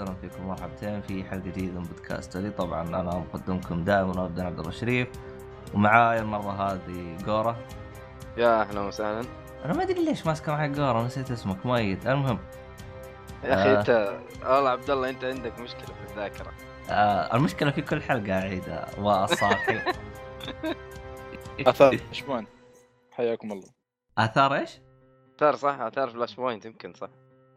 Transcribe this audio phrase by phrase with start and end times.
[0.00, 2.50] أهلا فيكم مرحبتين في حلقة جديدة من بودكاست لي.
[2.50, 5.08] طبعا أنا مقدمكم دائما عبد عبد الله الشريف
[5.74, 7.56] ومعاي المرة هذه جورة
[8.36, 9.24] يا أهلا وسهلا.
[9.64, 12.38] أنا ما أدري ليش ماسكة معي جورة نسيت اسمك مؤيد المهم
[13.44, 13.80] يا أخي آه.
[13.80, 16.52] أنت والله عبد الله أنت عندك مشكلة في الذاكرة.
[16.90, 19.80] آه المشكلة في كل حلقة أعيدها والصاحي
[21.66, 22.46] آثار شبان
[23.10, 23.68] حياكم الله.
[24.18, 24.80] آثار إيش؟
[25.36, 27.08] آثار صح؟ آثار فلاش بوينت يمكن صح.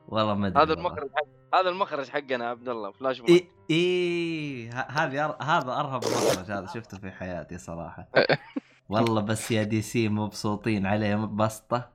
[0.07, 0.73] والله ما أدري هذا.
[0.73, 3.41] المخرج حق هذا المخرج حقنا عبد الله فلاش بوينت.
[3.43, 8.09] إي إي ه- هذه أر- هذا أرهب مخرج هذا شفته في حياتي صراحة.
[8.89, 11.91] والله بس يا دي سي مبسوطين عليه بسطة.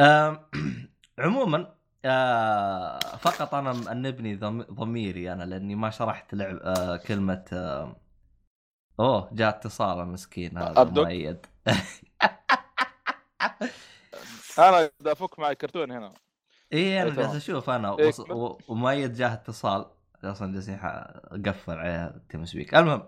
[0.00, 0.38] أم،
[1.18, 7.96] عموما آه، فقط أنا مأنبني ضم- ضميري أنا لأني ما شرحت لعب آه، كلمة آه،
[9.00, 11.46] أوه جاء اتصال المسكين هذا أبدو؟ مؤيد.
[14.58, 16.14] أنا بدي أفك مع الكرتون هنا.
[16.72, 17.16] اي أنا إيه،.
[17.16, 18.12] جالس أشوف أنا إيه،
[18.68, 19.86] ومؤيد جاه اتصال.
[20.24, 23.02] أصلا جالسين أقفل عليه TeamSpeak المهم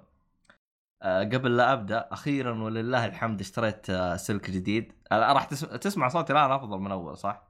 [1.03, 4.93] آه، قبل لا أبدأ أخيرا ولله الحمد اشتريت آه، سلك جديد.
[5.13, 7.43] راح تسمع, تسمع صوتي الآن؟ أفضل من أول صح؟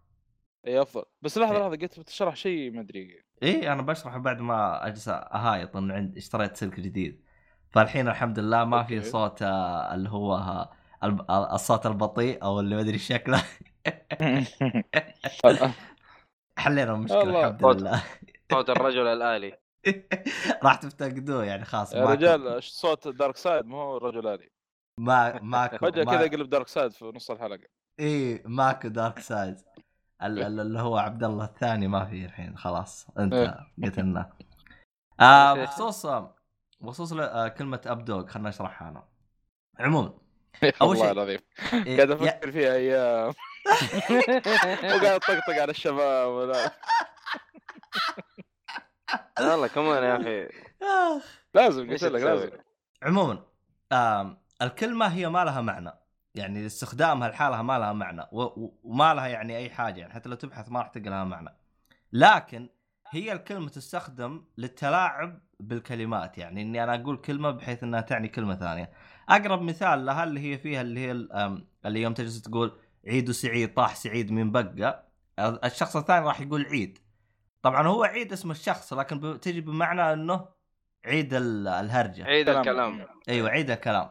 [0.67, 1.05] اي أفضل.
[1.23, 1.61] بس لحظة إيه.
[1.63, 3.23] لحظة قلت بتشرح شيء ما أدري.
[3.43, 7.23] اي أنا بشرح بعد ما أجلس أهايط إنه عند اشتريت سلك جديد.
[7.71, 9.09] فالحين الحمد لله ما في okay.
[9.09, 10.69] صوت آه، اللي هو
[11.31, 13.43] الصوت البطيء أو اللي ما أدري شكله.
[16.63, 17.41] حلينا المشكلة الله.
[17.47, 17.77] الحمد صوت.
[17.83, 18.03] لله.
[18.53, 19.59] صوت الرجل الآلي.
[20.63, 24.51] راح تفتقدوه يعني خلاص يا رجال صوت Darkseid؟ مو هو الرجل الي
[25.01, 27.65] ما ماكو فجأة ما- كذا قلب Darkseid في نص الحلقة.
[28.01, 29.57] إي ماكو Dark ال-
[30.23, 33.07] ال- اللي هو عبد الله الثاني ما في الحين خلاص.
[33.19, 33.89] انت إيه.
[33.91, 34.33] قتلنا
[35.21, 36.07] آه بخصوص
[36.81, 39.05] بخصوص آه، كلمة ابدوغ خلنا نشرحها أنا.
[39.79, 40.13] عموما
[40.81, 41.39] والله شيء- العظيم.
[41.87, 43.33] إيه، قاعد أفكر فيها أيام
[44.85, 46.71] وقاعد اطقطق على الشباب ولا
[49.41, 50.49] والله كمان يا أخي.
[51.55, 52.51] لازم قلت لك؟ لازم.
[53.03, 53.43] عموما
[53.93, 55.93] آم، الكلمة هي ما لها معنى.
[56.35, 60.29] يعني استخدامها لحالها ما لها معنى و- و- وما لها يعني أي حاجة يعني حتى
[60.29, 61.57] لو تبحث ما راح تلقى لها معنى.
[62.13, 62.69] لكن
[63.11, 68.91] هي الكلمة تستخدم للتلاعب بالكلمات يعني إني أنا أقول كلمة بحيث إنها تعني كلمة ثانية.
[69.29, 71.11] أقرب مثال لها اللي هي فيها اللي هي
[71.87, 75.09] اللي يوم تجلس تقول عيد سعيد طاح سعيد من بقى.
[75.39, 76.99] الشخص الثاني راح يقول عيد.
[77.63, 80.49] طبعا هو عيد اسم الشخص لكن تجي بمعنى إنه
[81.07, 82.25] عيد ال- الهرجة.
[82.25, 82.59] عيد كلام.
[82.61, 83.07] الكلام.
[83.29, 84.11] أيوه عيد الكلام.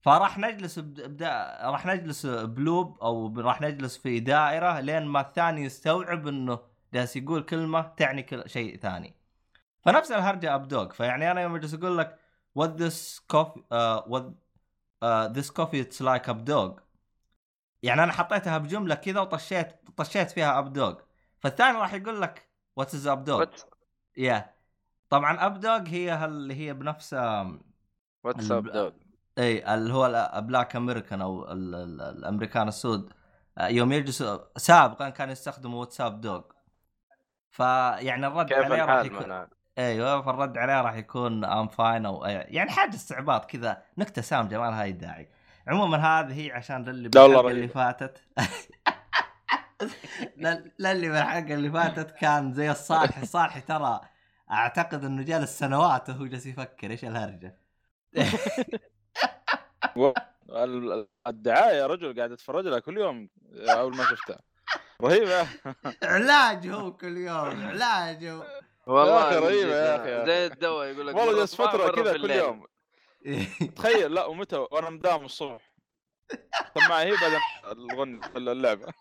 [0.00, 6.26] فراح نجلس بدا راح نجلس بلوب أو راح نجلس في دائرة لين ما الثاني يستوعب
[6.28, 6.58] إنه
[6.94, 9.14] جالس يقول كلمة تعني كل شيء ثاني.
[9.80, 12.18] فنفس الهرجة updog فيعني أنا يوم اجلس أقول لك
[12.58, 14.22] what this coffee uh, what
[15.02, 16.28] uh, this coffee it's like
[17.82, 20.94] يعني أنا حطيتها بجملة كذا وطشيت طشيت فيها updog
[21.40, 22.48] فالثاني راح يقول لك
[22.80, 23.44] what is updog
[24.16, 24.54] يا
[25.10, 27.60] طبعا updog هي اللي هي بنفس آم،
[28.24, 28.90] what's up ال up- dog؟
[29.38, 33.12] إي اللي هو ال black American أو ال- ال- الامريكان السود.
[33.60, 36.42] يوم يجلسوا سابقا كانوا يستخدموا what's up dog.
[37.50, 39.46] فيعني الرد عليه راح يكون
[39.78, 43.82] إيوه فالرد عليه راح يكون I'm fine أو يعني حاجة استعباط كذا.
[43.98, 45.28] نكتة سامجه ما لها اي داعي.
[45.66, 47.68] عموما هذه هي عشان للي بالحلقة اللي.
[47.68, 48.22] فاتت.
[50.36, 53.18] لل- للي بالحلقة اللي فاتت كان زي الصالح.
[53.18, 54.00] الصالح ترى
[54.50, 57.58] أعتقد إنه جالس سنوات وهو جالس يفكر إيش الهرجة.
[60.50, 63.28] ال- الدعاية يا رجل قاعد أتفرج لها كل يوم
[63.68, 64.38] أول ما شفتها.
[65.02, 65.46] رهيبة.
[66.02, 68.46] علاج هو كل يوم علاج هو.
[68.86, 72.30] والله جد، يا يا زي الدواء يقول لك والله الصباح فترة كذا كل.
[72.30, 72.64] يوم.
[73.76, 75.72] تخيل لا ومتى؟ وأنا مداوم الصبح
[76.74, 78.92] سماعه هي بعدين الغن اللعبة.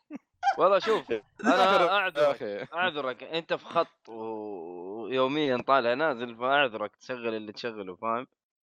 [0.58, 1.12] والله شوف
[1.46, 2.44] أنا أعذرك
[2.74, 3.24] أعذرك.
[3.24, 6.96] أنت في خط ويوميا طالع نازل فأعذرك.
[6.96, 8.28] تشغل اللي تشغله فاهم؟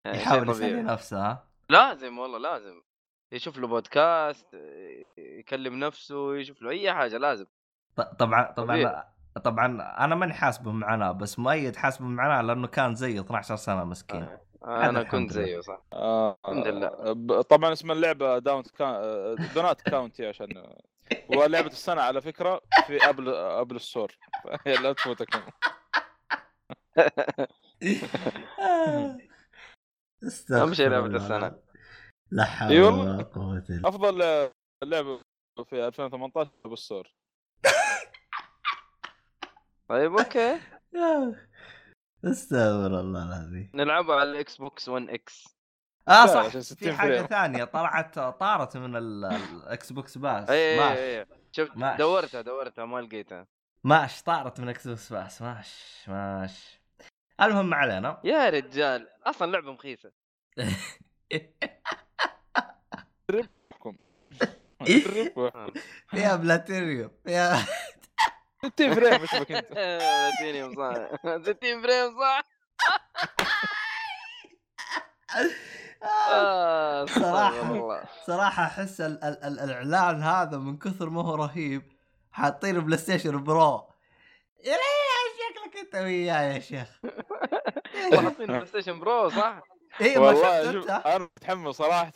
[0.05, 0.49] يعني يحاول.
[0.49, 2.81] يسلي نفسه ها؟ لازم والله لازم.
[3.31, 4.47] يشوف له بودكاست
[5.17, 7.45] يكلم نفسه يشوف له أي حاجة لازم.
[7.95, 9.03] ط- طبعا طبعا.
[9.43, 9.65] طبعا
[10.05, 14.23] أنا ماني حاسبه معنا بس مؤيد حاسبه معنا لأنه كان زي 12 سنة مسكين.
[14.23, 14.41] آه.
[14.65, 15.31] أنا كنت.
[15.31, 16.89] زيه صح آه الحمد لله.
[17.13, 19.35] ب- طبعا اسم اللعبة Donut Cou...
[19.55, 20.73] Donut County عشان
[21.29, 24.17] ولعبه السنة على فكرة في Apple Apple Store
[24.65, 25.41] لا تفوتكم
[30.23, 31.17] استغفر أهم شيء لعبة الله.
[31.17, 31.59] السنة.
[32.31, 33.15] لا حول والله.
[33.15, 34.17] ولا قوة إلا أفضل
[34.83, 35.19] لعبة
[35.69, 37.13] في 2018 أبل السور
[39.89, 40.59] طيب أوكي.
[42.25, 43.71] استغفر الله العظيم.
[43.73, 45.57] نلعبها على الإكس بوكس 1 إكس.
[46.07, 47.21] آه صح عشان 60 في حاجة.
[47.21, 50.49] ثانية طلعت طارت من ال- الإكس بوكس باس.
[50.49, 50.79] اي.
[50.91, 51.97] اي اي شفت ماش.
[51.97, 53.47] دورتها دورتها ما لقيتها.
[53.83, 55.41] ماش طارت من اكسوس باس.
[55.41, 56.79] ماش ماش.
[57.41, 58.21] المهم ما علينا.
[58.23, 60.11] يا رجال أصلا لعبة مخيسه
[66.13, 67.57] يا بلاتينيوم يا
[68.65, 69.71] 60 frame إيش بك أنت؟
[70.41, 70.95] بلاتينيوم صح
[71.43, 72.41] 60 frame صح
[76.03, 77.49] آه، صراحة.
[77.49, 78.03] استغفر الله.
[78.27, 81.83] صراحة أحس ال- ال- ال- الإعلان هذا من كثر ما هو رهيب
[82.31, 83.87] حاطين PlayStation Pro
[84.65, 84.77] يا
[85.37, 86.87] شكلك أنت وياي يا شيخ
[88.23, 89.61] حاطين PlayStation Pro صح؟
[90.01, 92.11] اي ما والله شوف أنا متحمس صراحة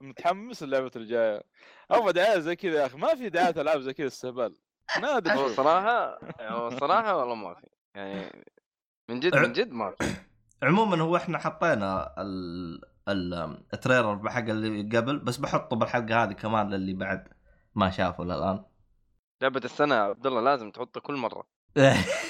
[0.00, 1.42] متحمس اللعبه الجاية
[1.90, 4.54] أبغى دعايه زي كذا يا أخي ما في دعاية ألعاب زي كذا استهبال
[4.96, 5.56] نادر هو شوف.
[5.56, 8.44] صراحة هو صراحة والله ما في يعني
[9.10, 9.96] من جد من جد ما في
[10.62, 16.32] عموما هو إحنا حطينا ال ال- ال trailer حق اللي قبل بس بحطه بالحلقة هذه
[16.32, 17.28] كمان للي بعد
[17.74, 18.64] ما شافه للآن
[19.42, 21.46] لعبة السنة يا عبد الله لازم تحطها كل مرة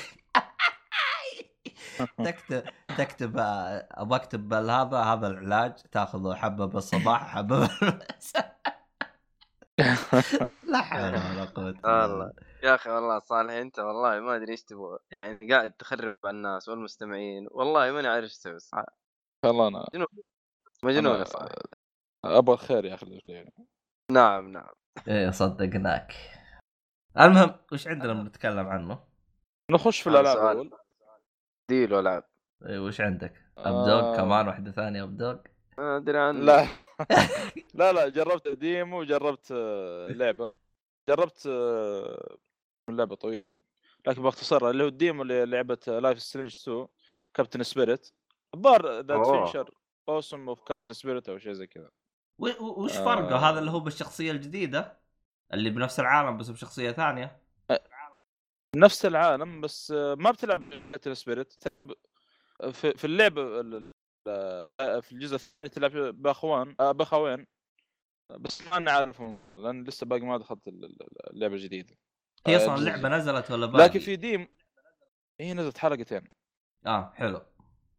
[2.24, 2.62] تكتب
[2.96, 8.58] تكتب أبغى أكتب هذا هذا العلاج تاخذه حبة بالصباح حبة بالمساء
[10.72, 12.32] لا حول ولا قوة إلا والله.
[12.32, 12.47] بالله.
[12.62, 16.68] يا أخي والله صالح أنت والله ما أدري إيش تبغى يعني قاعد تخرب على الناس
[16.68, 18.96] والمستمعين والله ماني عارف إيش أسوي صراحة.
[19.44, 19.86] والله أنا
[20.84, 21.52] مجنون يا أنا- صالح.
[22.24, 23.22] أبغى الخير يا أخي
[24.12, 24.70] نعم نعم.
[25.08, 26.12] إيه صدقناك
[27.20, 29.04] المهم وش عندنا بنتكلم عنه؟
[29.70, 30.56] نخش في الألعاب.
[30.56, 30.70] اول
[31.68, 32.24] ديل والعاب
[32.66, 35.36] إيه وش عندك؟ ابدوغ آه، كمان واحدة ثانية ابدوغ
[35.78, 36.66] ما أدري عن لا.
[37.74, 40.54] لا لا جربت demo وجربت آه، لعبة.
[41.08, 41.48] جربت
[42.88, 43.44] آه، لعبه طويلة.
[44.06, 46.86] لكن باختصار اللي هو ال demo اللي لعبة Life is Strange 2
[47.34, 48.12] Captain Spirit
[48.54, 49.44] الظاهر ذا أوه.
[49.44, 49.70] Adventure
[50.08, 51.90] Awesome of Captain Spirit أو شيء زي كذا.
[52.38, 53.04] وش آه.
[53.04, 54.98] فرقه هذا اللي هو بالشخصية الجديدة
[55.54, 57.40] اللي بنفس العالم بس بشخصية ثانية.
[58.76, 60.62] نفس العالم بس آه، ما بتلعب
[60.92, 61.52] Captain Spirit
[62.72, 63.92] في في اللعبه ال-
[64.28, 65.92] ال- في الجزء الثاني تلعب
[66.22, 67.46] بأخوان آه، بأخوين
[68.38, 71.96] بس ما أنا عارفهم لأن لسه باقي ما دخلت ال- ال- اللعبة الجديدة.
[72.46, 74.48] هي آه، أصلا اللعبه نزلت ولا باقي؟ لكن في ديم
[75.40, 76.28] هي نزلت حلقتين.
[76.86, 77.40] آه حلو.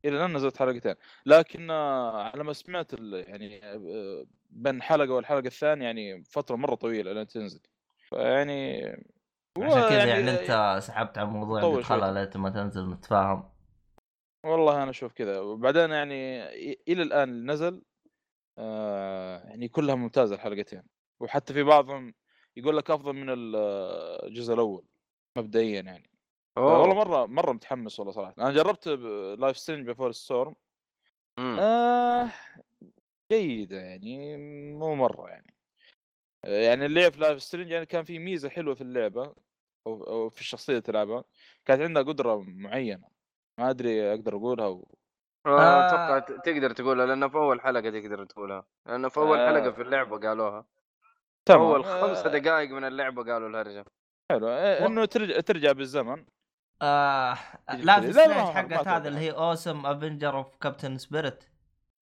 [0.06, 0.96] إلى الآن نزلت حلقتين.
[1.26, 6.76] لكن آه، على ما سمعت ال- يعني آه، بين حلقة والحلقة الثانية يعني فترة مرة
[6.76, 7.62] طويلة لين تنزل.
[8.10, 8.82] فيعني
[9.58, 12.26] عشان كذا يعني أنت سحبت على الموضوع خلها شوي.
[12.26, 13.50] لين ما تنزل نتفاهم.
[14.46, 15.40] والله أنا أشوف كذا.
[15.40, 16.44] وبعدين يعني
[16.88, 17.82] إلى الآن اللي نزل
[18.58, 20.84] آه يعني كلها ممتازة الحلقتين.
[21.20, 22.14] وحتى في بعضهم
[22.58, 23.56] يقول لك أفضل من ال-
[24.28, 24.86] الجزء الأول
[25.38, 26.10] مبدئيا يعني.
[26.58, 26.80] أوه.
[26.82, 28.34] والله مرة مرة متحمس والله صراحة.
[28.38, 28.88] أنا جربت
[29.40, 30.56] Life is Strange Before the Storm.
[31.40, 32.30] آه
[33.32, 34.38] جيدة يعني
[34.74, 35.54] مو مرة يعني.
[36.46, 39.36] آه، يعني اللعب في Life is Strange يعني كان في ميزة حلوة في اللعبة
[39.88, 41.24] أو, أو في الشخصية اللي تلعبها.
[41.66, 43.08] كانت عندها قدرة معينة.
[43.60, 44.96] ما أدري أقدر أقولها و...
[45.46, 48.66] آه، أتوقع ت- تقدر تقولها لأنه في أول حلقة تقدر تقولها.
[48.86, 49.48] لأنه في أول آه.
[49.48, 50.66] حلقه في اللعبة قالوها.
[51.50, 51.62] تمام.
[51.62, 53.86] أول آه، خمسة دقائق من اللعبة قالوا الهرجه
[54.32, 54.48] حلو.
[54.48, 56.26] آه، إنه ترجع ترجع بالزمن.
[56.82, 57.38] آه
[57.70, 58.14] تجي لا تشتري.
[58.14, 58.88] في لا، ستيج ما- ما حقت.
[58.88, 61.44] هذا اللي هي اوسم افنجر اوف كابتن سبيريت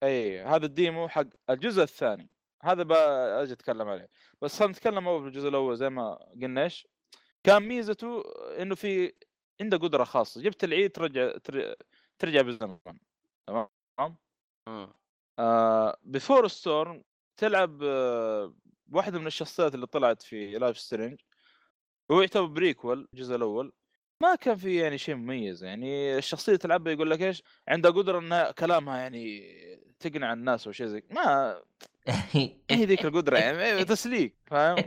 [0.04, 2.30] أي هذا الديمو حق الجزء الثاني.
[2.64, 4.10] هذا بقى أجي أتكلم عليه.
[4.42, 6.88] بس خلينا نتكلم أول في الجزء الأول زي ما قلنا إيش.
[7.44, 8.24] كان ميزته
[8.60, 9.14] إنه في
[9.62, 10.42] عنده قدرة خاصة.
[10.42, 11.76] جبت العيد ترجع تر-
[12.20, 12.78] ترجع بالزمن.
[13.48, 13.68] تمام؟
[14.70, 14.94] مم.
[16.04, 17.04] Before the Storm
[17.38, 17.84] تلعب
[18.92, 21.22] واحدة من الشخصيات اللي طلعت في Life is Strange
[22.12, 23.74] هو يعتبر prequel الجزء الأول.
[24.22, 28.52] ما كان في يعني شيء مميز يعني الشخصية تلعبها يقول لك إيش؟ عندها قدرة إنها
[28.52, 29.42] كلامها يعني
[30.00, 31.58] تقنع الناس أو شيء زي ما
[32.72, 34.78] هي ذيك القدرة يعني تسليك فاهم؟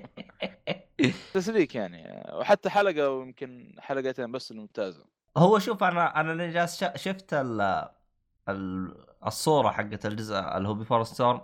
[1.35, 5.05] تسليك يعني وحتى حلقة ويمكن حلقتين بس الممتازة.
[5.37, 7.61] هو شوف أنا أنا اللي جالس شفت ال
[8.49, 11.41] ال- الصورة حقت الجزء اللي هو Before the Storm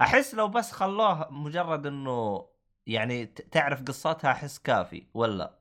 [0.00, 2.48] أحس لو بس خلوه مجرد إنه
[2.86, 5.58] يعني تعرف قصتها أحس كافي ولا؟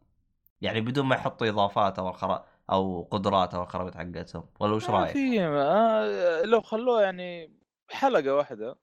[0.62, 5.12] يعني بدون ما يحطوا إضافات أو الخرا أو قدرات أو الخرابيط حقتهم ولا وش رأيك؟
[5.12, 7.58] في آه، لو خلوه يعني
[7.90, 8.78] حلقه واحدة.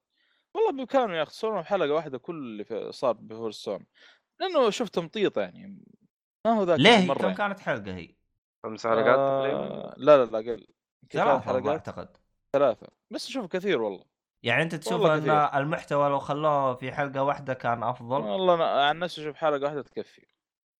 [0.55, 3.87] والله بامكانه يختصرون حلقه واحدة كل اللي صار Before the Storm
[4.41, 5.85] لأنه شفت تمطيط يعني
[6.47, 7.35] ما هو ذاك ليه مرة كم يعني.
[7.35, 8.15] كانت حلقة هي؟
[8.65, 9.59] خمس حلقات تقريبا.
[9.59, 10.67] آه لا لا لا أقل
[11.11, 11.67] ثلاث حلقات.
[11.67, 12.17] أعتقد.
[12.53, 12.87] ثلاثة.
[13.11, 14.14] بس أشوف كثير والله.
[14.45, 15.55] يعني أنت تشوف أن كثير.
[15.59, 18.21] المحتوى لو خلوه في حلقة واحدة كان أفضل.
[18.21, 20.27] والله أنا عن نفسي أشوف حلقة واحدة تكفي.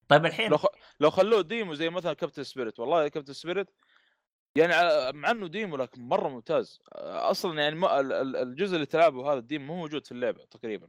[0.09, 0.67] طيب الحين لو خ...
[1.01, 3.71] لو خلوه demo زي مثلا Captain Spirit والله Captain Spirit
[4.57, 6.81] يعني على- مع إنه demo لكن مرة ممتاز.
[6.93, 10.45] أصلا يعني ما ال- ال- الجزء اللي تلعبه هذا ال demo مو موجود في اللعبة
[10.45, 10.89] تقريبا.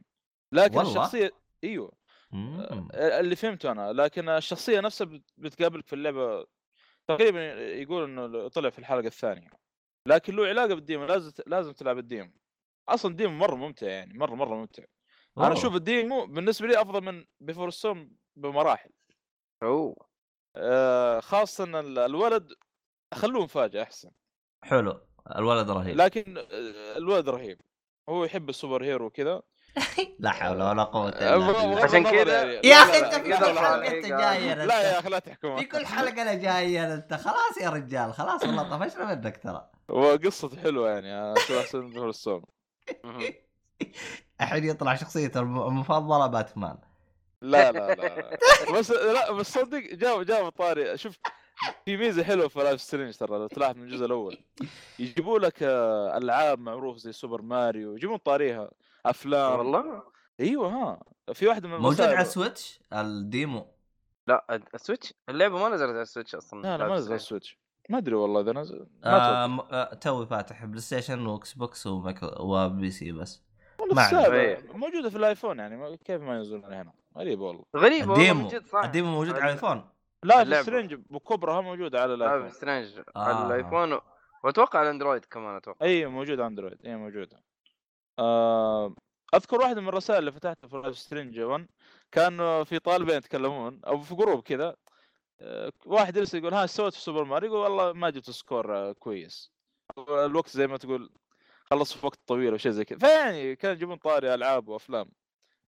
[0.52, 1.32] لكن والله؟ الشخصية
[1.64, 1.92] إيوه.
[2.30, 2.88] مم.
[2.94, 6.46] اللي فهمته أنا لكن الشخصية نفسها بت- بتقابلك في اللعبة
[7.08, 9.48] تقريبا يقول إنه طلع في الحلقة الثانية.
[10.06, 12.32] لكن له علاقة بال demo لازم لازم تلعب ال demo.
[12.88, 14.82] أصلا ال demo مرة ممتع يعني مرة مرة ممتع.
[15.38, 15.52] أنا أوه.
[15.58, 18.90] أشوف ال demo بالنسبة لي أفضل من Before the Storm بمراحل.
[19.62, 19.96] أوه.
[20.56, 22.52] آه، خاصة الولد
[23.14, 24.10] خلوه مفاجأة أحسن.
[24.64, 25.00] حلو.
[25.36, 25.96] الولد رهيب.
[25.96, 27.60] لكن آه، الولد رهيب.
[28.08, 29.42] هو يحب السوبر هيرو وكذا
[30.18, 31.84] لا حول ولا قوة إلا بالله.
[31.84, 35.08] عشان كذا- يعني- يا أخي أنت في كل حلقة انت لا، جاي لا يا أخي
[35.08, 35.56] لا تحكم.
[35.56, 39.70] في كل حلقة أنا جاي انت خلاص يا رجال خلاص والله طفشنا منك ترى.
[39.90, 42.42] هو قصته حلوة يعني احسن من مهم.
[44.40, 46.78] الحين يطلع شخصيته الم- المفضلة باتمان.
[47.42, 48.38] لا لا لا
[48.78, 50.98] بس لا بس صدق جاب جاب طاري.
[50.98, 51.18] شوف
[51.84, 54.38] في ميزة حلوة في Life is Strange ترى لو تلاحظ من الجزء الأول.
[54.98, 58.70] يجيبوا لك آه، ألعاب معروف زي Super Mario يجيبون طاريها.
[59.06, 59.58] أفلام.
[59.58, 60.02] والله؟
[60.40, 61.02] أيوه ها.
[61.34, 63.66] في واحدة من موجود على ال Switch؟ ال demo.
[64.26, 66.62] لا ال Switch؟ اللعبة ما نزلت على ال Switch أصلا.
[66.62, 67.58] لا لا ما نزل على ال Switch.
[67.90, 69.46] ما أدري والله إذا نزل ما آه.
[69.46, 73.42] م- آه توي فاتح PlayStation و Xbox و PC بس.
[73.80, 74.56] والله ما.
[74.74, 77.64] موجودة في ال iPhone يعني ما- كيف ما ينزلون هنا؟ غريب والله.
[77.76, 78.84] غريبه والله جد صح.
[78.84, 79.84] ال demo موجود على ال iPhone.
[80.22, 80.62] Life اللعبة.
[80.62, 82.50] Strange بكبرها موجوده على Life ال iPhone.
[82.50, 83.20] Strange آه.
[83.22, 84.00] على ال iPhone و-
[84.44, 85.86] وأتوقع على ال Android كمان أتوقع.
[85.86, 86.86] إي موجود Android.
[86.86, 87.42] إي موجوده
[88.18, 88.94] آه
[89.34, 91.66] أذكر واحدة من الرسائل اللي فتحتها في Life is Strange 1
[92.12, 94.76] كان في طالبين يتكلمون أو في group كذا
[95.86, 97.50] واحد يرسل يقول ها سويت في Super Mario.
[97.50, 99.52] يقول والله ما جبت score آه، كويس.
[99.98, 101.10] الوقت زي ما تقول
[101.70, 102.98] خلص في وقت طويل أو شيء زي كذا.
[102.98, 105.10] فيعني كان يجيبون طاري ألعاب وأفلام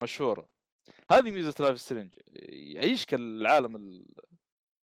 [0.02, 0.48] مشهورة.
[1.10, 2.14] هذه ميزة Life is Strange
[2.52, 4.06] يعيشك العالم اللي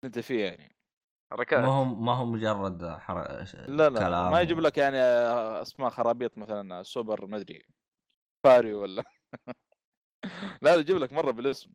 [0.04, 0.76] أنت فيه يعني.
[1.32, 1.60] حركات.
[1.60, 3.46] ما هو ما هو مجرد حر...
[3.68, 7.66] لا لا كلام ما يجيب لك يعني آه، أسماء خرابيط مثلا سوبر ما أدري
[8.44, 9.04] Vario ولا لا
[10.62, 11.72] لا يجيب لك مرة بالاسم.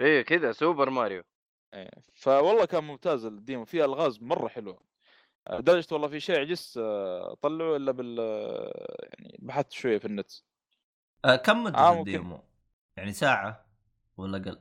[0.00, 1.22] إيه كذا Super Mario.
[1.74, 1.90] إيه.
[2.14, 4.80] فوالله كان ممتاز ال demo فيه الغاز مرة حلوة
[5.48, 10.04] آه، لدرجة والله في شيء عجزت آه، اطلعه إلا بال آه، يعني بحثت شوية في
[10.04, 10.30] النت
[11.24, 11.98] آه كم مدة آه، ممكن.
[12.10, 12.40] ال demo؟
[12.96, 13.66] يعني ساعة
[14.16, 14.58] ولا أقل؟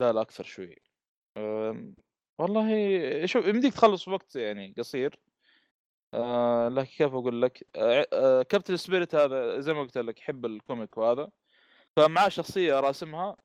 [0.00, 0.76] لا لا أكثر شوي
[1.36, 1.94] أم،
[2.38, 5.18] والله شوف يمديك تخلص وقت يعني قصير
[6.14, 10.46] آه لكن كيف أقول لك آه آه Captain Spirit هذا زي ما قلت لك يحب
[10.46, 11.30] ال comic وهذا
[11.96, 13.36] فمعاه شخصية راسمها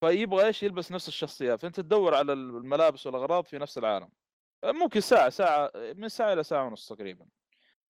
[0.00, 4.08] فيبغى إيش يلبس نفس الشخصيه فأنت تدور على الملابس والأغراض في نفس العالم.
[4.64, 7.26] ممكن ساعة ساعة من ساعة إلى ساعة ونص تقريبا.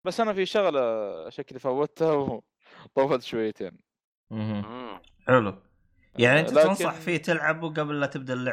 [0.05, 2.41] بس أنا في شغلة شكلي فوتها
[2.97, 3.79] وطولت شويتين.
[4.31, 5.01] مم.
[5.27, 5.55] حلو.
[6.19, 8.35] يعني أنت لكن- تنصح فيه تلعبه قبل لا تبدأ.
[8.35, 8.51] اللي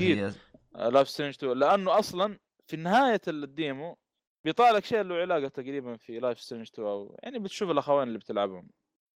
[0.00, 0.32] هي
[0.74, 3.98] Life is Strange 2 لأنه أصلا في نهاية ال demo
[4.44, 8.08] بيطلع لك شيء له علاقة تقريبا في Life is Strange 2 أو يعني بتشوف الأخوان
[8.08, 8.68] اللي بتلعبهم.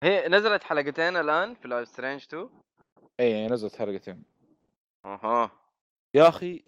[0.04, 2.50] هي نزلت حلقتين الآن في Life is Strange 2
[3.20, 4.24] اي يعني نزلت حلقتين
[5.06, 5.52] أها.
[6.14, 6.64] يا أخي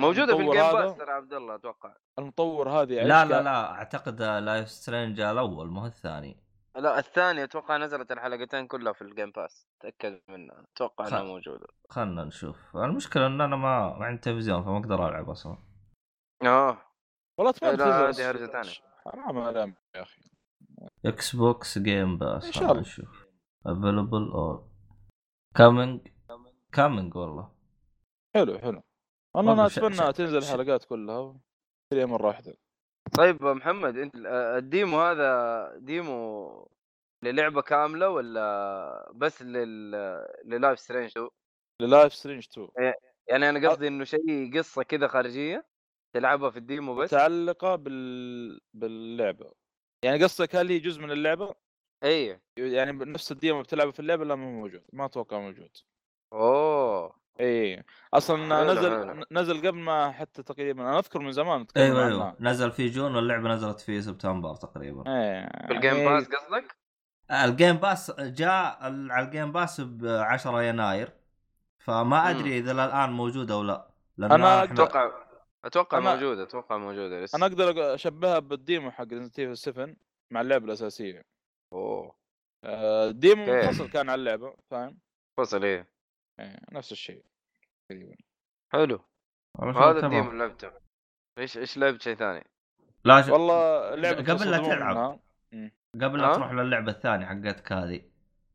[0.00, 1.94] موجودة في ال Game هذا- Pass ترى عبد الله أتوقع.
[2.18, 6.36] المطور هذه لا لا لا أعتقد Life is Strange الأول ما هو الثاني.
[6.76, 11.66] لا الثانية أتوقع نزلت الحلقتين كلها في ال Game Pass تأكد منها أتوقع إنها موجودة.
[11.90, 12.76] خلنا نشوف.
[12.76, 15.58] المشكلة إن أنا ما ما عندي تلفزيون فما أقدر ألعب أصلا.
[16.42, 16.78] آه.
[17.38, 18.70] والله تنزل هذه هرجة ثانية.
[19.04, 20.22] حرام عليهم يا أخي.
[21.06, 22.80] Xbox Game Pass إن شاء الله.
[22.80, 23.26] نشوف.
[23.66, 24.68] available أور
[25.56, 26.00] كامينج
[26.72, 27.50] كامينج والله.
[28.34, 28.82] حلو حلو.
[29.34, 31.40] والله أنا اتمنى تنزل الحلقات كلها
[31.90, 32.54] تري مره واحدة
[33.18, 34.14] طيب محمد أنت
[34.58, 36.68] ال demo هذا demo
[37.22, 39.90] للعبة كاملة ولا بس لل
[40.44, 41.28] للايف سترينج 2
[41.82, 42.68] للايف سترينج 2
[43.28, 45.66] يعني أنا قصدي إنه شيء قصة كذا خارجية
[46.14, 47.14] تلعبها في ال demo بس.
[47.14, 48.60] متعلقة بال...
[48.74, 49.52] باللعبة.
[50.04, 51.54] يعني قصدك هل هي جزء من اللعبة؟
[52.04, 55.70] اي يعني نفس ال demo بتلعبه في اللعبة لا مو موجود ما أتوقع موجود.
[56.32, 57.16] أوه.
[57.40, 57.84] اي
[58.14, 59.24] أصلا حلو، نزل حلو.
[59.30, 62.06] نزل قبل ما حتى تقريبا أنا أذكر من زمان أيوه.
[62.06, 62.36] أيوه.
[62.40, 65.04] نزل في جون واللعبة نزلت في سبتمبر تقريبا.
[65.06, 66.76] إيه في ال Game يعني Pass قصدك؟
[67.30, 68.78] ال Game Pass جاء
[69.10, 71.12] على ال Game Pass ب 10 يناير.
[71.78, 75.10] فما أدري إذا الان موجود أو لا لأن إحنا- أتوقع
[75.64, 79.88] أتوقع أنا- موجوده أتوقع موجوده لسه أنا أقدر أشبهها بال demo حق Resident Evil 7
[80.30, 81.33] مع اللعبة الأساسية.
[81.74, 82.14] أوه
[82.64, 84.98] آه، كيف؟ منفصل كان عن اللعبة فاهم؟
[85.38, 85.88] فصل إيه
[86.40, 87.24] إيه، نفس الشيء
[87.88, 88.16] تقريبا
[88.72, 89.00] حلو
[89.54, 89.96] تمام.
[89.96, 90.70] الديمو اللي لعبته
[91.38, 92.44] إيش إيش لعبت شيء ثاني؟
[93.04, 93.28] لا ش...
[93.28, 95.20] والله اللعبه قبل لا تلعب.
[96.02, 98.02] قبل لا؟ تروح للعبة الثانية حقتك هذه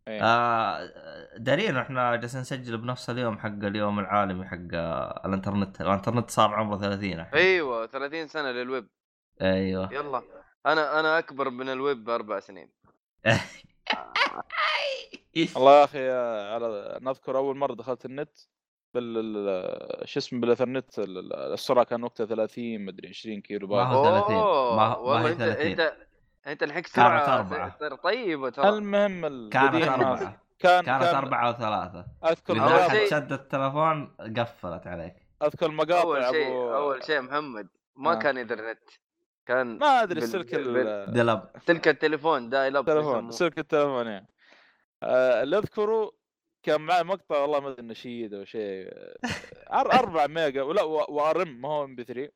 [0.07, 0.21] إيه.
[0.23, 0.89] آه
[1.37, 6.77] دارين إحنا جالسين نسجل بنفس اليوم حق اليوم العالمي حق آه، الانترنت الانترنت صار عمره
[6.77, 8.87] 30 الحين أيوه 30 سنة للويب
[9.41, 10.23] أيوه يلا
[10.65, 12.69] أنا أنا أكبر من الويب بأربع سنين
[15.55, 16.09] والله يا أخي
[16.53, 18.39] على نذكر أول مرة دخلت النت
[18.93, 20.39] بال ال- شو اسمه
[20.99, 24.35] ال- السرعة كان وقتها 30 مدري 20 كيلو ما بايت هو 30.
[24.35, 25.67] أوه، ما- ما هي أنت 30.
[25.67, 25.93] انت
[26.47, 29.75] أنت الحق كانت سرعة طيبة ترى المهم كانت.
[29.75, 30.19] أربعة
[30.59, 36.47] كان كانت كان أربعة وثلاثة أذكر مقاطع شد التلفون قفلت عليك أذكر مقاطع أول شيء
[36.47, 36.75] أبو...
[36.75, 38.15] أول شيء محمد ما آه.
[38.19, 38.79] كان انترنت
[39.49, 43.31] كان ما أدري بال- سلك بال- ال- دلب تلك التليفون دايل اب التلفون يسموه.
[43.31, 44.27] سلك التلفون يعني
[45.03, 46.11] آه، اللي أذكره
[46.63, 48.89] كان معي مقطع والله ما أدري نشيد أو شيء.
[49.69, 52.31] أر- 4 ميجا ولا وأرم ما هو إم بي 3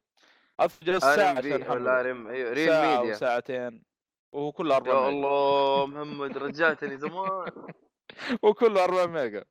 [0.62, 2.00] أذكر جلست ساعة ار ام عشان بي ولا أحمله.
[2.00, 3.84] ار ام أيوه ريل ساعة ميديا وساعتين
[4.32, 5.10] وهو كله 4 يا ميجا.
[5.10, 7.52] الله محمد رجعتني زمان.
[8.44, 9.44] وكله 4 ميجا.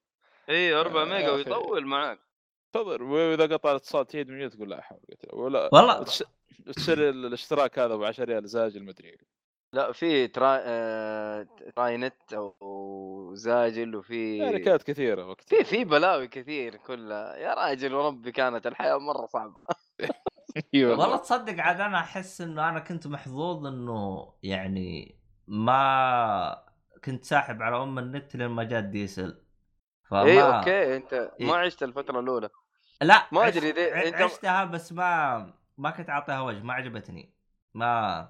[0.48, 1.34] اي 4 يا ميجا أخي.
[1.36, 2.18] ويطول معاك.
[2.72, 6.04] تضر وإذا قطع الاتصال تعيد من تقول لا حول ولا قوة ولا والله
[6.68, 9.18] وتشتري الاشتراك هذا ب 10 ريال زاجل مدري
[9.72, 11.46] لا في تراي آه...
[11.76, 15.46] تراي نت أو زاجل وفي شركات كثيرة وقتها.
[15.58, 17.36] في في بلاوي كثير كلها.
[17.36, 19.54] يا راجل وربي كانت الحياة مرة صعبة.
[20.74, 21.16] والله.
[21.16, 26.64] تصدق عاد أنا أحس إنه أنا كنت محظوظ إنه يعني ما
[27.04, 29.42] كنت ساحب على أم النت لين ما جاء ال DSL
[30.08, 31.46] فما إي أوكي أنت إيه.
[31.46, 32.48] ما عشت الفترة الأولى.
[33.02, 36.74] لا ما عشت- أدري إذا ع- أنت- عشتها بس ما ما كنت اعطيها وجه ما
[36.74, 37.34] عجبتني.
[37.74, 38.20] ما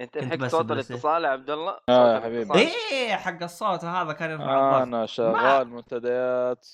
[0.00, 2.54] انت الحق بس صوت بس- الاتصال يا عبد الله آه يا حبيبي.
[2.54, 4.82] إيه حق الصوت هذا كان يرفع الضغط.
[4.82, 6.66] أنا شغال منتديات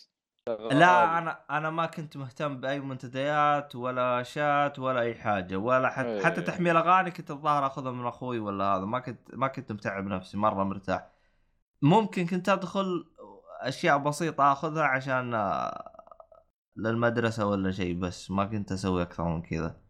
[0.49, 0.79] شغال.
[0.79, 6.09] لا أنا أنا ما كنت مهتم بأي منتديات ولا شات ولا أي حاجة ولا حتى
[6.09, 6.25] إيه.
[6.25, 8.85] حتى تحميل أغاني كنت الظاهر أخذها من أخوي ولا هذا.
[8.85, 11.07] ما كنت ما كنت متعب نفسي مرة مرتاح.
[11.83, 13.05] ممكن كنت أدخل
[13.61, 15.91] أشياء بسيطة أخذها عشان آه،
[16.77, 19.84] للمدرسة ولا شيء بس ما كنت أسوي أكثر من كذا.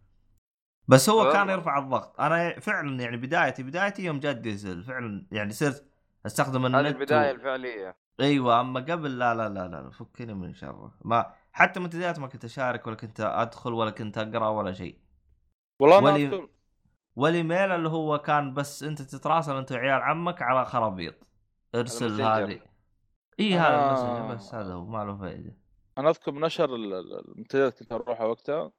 [0.88, 1.52] بس هو كان والله.
[1.52, 2.20] يرفع الضغط.
[2.20, 5.86] أنا فعلا يعني بدايتي بدايتي يوم جاء الديزل فعلا يعني صرت
[6.26, 7.96] أستخدم النت هذه و- البداية الفعلية.
[8.20, 12.44] أيوه أما قبل لا لا لا لا فكني من شره ما حتى منتديات ما كنت
[12.44, 14.98] أشارك ولا كنت أدخل ولا كنت أقرأ ولا شيء.
[15.80, 16.48] والله أنا ولي-
[17.16, 21.14] والإيميل اللي هو كان بس أنت تتراسل أنت وعيال عمك على خرابيط.
[21.74, 22.22] ارسل.
[22.22, 22.60] هذه.
[23.40, 24.18] إي هذا آه.
[24.18, 25.56] المسج بس هذا هو ما له فائده
[25.98, 26.32] أنا أذكر
[26.74, 26.94] ال-
[27.28, 28.72] المنتديات كنت أروحها وقتها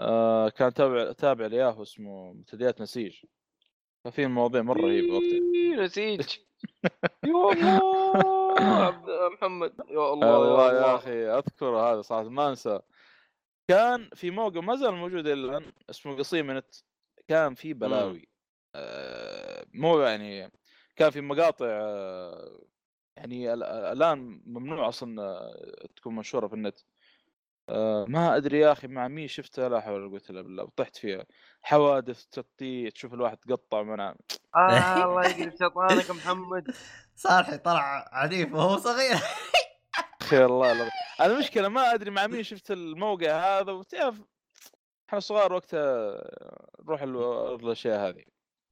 [0.00, 3.16] آه كان تابع تابع لياهو اسمه منتديات نسيج.
[4.04, 5.84] ففي مواضيع مرة رهيبة وقتها.
[5.84, 6.36] نسيج.
[7.24, 9.74] يا الله عبد محمد.
[9.90, 10.26] يا الله
[10.68, 10.94] يا يا الله.
[10.96, 12.80] أخي أذكر هذا صراحة ما أنسى.
[13.68, 16.74] كان في موقع ما زال موجود إلى الآن اسمه قصيمه نت
[17.28, 18.28] كان في بلاوي.
[18.74, 20.52] آه مو يعني
[20.96, 22.60] كان في مقاطع آه
[23.16, 26.78] يعني ال- الآن ممنوع أصلا آه، تكون منشورة في النت.
[27.68, 30.96] آه ما أدري يا أخي مع مين شفتها لا حول ولا قوة إلا بالله طحت
[30.96, 31.24] فيها.
[31.62, 34.14] حوادث تقطيع تشوف الواحد تقطع منها
[34.56, 36.74] آه الله يقلب شيطانك محمد.
[37.16, 39.16] صالحي طلع عنيف وهو صغير.
[40.22, 40.90] خير الله لا.
[41.26, 44.20] المشكلة ما أدري مع مين شفت الموقع هذا وتعرف
[45.08, 46.20] إحنا صغار وقتها
[46.84, 48.24] نروح ال- الأشياء هذه.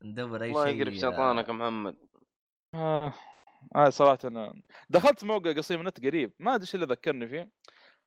[0.02, 1.96] ندور أي الله شيء يقلب شيطانك محمد.
[2.74, 3.12] آه.
[3.76, 4.54] آه صراحة أنا
[4.90, 7.48] دخلت موقع قصيم نت قريب ما أدري إيش اللي ذكرني فيه.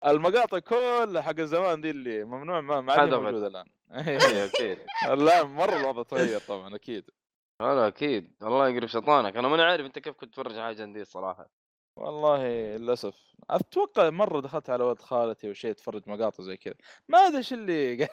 [0.06, 3.14] المقاطع كلها حق الزمان دي اللي ممنوع ما ما عاد.
[3.14, 3.66] موجوده الآن.
[3.92, 4.78] إيه، أكيد.
[5.10, 7.10] الان مرة الوضع تغير طبعا أكيد.
[7.62, 8.34] هلا أكيد.
[8.44, 9.36] الله يقلب شيطانك.
[9.38, 11.50] أنا ماني عارف أنت كيف كنت تفرج حاجة دي الصراحه
[11.96, 13.16] والله للأسف.
[13.50, 16.74] أتوقع مرة دخلت على ولد خالتي وشيء اتفرج مقاطع زي كذا.
[17.10, 18.08] ما أدري إيش اللي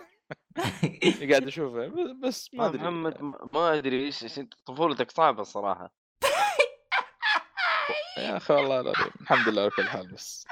[1.31, 1.87] قاعد أشوفه
[2.23, 2.79] بس ما أدري.
[2.83, 5.95] محمد ما- أدري إيش طفولتك صعبة الصراحة.
[8.19, 9.11] يا أخي والله العظيم.
[9.21, 10.47] الحمد لله على كل حال بس.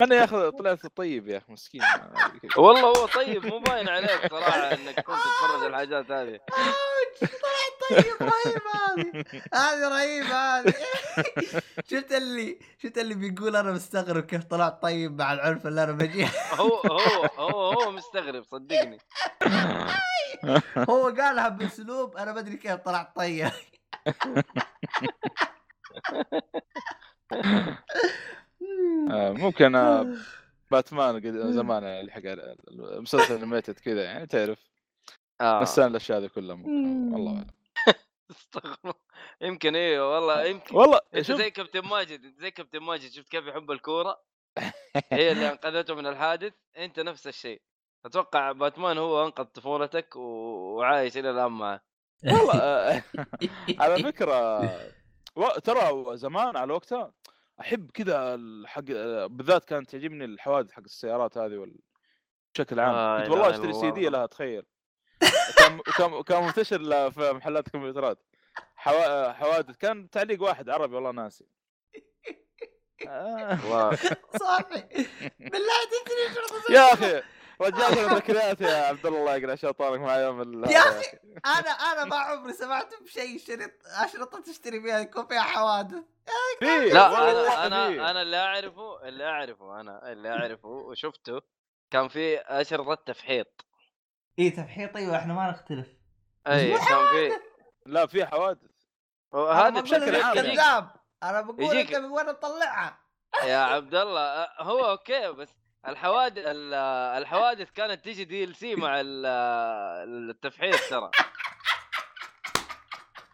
[0.00, 1.82] أنا يا أخي طلعت طيب يا أخي مسكين.
[2.56, 6.40] والله هو طيب مو باين عليك صراحة إنك كنت تتفرج الحاجات هذه.
[7.90, 9.24] طيب رهيب هذه.
[9.54, 10.74] هذه رهيبة هذه.
[11.90, 16.28] شفت اللي شفت اللي بيقول أنا مستغرب كيف طلعت طيب مع العنف اللي أنا بجيه
[16.54, 18.98] هو هو هو هو مستغرب صدقني.
[20.90, 23.50] هو قالها بأسلوب أنا ما أدري كيف طلعت طيب.
[27.32, 27.78] آه،
[29.32, 30.14] ممكن آه،
[30.70, 32.20] باتمان قد- زمان اللي حق
[32.68, 34.58] المسلسل انيميتد كذا يعني تعرف؟
[35.42, 37.46] نسان الأشياء هذه كلها ممكن والله.
[38.30, 38.92] استغفر
[39.40, 40.76] يمكن أيوه والله يمكن.
[40.76, 41.36] والله أنت شوف.
[41.38, 44.20] زي كابتن ماجد أنت زي كابتن ماجد شفت كيف يحب الكورة؟
[45.12, 47.60] هي اللي أنقذته من الحادث أنت نفس الشيء.
[48.06, 50.20] أتوقع باتمان هو أنقذ طفولتك و...
[50.76, 51.80] وعايش إلى الآن معه.
[52.24, 53.02] والله آه،
[53.80, 54.60] على فكرة
[55.36, 57.12] و- ترى زمان على وقتها
[57.60, 58.84] أحب كذا الحق
[59.26, 61.78] بالذات كانت تعجبني الحوادث حق السيارات هذه وال...
[62.54, 62.94] بشكل عام.
[62.94, 64.08] آه، كنت والله أشتري سي دي.
[64.08, 64.66] لها تخيل.
[65.58, 68.18] كان كان كان منتشر في محلات الكمبيوترات.
[68.76, 69.32] حوا...
[69.32, 71.46] حوادث كان تعليق واحد عربي والله ناسي.
[73.08, 73.94] آه.
[74.42, 75.06] صافي.
[75.52, 77.22] بالله تدري يا أخي.
[77.60, 81.18] رجعت ذكريات يا عبد الله الله يقرا شيطانك مع يوم ال- يا أخي.
[81.46, 83.70] أنا أنا ما عمري سمعت بشيء شريط
[84.04, 86.04] أشرطة تشتري فيها يكون فيها حوادث.
[86.62, 87.06] لا
[87.66, 87.66] أنا.
[87.66, 91.40] أنا أنا اللي اعرفه اللي أعرفه أنا اللي أعرفه وشفته
[91.90, 93.66] كان في أشرطة تفحيط.
[94.38, 95.86] إي تفحيط أيوه إحنا ما نختلف.
[96.46, 97.30] أي كان في
[97.86, 98.70] لا في حوادث.
[99.34, 100.54] أنا بشكل بقول عام لك.
[100.54, 100.90] كذاب.
[101.22, 102.98] أنا بقول أنت من وين تطلعها؟
[103.44, 105.48] يا عبد الله أه، هو أوكي بس
[105.88, 106.74] الحوادث ال-
[107.22, 109.26] الحوادث كانت تيجي DLC مع ال-
[110.30, 111.10] التفحيط ترى.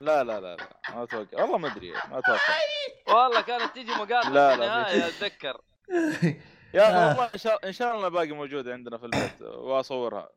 [0.00, 2.38] لا لا لا لا ما أتوقع والله ما أدري ما أتوقع
[3.08, 5.60] والله كانت تيجي مقاطع لا، في لا، النهاية أتذكر.
[6.74, 7.08] يا أخي آه.
[7.08, 10.28] والله إن شاء إن شاء الله باقي موجودة عندنا في البيت وأصورها.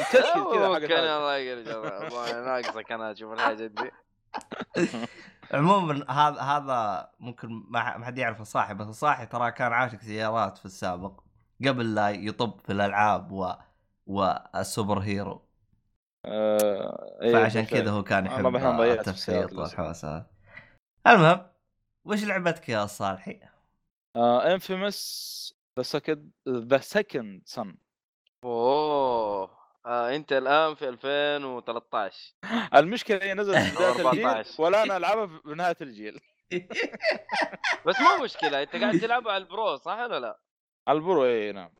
[0.00, 1.16] متاكد كذا حق كان الحلقة.
[1.16, 3.90] الله يرجع ناقصك أنا أشوف الحاجات دي.
[5.54, 10.58] عموما هذا هذا ممكن ما ما حد يعرف الصاحي بس الصاحي ترى كان عاشق سيارات
[10.58, 11.20] في السابق.
[11.68, 13.52] قبل لا يطب في الألعاب و
[14.06, 15.42] والسوبر هيرو
[16.24, 17.64] آه، إيه، فعشان.
[17.66, 19.58] كذا هو كان يحب في للأسف.
[19.58, 20.26] والحوسات
[21.06, 21.46] المهم
[22.04, 23.40] وش لعبتك يا صالحي؟
[24.16, 27.74] Infamous the Second the Second Son
[28.44, 29.50] أوه
[29.86, 32.34] آه أنت الآن في 2013
[32.74, 34.10] المشكلة هي نزلت في بداية 14.
[34.10, 36.20] الجيل ولا أنا ألعبها بنهايه الجيل
[37.86, 40.38] بس ما مشكلة أنت قاعد تلعبها على ال Pro صح ولا لا؟
[40.88, 41.70] على ال Pro اي نعم.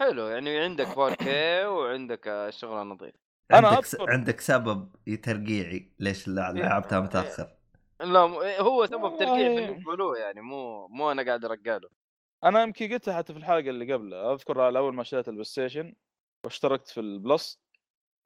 [0.00, 1.26] حلو يعني عندك 4K
[1.74, 3.14] وعندك آه، الشغل نظيف
[3.52, 4.92] أنا عندك أذكر- عندك سبب
[5.22, 7.56] ترقيعي ليش لع- لعبتها متاخر
[8.00, 9.48] لا م- هو سبب ترقيع.
[9.48, 11.88] بالنسبة له يعني مو مو أنا قاعد أرقاله.
[12.44, 14.32] أنا يمكن قلتها حتى في الحلقة اللي قبلها.
[14.34, 15.94] أذكر على أول ما شريت ال PlayStation
[16.44, 17.60] واشتركت في ال Plus.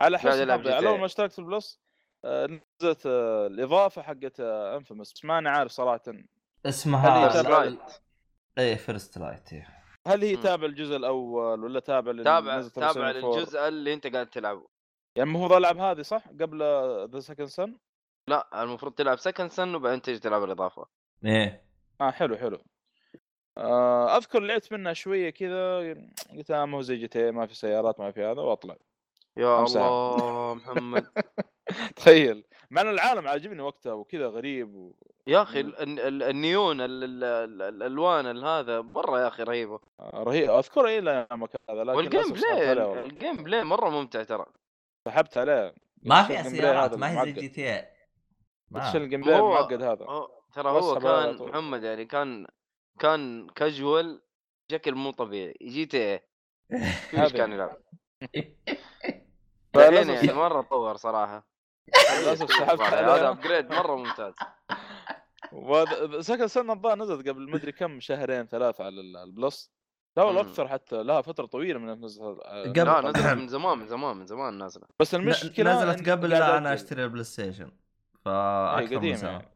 [0.01, 0.89] على حسب على.
[0.89, 1.81] أول ما اشتركت في ال Plus
[2.25, 5.13] آه، نزلت آه، الإضافة حقت Infamous.
[5.13, 6.03] بس ماني عارف صراحة.
[6.67, 7.29] اسمها
[8.59, 9.53] إيه First Light
[10.07, 10.37] هل هي.
[10.37, 14.67] تابع الجزء الأول ولا تابع لل- تابع تابع 2004؟ للجزء اللي أنت قاعد تلعبه.
[15.17, 16.59] يعني المفروض العب هذه صح؟ قبل
[17.13, 17.77] ذا Second Son؟
[18.29, 20.87] لا المفروض تلعب Second Son وبعدين تيجي تلعب الإضافة.
[21.25, 21.65] إيه.
[22.01, 22.59] آه حلو حلو.
[23.59, 25.79] آه أذكر لعبت منها شوية كذا
[26.37, 28.77] قلت آه ما هو زي GTA ما في سيارات ما في هذا وأطلع.
[29.37, 29.65] يا.
[29.65, 31.07] الله محمد.
[31.97, 32.45] تخيل.
[32.71, 34.93] مع إن العالم عاجبني وقتها وكذا غريب و...
[35.27, 39.43] يا أخي ال- ال- ال- النيون ال- ال- ال- الألوان ال- هذا مرة يا أخي
[39.43, 39.81] رهيبة.
[40.01, 40.51] رهيب.
[40.51, 40.99] اذكر إيه
[41.31, 42.73] ايامك هذا لكن وال gameplay.
[43.05, 44.47] ال gameplay مرة ممتع ترى.
[45.05, 45.75] سحبت عليه.
[46.03, 47.89] ما بلاي سيارات ما هي زي؟ GTA
[48.77, 48.97] إيش.
[48.97, 50.07] ال gameplay المعقد هذا.
[50.55, 51.37] ترى هو كان.
[51.49, 52.47] محمد يعني كان
[52.99, 54.23] كان كاجوال
[54.71, 55.55] بشكل مو طبيعي.
[55.63, 56.21] GTA
[57.15, 57.77] إيش كان يلعب.
[59.77, 61.50] يعني مرة طور صراحة.
[62.21, 64.35] للأسف سحبت هذا upgrade مرة ممتاز.
[66.21, 69.71] Second Son الظاهر نزلت قبل مدري كم شهرين ثلاثة على ال- ال Plus.
[70.17, 70.49] لا ولا مم.
[70.49, 74.17] أكثر حتى لها فترة طويلة من نزلت آه، قبل- لا نزلت من زمان من زمان
[74.17, 74.87] من زمان نازلة.
[75.01, 76.75] بس المشكلة نزلت قبل لا أنا.
[76.75, 77.65] أشتري ال PlayStation.
[77.65, 77.71] هي
[78.25, 79.49] فأكثر من سنه يعني.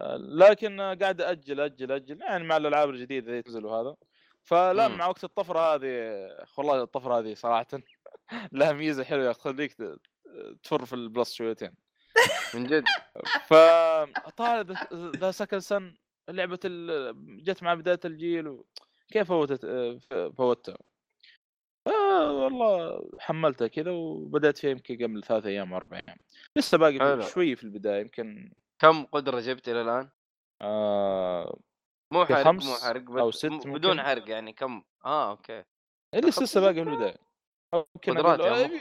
[0.00, 2.20] آه، لكن قاعد أجل أجل أجل.
[2.20, 3.96] يعني مع الألعاب الجديدة اللي تنزل وهذا.
[4.44, 4.88] فلا.
[4.88, 7.66] مع وقت الطفرة هذه والله الطفرة هذه صراحة.
[8.52, 9.76] لها ميزة حلوة تخليك
[10.62, 11.70] تفر في ال Plus شويتين.
[12.54, 12.84] من جد.
[13.46, 13.54] ف
[14.36, 15.94] طالع ذا Second Son
[16.28, 17.44] لعبة ال...
[17.44, 18.66] جت مع بداية الجيل و...
[19.12, 19.66] كيف فوتت
[20.38, 20.78] فوتها؟
[21.86, 26.16] آه والله حملتها كذا وبدأت فيها يمكن قبل ثلاث أيام أربع أيام.
[26.56, 27.22] لسه باقي حلو.
[27.22, 30.10] شوي في البداية يمكن كم قدرة جبت إلى الآن؟
[30.62, 31.58] آه
[32.12, 33.72] مو حرق خمس مو حرق بس أو ست ممكن.
[33.72, 35.64] بدون حرق يعني كم؟ آه أوكي.
[36.14, 37.16] اللي لسه باقي في البداية.
[37.74, 38.80] ممكن قدرات أقول- يا إيه،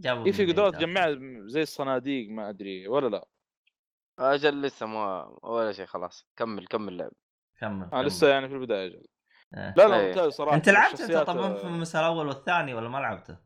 [0.00, 0.74] جابوا إيه في قدرات.
[0.74, 3.26] تجمعها زي الصناديق ما أدري ولا لا
[4.18, 7.12] أجل لسه ما ولا شيء خلاص كمل كمل لعب
[7.60, 8.06] كمل آه كمل.
[8.06, 9.06] لسه يعني في البداية أجل.
[9.56, 9.74] إيه.
[9.76, 10.08] لا لا إيه.
[10.08, 13.36] ممتاز صراحة أنت لعبت أنت طبعا آه، في المسار الأول والثاني ولا ما لعبته؟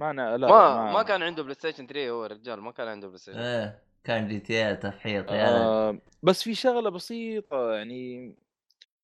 [0.00, 3.38] ما أنا لا ما ما كان عنده PlayStation 3 هو رجال ما كان عنده PlayStation
[3.38, 5.48] إيه كان GTA تفحيط يا.
[5.48, 8.34] آه بس في شغلة بسيطة يعني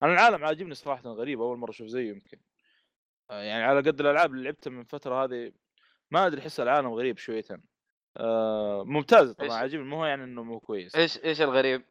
[0.02, 2.38] أنا العالم عاجبني صراحة غريب أول مرة أشوف زيه يمكن
[3.30, 5.52] آه يعني على قد الألعاب اللي لعبتها من فترة هذه
[6.10, 7.62] ما أدري احس العالم غريب شويتين
[8.16, 10.94] آه ممتاز طبعا؟ عاجبني مو يعني إنه مو كويس.
[10.96, 11.82] إيش إيش الغريب؟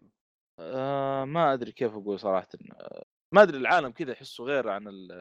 [0.60, 2.48] آه ما أدري كيف أقول صراحة.
[2.82, 5.12] آه، ما أدري العالم كذا احسه غير عن ال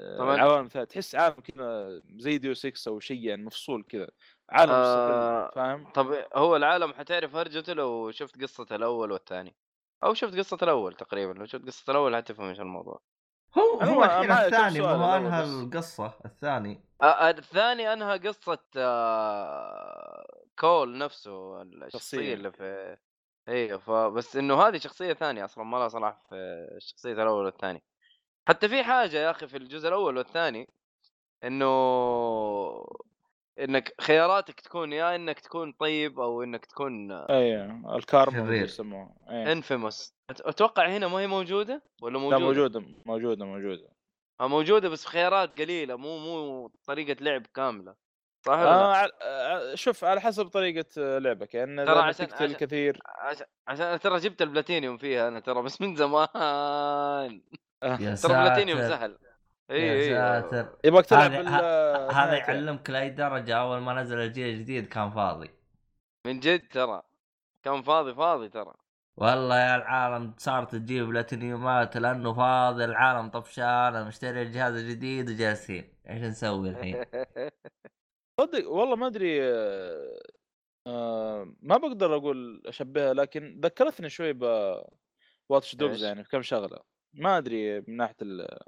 [0.00, 0.34] آه، طبعاً.
[0.34, 4.08] العوالم تحس عالم كذا زي ديو 6 أو شيء يعني مفصول كذا.
[4.50, 9.56] عالم آه، فاهم؟ طب هو العالم حتعرف هرجته لو شفت قصة الأول والثاني؟
[10.04, 13.00] أو شفت قصة الأول تقريبا لو شفت قصة الأول حتفهم إيش الموضوع.
[13.58, 15.44] هو هو الحين الثاني ما هو أنهى.
[15.44, 20.26] القصة الثاني آه الثاني أنهى قصة آه
[20.58, 22.34] كول نفسه الشخصية شخصية.
[22.34, 22.96] اللي في
[23.48, 26.34] إيوه فبس إنه هذه شخصية ثانية أصلا ما لها صلاح في
[26.76, 27.82] الشخصية الأول والثاني
[28.48, 30.68] حتى في حاجة يا أخي في الجزء الأول والثاني
[31.44, 31.66] إنه
[33.64, 38.56] إنك خياراتك تكون يا إنك تكون طيب أو إنك تكون أيوه الكارما.
[38.56, 39.14] يسموها.
[39.30, 39.52] إيه.
[39.52, 40.14] إنفيموس.
[40.30, 43.88] أتوقع هنا ما هي موجودة ولا لا موجودة؟ موجودة موجودة موجودة.
[44.40, 47.94] آه، موجودة بس خيارات قليلة مو مو طريقة لعب كاملة.
[48.46, 51.54] صح ولا لا؟ آه آه شوف على حسب طريقة لعبك.
[51.54, 52.98] يعني ترى عشان- تقتل عشان- كثير.
[53.06, 56.28] عشان عشان ترى جبت البلاتينيوم فيها أنا ترى بس من يا زمان
[57.82, 58.34] ترى ساتر.
[58.34, 59.18] بلاتينيوم سهل.
[59.70, 62.36] إي ساتر يبغاك تلعب هذا-.
[62.36, 63.56] يعلمك لأي درجة.
[63.56, 65.50] أول ما نزل الجيل الجديد كان فاضي.
[66.26, 67.02] من جد ترى.
[67.62, 68.74] كان فاضي فاضي ترى.
[69.16, 72.84] والله يا العالم صارت تجيب بلاتينيومات لأنه فاضي.
[72.84, 77.04] العالم طفشان مشتري الجهاز الجديد وجالسين إيش نسوي الحين؟
[78.40, 79.40] صدق والله ما أدري
[80.86, 84.42] آه، ما بقدر أقول أشبهها لكن ذكرتني شوي ب
[85.48, 86.78] Watch Dogs؟ يعني في كم شغلة.
[87.14, 88.58] ما أدري من ناحية ال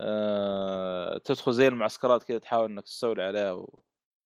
[0.00, 3.82] آه، تدخل زي المعسكرات كذا تحاول إنك تستولي عليها و...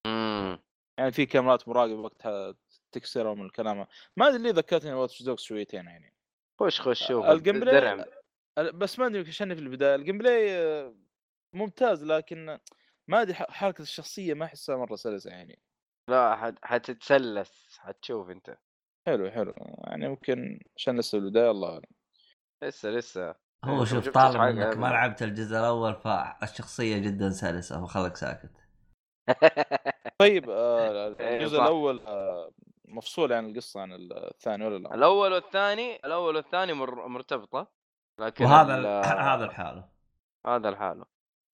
[0.07, 0.59] امم.
[0.99, 2.55] يعني في كاميرات مراقبة وقتها
[2.93, 3.87] تكسرها من الكلام.
[4.17, 6.15] ما أدري ليه ذكرتني Watch Dogs شويتين يعني.
[6.61, 8.05] خش خش شوف ال gameplay
[8.59, 9.95] بس ما أدري عشان في البداية.
[9.94, 10.94] ال gameplay
[11.55, 12.59] ممتاز لكن
[13.09, 15.59] ما أدري حركة الشخصية ما أحسها مرة سلسة يعني.
[16.11, 16.55] لا حت...
[16.63, 18.59] حتتسلس حتشوف أنت.
[19.07, 19.55] حلو حلو.
[19.85, 21.83] يعني ممكن عشان لسه البداية الله أعلم.
[22.65, 23.43] لسه لسه.
[23.64, 24.88] هو ما شوف حاجة إنك ما أبداً.
[24.88, 28.50] لعبت الجزء الأول فالشخصيه جدا سلسة فخلك ساكت
[30.20, 31.57] طيب آه، إيه، الجزء.
[31.59, 32.50] الأول آه،
[32.88, 37.09] مفصول عن القصة عن الثاني ولا لا؟ الأول والثاني الأول والثاني مر...
[37.09, 37.66] مرتبطة
[38.20, 39.88] لكن وهذا ال- هذا الحالة
[40.46, 41.05] هذا لحاله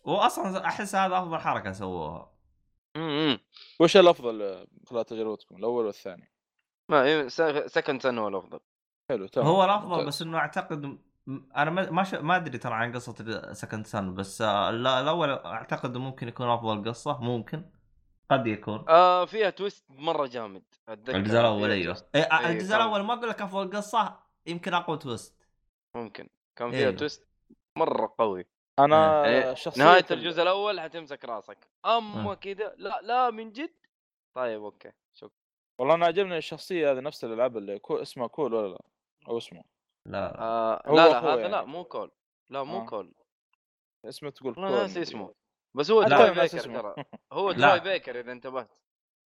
[0.05, 2.31] واصلا أحس هذا أفضل حركة سووها
[2.96, 3.38] امم
[3.81, 6.33] وش الأفضل خلال تجربتكم الأول والثاني؟
[6.88, 7.29] ما
[7.66, 8.61] Second Son هو الأفضل
[9.11, 10.07] حلو تمام هو الأفضل.
[10.07, 10.99] بس إنه أعتقد
[11.57, 12.14] أنا ما ما, ش...
[12.14, 16.88] ما أدري ترى عن قصة Second Son بس آه، لا- الأول أعتقد ممكن يكون أفضل
[16.90, 17.64] قصة ممكن.
[18.31, 18.85] قد يكون.
[18.88, 21.16] آه فيها twist مرة جامد أتذكر.
[21.16, 21.97] الجزء الأول أيوه.
[22.14, 25.47] إيه، إيه، الجزء الأول ما أقول لك أفضل قصة يمكن أقوى twist.
[25.95, 26.29] ممكن.
[26.57, 26.93] كان فيها أيوه.
[26.93, 27.29] twist
[27.77, 28.47] مرة قوي.
[28.79, 31.69] أنا يعني شخصيا نهاية الجزء الأول حتمسك راسك.
[31.87, 32.35] اما آه.
[32.35, 33.75] كذا لا لا من جد؟
[34.35, 34.93] طيب أوكي.
[35.14, 35.31] شكرا.
[35.79, 37.97] والله أنا عجبني الشخصية هذه نفس الألعاب اللي كو...
[37.97, 38.81] اسمها Cole ولا لا؟
[39.29, 39.64] أو اسمه.
[40.07, 41.67] لا لا آه لا لا هذا لا يعني.
[41.67, 42.11] مو Cole
[42.51, 42.87] لا مو آه.
[42.87, 43.14] Cole
[44.05, 45.03] اسمه تقول Cole والله ناسي.
[45.03, 45.35] اسمه
[45.75, 46.81] بس هو Troy Baker اسمه.
[46.81, 46.95] ترى
[47.33, 47.79] هو لا.
[47.79, 48.79] Troy Baker إذا انتبهت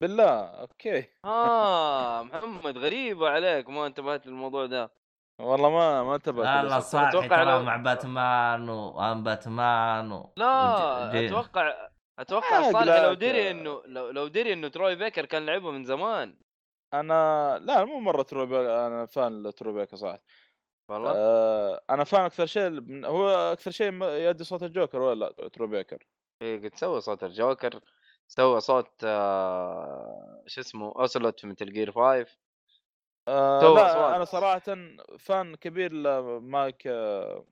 [0.01, 4.91] بالله أوكي آه محمد غريبة عليك ما انتبهت للموضوع ده
[5.39, 6.79] والله ما ما انتبهت لا.
[6.79, 10.33] صالح أتوقع ترى لو- مع باتمان وان باتمان و...
[10.37, 13.13] لا وج- جي- أتوقع أتوقع آه، صالح لو.
[13.13, 16.37] دري إنه لو, لو دري إنه Troy Baker كان لعبه من زمان
[16.93, 20.21] أنا لا مو مرة Troy Baker أنا fan ل Troy Baker صراحة
[20.89, 25.49] والله؟ آه أنا فاهم أكثر شيء من- هو أكثر شيء يؤدي صوت الجوكر ولا لأ؟
[25.49, 26.07] Troy Baker.
[26.41, 27.79] إيه قد سوى صوت الجوكر
[28.27, 32.37] سوى صوت آه شو اسمه أوسلوت في Metal Gear 5
[33.27, 34.15] آه لا.
[34.15, 34.61] أنا صراحة
[35.19, 37.45] fan كبير لمايك آه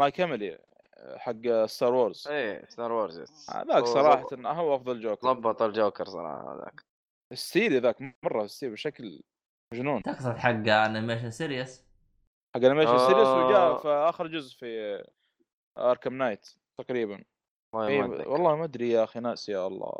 [0.00, 3.20] مايك آه، حق Star Wars إيه Star Wars
[3.54, 5.32] هذاك صراحة هو أفضل جوكر.
[5.32, 6.82] ضبط الجوكر صراحة هذاك.
[7.34, 9.22] ستيلي ذاك مرة ستيلي بشكل
[9.74, 10.02] مجنون.
[10.02, 11.89] تقصد حق animation series
[12.54, 13.78] حق animation series وجاء آه.
[13.78, 15.04] في آخر جزء في
[15.78, 17.24] Arkham Knight تقريبا.
[17.72, 18.28] والله إيه ما.
[18.28, 19.92] والله ما أدري يا أخي ناس يا الله.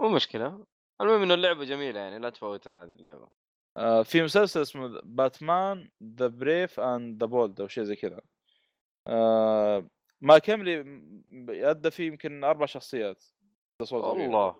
[0.00, 0.66] مو مشكلة.
[1.00, 3.28] المهم إنه اللعبة جميلة يعني لا تفوت هذه اللعبة.
[3.76, 8.20] آه في مسلسل اسمه Batman The Brave and the Bold أو شيء زي كذا.
[9.06, 9.88] آه
[10.20, 10.84] Mark Hamill
[11.48, 13.24] ادى فيه يمكن أربع شخصيات.
[13.92, 14.56] الله.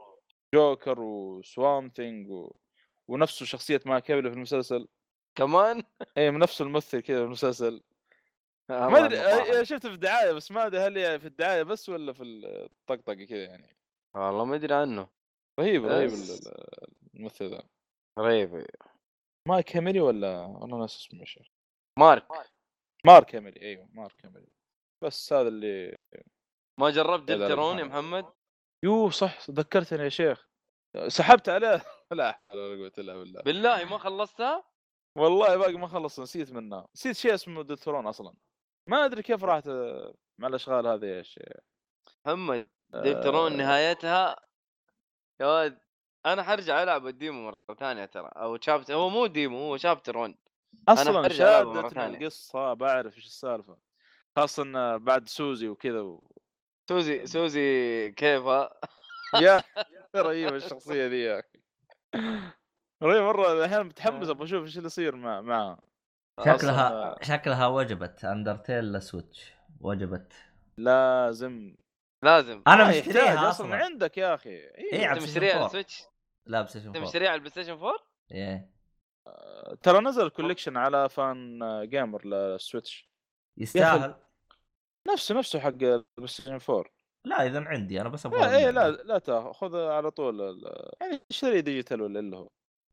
[0.55, 2.53] جوكر و Swamp Thing و...
[3.09, 4.89] ونفسه شخصية Mark Hamill في المسلسل.
[5.37, 5.83] كمان؟
[6.19, 7.83] اي من نفسه الممثل كذا المسلسل.
[8.71, 9.19] ما الله أدري.
[9.19, 13.25] آه، شفته في الدعاية بس ما أدري هل هي في الدعاية بس ولا في الطقطقة
[13.25, 13.77] كذا يعني.
[14.15, 15.09] والله ما أدري عنه.
[15.61, 16.11] رهيب رهيب
[17.15, 17.63] الممثل ذا
[18.19, 18.67] رهيب
[19.49, 21.39] Mark Hamill ولا؟ والله ناس اسمه إيش
[21.99, 22.27] Mark.
[23.05, 24.49] Mark Hamill أيوه Mark Hamill
[25.05, 25.97] بس هذا اللي
[26.81, 28.25] ما جربت Deltarune يا محمد.
[28.25, 28.33] محمد؟
[28.85, 30.49] يو صح ذكرتني يا شيخ.
[31.09, 33.43] سحبت عليه؟ لا حول ولا قوة إلا بالله.
[33.43, 34.65] بالله ما خلصتها؟
[35.17, 38.35] والله باقي ما خلص نسيت منها نسيت شيء اسمه Deltarune أصلا.
[38.89, 41.43] ما أدري كيف راحت آه، مع الأشغال هذه يا شيخ
[42.27, 44.37] محمد Deltarune نهايتها
[45.41, 45.79] يا ولد
[46.27, 50.19] أنا حرجع ألعب ال demo مرة ثانية ترى أو chapter هو مو demo هو chapter
[50.19, 50.35] 1
[50.89, 52.19] أصلا شادتني ثانية.
[52.19, 53.77] القصة بعرف إيش السالفة.
[54.37, 56.31] خاصة بعد Susie وكذا و...
[56.89, 58.81] Susie Susie كيفها
[59.41, 59.63] يا
[60.17, 61.59] رهيبه الشخصية ذي يا أخي.
[63.01, 65.79] والله مرة الحين متحمس أبغى أشوف إيش اللي يصير مع معاه
[66.45, 70.33] شكلها أصلاً- شكلها وجبت Undertale Switch وجبت.
[70.79, 71.75] لازم.
[72.25, 72.63] لازم.
[72.67, 74.51] أنا ما مشتريها أصلا عندك يا أخي.
[74.51, 75.07] إيه، إيه.
[75.07, 75.67] على أنت مشتريها على PlayStation 4.
[75.67, 76.03] ال Switch
[76.47, 77.93] لا PlayStation أنت 4 مشتريها على ال PlayStation 4
[78.33, 78.71] إيه.
[79.83, 83.11] ترى نزل collection على Fangamer لل Switch
[83.59, 84.15] يستاهل.
[85.09, 86.85] نفسه نفسه حق ال PlayStation 4
[87.25, 88.91] لا إذا عندي أنا بس أبغى لا إيه لا.
[88.91, 92.49] لا تاخذ خذ على طول ال- يعني اشتري digital ولا اللي هو.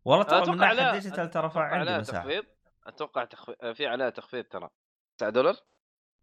[0.05, 2.45] والله ترى من أتوقع ناحية عليها digital ترى أتوقع عندي عليها مساحه تخفيض.
[2.87, 4.69] أتوقع تخفيض في عليها تخفيض ترى.
[5.19, 5.55] 9 دولار؟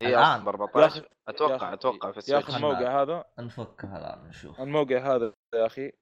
[0.02, 2.48] هي يا 14 أخي- أتوقع أتوقع في يا ال Switch.
[2.48, 4.60] أخي الموقع هذا نفكها الآن نشوف.
[4.60, 5.92] الموقع هذا يا أخي.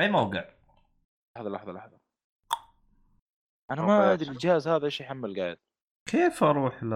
[0.00, 0.44] أي موقع؟
[1.36, 1.98] لحظة لحظة لحظة.
[3.70, 5.58] أنا موقع ما؟ أدري الجهاز هذا إيش يحمل قاعد.
[6.08, 6.94] كيف أروح ل؟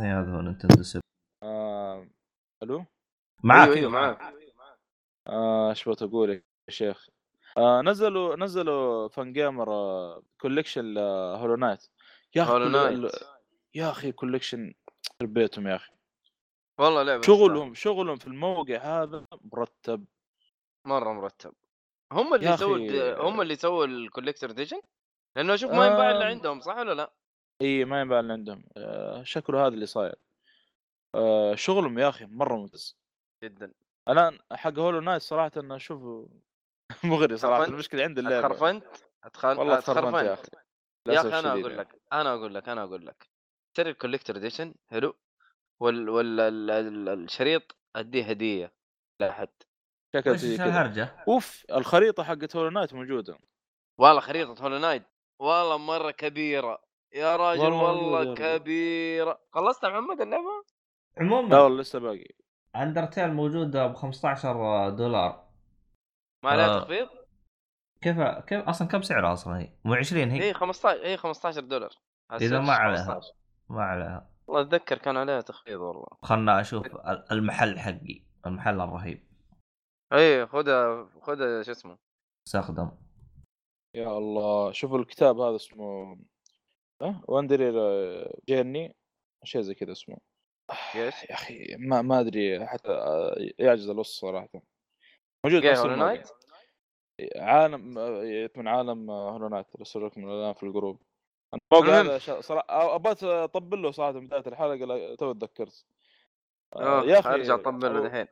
[0.00, 1.02] إي هذا هو Nintendo سيب
[1.42, 2.08] آه...
[2.62, 2.84] ألو؟
[3.44, 3.68] معاك.
[3.68, 4.36] أيوه أيوه معاك.
[5.28, 7.08] آه، إيش بغيت أقول يا شيخ؟
[7.56, 11.86] آه نزلوا نزلوا Fangamer آه collection ل Hollow Knight
[12.34, 13.14] يا أخي Hollow Knight
[13.74, 14.74] يا أخي collection
[15.20, 15.92] بيتهم يا أخي.
[16.78, 20.04] والله لعبة شغلهم شغلهم في الموقع هذا مرتب.
[20.84, 21.52] مرة مرتب.
[22.12, 24.80] هم اللي سووا هم اللي سووا ال collector edition
[25.36, 26.28] لأنه أشوف ما ينباع إلا آم.
[26.28, 27.12] عندهم صح ولا لا؟
[27.62, 28.64] إي ما ينباع اللي عندهم.
[28.76, 30.14] آه شكله هذا اللي صاير.
[31.14, 32.98] آه شغلهم يا أخي مرة ممتاز.
[33.44, 33.72] جدا.
[34.08, 36.28] الآن حق Hollow Knight صراحة أنا أشوفه
[37.04, 38.46] مغري صراحة خرفنت؟ المشكلة عند اللعبة.
[38.46, 38.84] اتخرفنت؟
[39.24, 39.58] اتخل...
[39.58, 40.48] والله تخرفنت يا أخي.
[41.06, 41.76] يا أخي أنا أقول يعني.
[41.82, 43.28] لك أنا أقول لك أنا أقول لك.
[43.70, 45.14] اشتري ال collector edition حلو.
[45.80, 48.72] وال وال ال- ال- الشريط أديه هدية
[49.20, 49.48] لأحد.
[50.16, 53.38] شكل وش زي كذا؟ أوف الخريطة حقت Hollow Knight موجودة.
[53.98, 55.02] والله خريطة Hollow Knight
[55.38, 56.82] والله مرة كبيرة.
[57.12, 57.82] يا راجل والله
[58.18, 58.34] والله.
[58.34, 59.40] كبيرة.
[59.52, 60.64] خلصت يا محمد اللعبة؟
[61.16, 62.28] لا عموما والله لسه باقي.
[62.76, 65.45] اندرتيل موجودة ب 15 دولار.
[66.44, 66.80] ما عليها آه.
[66.80, 67.08] تخفيض؟
[68.00, 71.90] كيف كيف أصلا كم سعرها أصلا هي؟ مو 20 هي؟ هي 15 هي 15 دولار.
[72.32, 73.04] إذا ما عليها.
[73.04, 73.32] 15.
[73.68, 74.30] ما عليها.
[74.46, 76.06] والله أتذكر كان عليها تخفيض والله.
[76.22, 78.22] خلنا أشوف ال- المحل حقي.
[78.46, 79.26] المحل الرهيب.
[80.12, 81.98] اي خذها خذها شو اسمه.
[82.46, 82.90] استخدم.
[83.94, 84.72] يا الله.
[84.72, 86.18] شوفوا الكتاب هذا اسمه
[87.02, 87.72] ها؟ Wanderer's
[88.48, 88.96] Journal؟
[89.44, 90.16] شيء زي كذا اسمه؟
[90.94, 94.48] يا أخي ما ما أدري حتى آه، يعجز الوصف صراحة.
[95.46, 95.96] موجود نفس Hollow.
[95.96, 96.28] Knight؟
[97.36, 101.02] عالم آه، من عالم آه، Hollow Knight ارسل لكم الآن في ال group
[101.72, 102.06] الموقع المهم.
[102.06, 105.84] هذا شا- صراحة أبغى اطبل له صراحة من بداية الحلقة لا- تو تذكرت
[106.76, 108.26] آه، يا أخي أرجع طبل له هو- دحين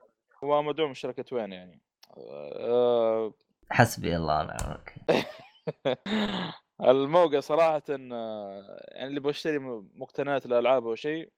[0.45, 1.81] هو مدعوم من شركه وين يعني
[2.17, 3.35] آه،
[3.71, 5.27] حسبي الله ونعم الوكيل
[6.81, 9.59] الموقع صراحة آه، يعني اللي بشتري
[9.95, 11.33] مقتنيات الألعاب أو شيء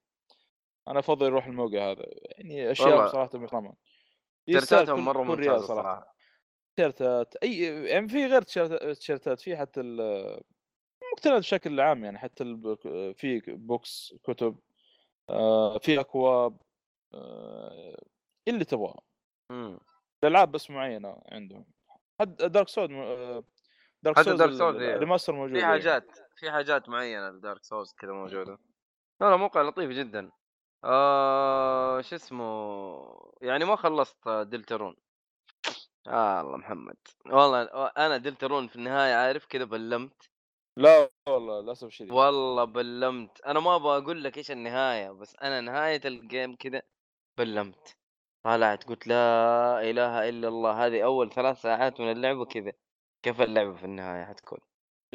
[0.88, 2.04] أنا أفضل يروح الموقع هذا
[2.38, 2.74] يعني.
[2.74, 3.72] صراحة محترمة يستاهل
[4.46, 6.16] تيشيرتاتهم مرة ممتازة صراحة
[6.76, 10.40] تيشيرتات أي يعني في غير تيشيرت- تيشيرتات في حتى ال-
[11.12, 12.44] مقتنيات بشكل عام يعني حتى
[13.16, 14.58] في books كتب
[15.30, 16.62] آه، في أكواب
[17.14, 17.96] آه،
[18.48, 18.98] اللي تبغاه
[19.50, 19.78] مم.
[20.24, 21.66] الألعاب بس معينة عندهم
[22.20, 22.90] حتى Dark Souls
[24.02, 24.22] Dark Dark
[24.58, 24.94] Souls، إيه.
[24.94, 25.64] ال remaster موجود في إيه.
[25.64, 26.06] حاجات
[26.36, 28.58] في حاجات معينة ل Dark Souls كذا موجودة
[29.20, 30.30] لا لا موقع لطيف جدا
[30.84, 34.96] آه شو اسمه يعني ما خلصت Deltarune
[36.08, 36.96] آه الله محمد.
[37.26, 40.30] والله أنا Deltarune في النهاية عارف كذا بلمت.
[40.76, 42.12] لا والله للأسف الشديد.
[42.12, 43.40] والله بلمت.
[43.40, 46.82] أنا ما أبغى أقول لك إيش النهاية بس أنا نهاية ال game كذا
[47.38, 47.96] بلمت.
[48.44, 52.72] طلعت قلت لا إله إلا الله هذه أول ثلاث ساعات من اللعبة كذا.
[53.22, 54.58] كيف اللعبة في النهاية؟ حتكون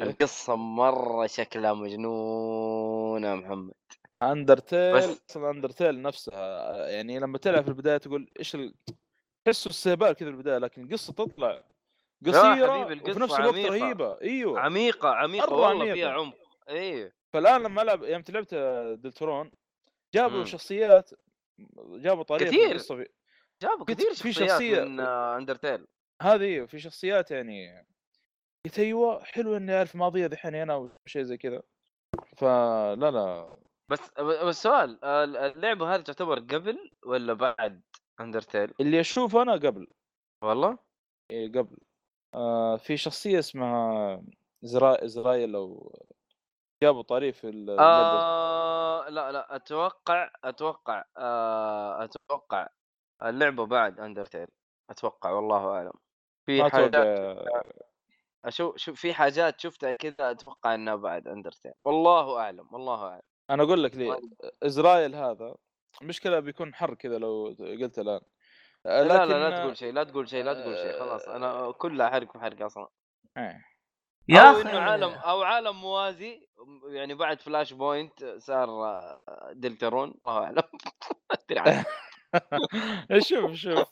[0.00, 0.06] إيه.
[0.06, 3.74] القصة مرة شكلها مجنون يا محمد.
[4.22, 8.74] اندرتيل اندرتيل نفسها يعني لما تلعب في البداية تقول إيش ال...
[9.44, 11.62] تحسه استهبال كذا في البداية لكن القصة تطلع
[12.26, 13.68] قصيرة وفي نفس الوقت عميقة.
[13.70, 15.94] رهيبة أيوه عميقة عميقة والله عميقة.
[15.94, 16.36] فيها عمق
[16.68, 18.54] إيه فالآن لما ألعب يوم لعبت
[19.02, 19.50] Deltarune
[20.14, 20.44] جابوا مم.
[20.44, 21.10] شخصيات
[21.78, 22.78] جابوا طريقة في كثير.
[22.78, 23.08] في...
[23.62, 25.86] جابوا كثير في شخصيات شخصية- من Undertale
[26.22, 27.86] هذه في شخصيات يعني
[28.66, 31.62] قلت أيوه حلو إني أعرف ماضية دحين هنا وشيء زي كذا
[32.36, 33.56] فلا لا
[33.88, 37.82] بس بس سؤال اللعبة هذه تعتبر قبل ولا بعد
[38.20, 39.86] Undertale اللي أشوفه أنا قبل.
[40.42, 40.78] والله؟
[41.30, 41.76] إيه قبل.
[42.34, 44.22] آه في شخصية اسمها
[44.64, 45.04] Asr...
[45.04, 45.96] Asriel أو
[46.82, 47.76] جابوا Toriel في ال-.
[47.80, 52.68] آه لا لا أتوقع أتوقع آه أتوقع
[53.22, 54.46] اللعبة بعد Undertale
[54.90, 55.92] أتوقع والله أعلم.
[56.46, 57.18] في حاجات
[58.44, 63.22] أشوف شوف في حاجات شفتها كذا أتوقع إنها بعد Undertale والله أعلم والله أعلم.
[63.50, 64.20] أنا أقول لك ليه.
[64.62, 65.54] Asriel هذا
[66.02, 68.20] مشكلة بيكون حرق كذا لو قلت الآن.
[68.86, 71.28] آه، لا لا لا تقول شيء لا تقول شيء لا تقول شيء خلاص.
[71.28, 72.88] أنا كلها حرق في حرق أصلا.
[73.36, 73.60] آه.
[74.28, 76.48] يا أو إنه عالم أو عالم موازي
[76.86, 80.62] يعني بعد Flashpoint صار آه، Deltarune الله أعلم.
[81.30, 81.84] ما أدري عنه.
[83.28, 83.88] شوف شوف.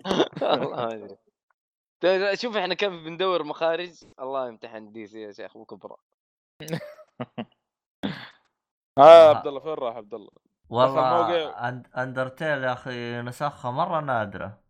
[0.42, 1.16] والله ما أدري.
[2.00, 4.04] طيب شوف إحنا كيف بندور مخارج.
[4.20, 5.96] الله يمتحن DC يا شيخ مو كبرة.
[8.98, 9.28] ها.
[9.28, 10.30] عبد الله فين راح عبد الله؟
[10.68, 11.48] والله.
[12.02, 14.60] Undertale يا أخي نسخها مرة نادرة.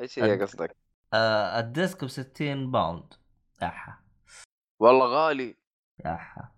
[0.00, 0.76] إيش هي قصدك؟
[1.12, 3.14] آه ال disc ب 60 pound
[3.62, 4.02] احا
[4.80, 5.56] والله غالي.
[6.06, 6.52] احا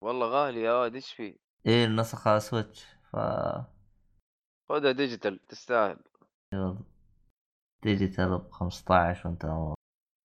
[0.00, 3.16] والله غالي يا واد إيش في؟ إيه النسخة Switch ف
[4.68, 5.98] خذها digital تستاهل.
[7.82, 9.44] digital ب 15 وانت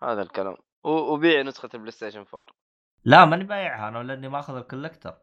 [0.04, 0.58] هذا الكلام.
[0.84, 2.40] وبيع نسخة ال PlayStation 4
[3.04, 5.18] لا ماني بايعها أنا لأني ماخذ ال collector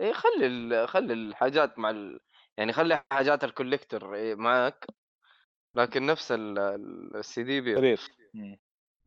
[0.00, 2.20] اي خلي ال- خلي الحاجات مع ال...
[2.56, 4.86] يعني خلي حاجات ال collector إيه معك
[5.76, 7.76] لكن نفس ال- ال- السي دي بي.
[7.76, 7.98] شريط.
[8.34, 8.58] مم.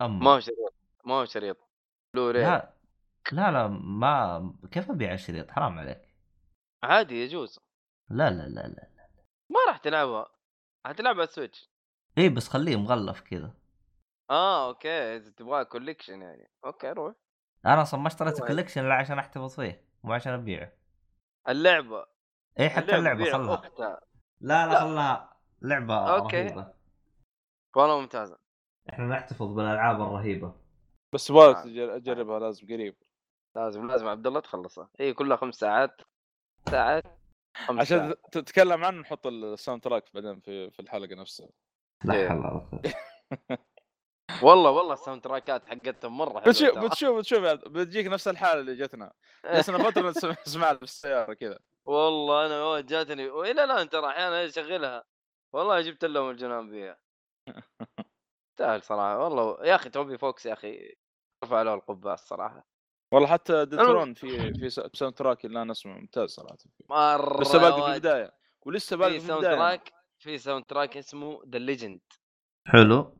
[0.01, 0.73] اما ما هو شريط
[1.05, 1.57] ما هو شريط.
[2.13, 2.73] بلوري لا
[3.31, 6.01] لا لا ما كيف أبيع الشريط؟ حرام عليك.
[6.83, 7.59] عادي يجوز.
[8.09, 8.89] لا لا لا لا
[9.49, 10.27] ما راح تلعبها.
[10.85, 11.69] هتلعبها Switch
[12.17, 13.53] إيه بس خليه مغلف كذا.
[14.29, 16.49] آه okay إذا تبغاه collection يعني.
[16.65, 17.13] okay روح.
[17.65, 18.41] أنا أصلا ما اشتريت.
[18.41, 19.86] ال collection إلا عشان أحتفظ فيه.
[20.07, 20.71] مو عشان ابيعه.
[21.49, 22.05] اللعبة.
[22.59, 23.53] إيه حتى اللعبة بيع خلها.
[23.53, 24.01] أختها.
[24.41, 25.37] لا لا خلها.
[25.61, 26.41] لعبة okay.
[26.43, 26.73] رهيبة.
[27.75, 28.37] والله ممتازة.
[28.89, 30.55] إحنا نحتفظ بالألعاب الرهيبة.
[31.13, 31.89] بس يبغى نعم.
[31.89, 32.95] اجربها لازم قريب.
[33.55, 34.07] لازم لازم.
[34.07, 34.89] عبد الله تخلصها.
[34.99, 36.01] هي كلها خمس ساعات.
[36.69, 37.03] ساعات
[37.55, 38.19] خمس عشان ساعات.
[38.31, 41.49] تتكلم عنه نحط ال soundtrack بعدين في في الحلقة نفسها.
[42.03, 42.29] لا إيه.
[42.29, 42.81] حول ولا قوة.
[44.43, 46.77] والله والله ال soundtrack ات حقتهم مرة حلوة بتشوف.
[46.77, 49.13] بتشوف بتشوف بتجيك نفس الحالة اللي جتنا.
[49.53, 51.59] جلسنا فتره نسمع- نسمعها في السياره كذا.
[51.85, 55.03] والله أنا جاتني وإلى الآن ترى أحيانا أشغلها.
[55.53, 56.97] والله جبت لهم الجنان فيها.
[58.57, 59.17] تستاهل صراحة.
[59.23, 60.95] والله يا أخي Toby Fox يا أخي
[61.43, 62.67] رفع له القبعة الصراحة.
[63.13, 66.57] والله حتى Deltarune في في soundtrack اللي أنا اسمه ممتاز صراحة.
[66.89, 67.87] مرة لسه باقي في.
[67.95, 68.33] البداية.
[68.65, 69.59] ولسه باقي في في sound البداية.
[69.59, 71.99] track في soundtrack اسمه The Legend
[72.67, 73.17] حلو.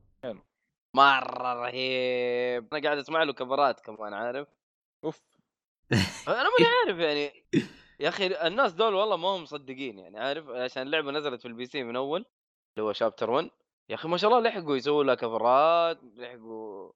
[0.95, 2.73] مرة رهيب.
[2.73, 4.47] أنا قاعد أسمع له cover ات كمان عارف؟
[5.03, 5.21] أوف.
[6.27, 7.45] أنا ماني عارف يعني.
[7.99, 11.65] يا أخي الناس دول والله ما هم مصدقين يعني عارف؟ عشان اللعبة نزلت في ال
[11.65, 12.25] PC من أول
[12.77, 13.49] اللي هو chapter 1
[13.89, 16.91] يا أخي ما شاء الله لحقوا يسووا لها cover ات لحقوا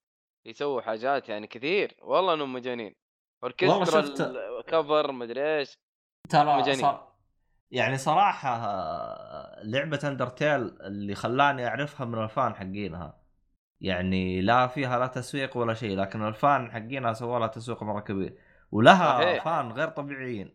[0.45, 1.95] يسووا حاجات يعني كثير.
[2.01, 2.95] والله إنهم مجانين.
[3.43, 4.21] أوركسترا شفت-
[4.59, 5.77] ال cover مدري إيش.
[6.29, 6.81] ترى مجانين.
[6.81, 7.11] صار
[7.71, 13.20] يعني صراحة آه، لعبة Undertale اللي خلاني أعرفها من ال fan حقينها.
[13.81, 17.99] يعني لا فيها لا تسويق ولا شيء لكن ال fan حقينها سووا لها تسويق مرة
[17.99, 18.37] كبير
[18.71, 19.43] ولها صحيح.
[19.45, 20.53] fan غير طبيعيين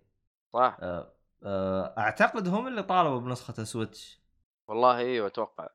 [0.53, 1.12] صح آه،
[1.45, 4.20] آه، أعتقد هم اللي طالبوا بنسخة سويتش
[4.68, 5.68] والله أيوه أتوقع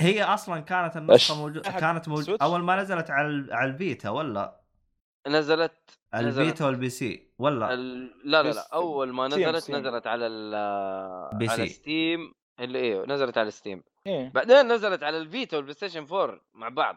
[0.00, 0.96] هي أصلا كانت
[1.30, 4.60] موجودة أحد كانت Switch؟ أول ما نزلت على على ال Vita ولا
[5.28, 5.98] نزلت.
[6.14, 8.10] ال Vita وال PC ولا ال...
[8.24, 9.76] لا لا لا أول ما نزلت Steam.
[9.76, 10.54] نزلت على ال
[11.50, 11.68] على.
[11.68, 14.30] Steam اللي أيوه نزلت على Steam إيه.
[14.34, 16.96] بعدين نزلت على ال Vita وال PlayStation 4 مع بعض.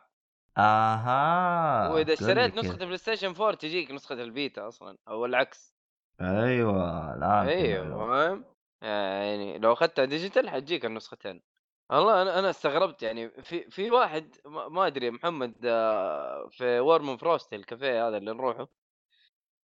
[0.57, 2.55] آها وإذا اشتريت.
[2.57, 5.75] نسخة ال PlayStation 4 تجيك نسخة ال Vita أصلا أو العكس.
[6.21, 8.45] أيوه لا أيوه فاهم؟
[8.81, 11.41] يعني لو أخذتها digital حتجيك النسختين.
[11.89, 17.53] والله أنا أنا استغربت يعني في في واحد ما أدري محمد آه، في Warm Frost
[17.53, 18.67] الكافيه هذا اللي نروحه.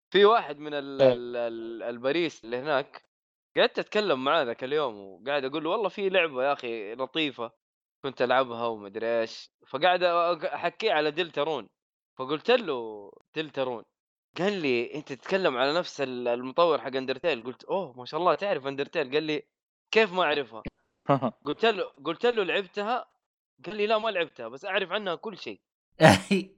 [0.10, 0.80] في واحد من إيه.
[0.80, 3.04] ال ال الباريس اللي هناك
[3.58, 7.52] قعدت أتكلم معاه ذاك اليوم وقاعد أقول له والله في لعبة يا أخي لطيفة
[8.04, 10.04] كنت ألعبها ومدري إيش فقاعد
[10.44, 11.70] أحكيه على دلترون
[12.18, 13.84] فقلت له دلترون
[14.38, 18.36] قال لي أنت تتكلم على نفس ال- المطور حق أندرتيل؟ قلت أوه ما شاء الله
[18.36, 19.44] تعرف أندرتيل؟ قال لي
[19.92, 20.64] كيف ما أعرفها؟
[21.46, 23.06] قلت له قلت له لعبتها؟
[23.66, 25.62] قال لي لا ما لعبتها بس أعرف عنها كل شيء.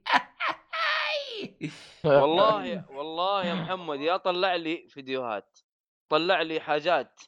[2.04, 5.58] والله والله يا محمد يا طلع لي فيديوهات.
[6.08, 7.20] طلع لي حاجات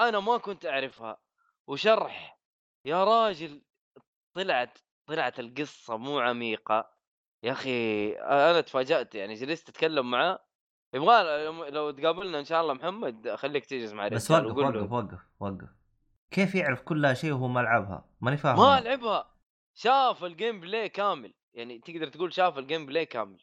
[0.00, 1.20] أنا ما كنت أعرفها.
[1.66, 2.38] وشرح
[2.84, 3.62] يا راجل
[4.34, 6.92] طلعت طلعت القصة مو عميقة.
[7.42, 10.44] يا أخي أنا تفاجأت يعني جلست أتكلم معاه.
[10.94, 11.22] يبغى
[11.70, 15.68] لو- تقابلنا إن شاء الله محمد أخليك تجلس مع بس وقف وقف وقف وقف.
[16.30, 18.80] كيف يعرف كل شيء وهو ما لعبها؟ ماني فاهم ما.
[18.80, 19.34] لعبها.
[19.74, 21.34] شاف ال gameplay كامل.
[21.54, 23.42] يعني تقدر تقول شاف ال gameplay كامل.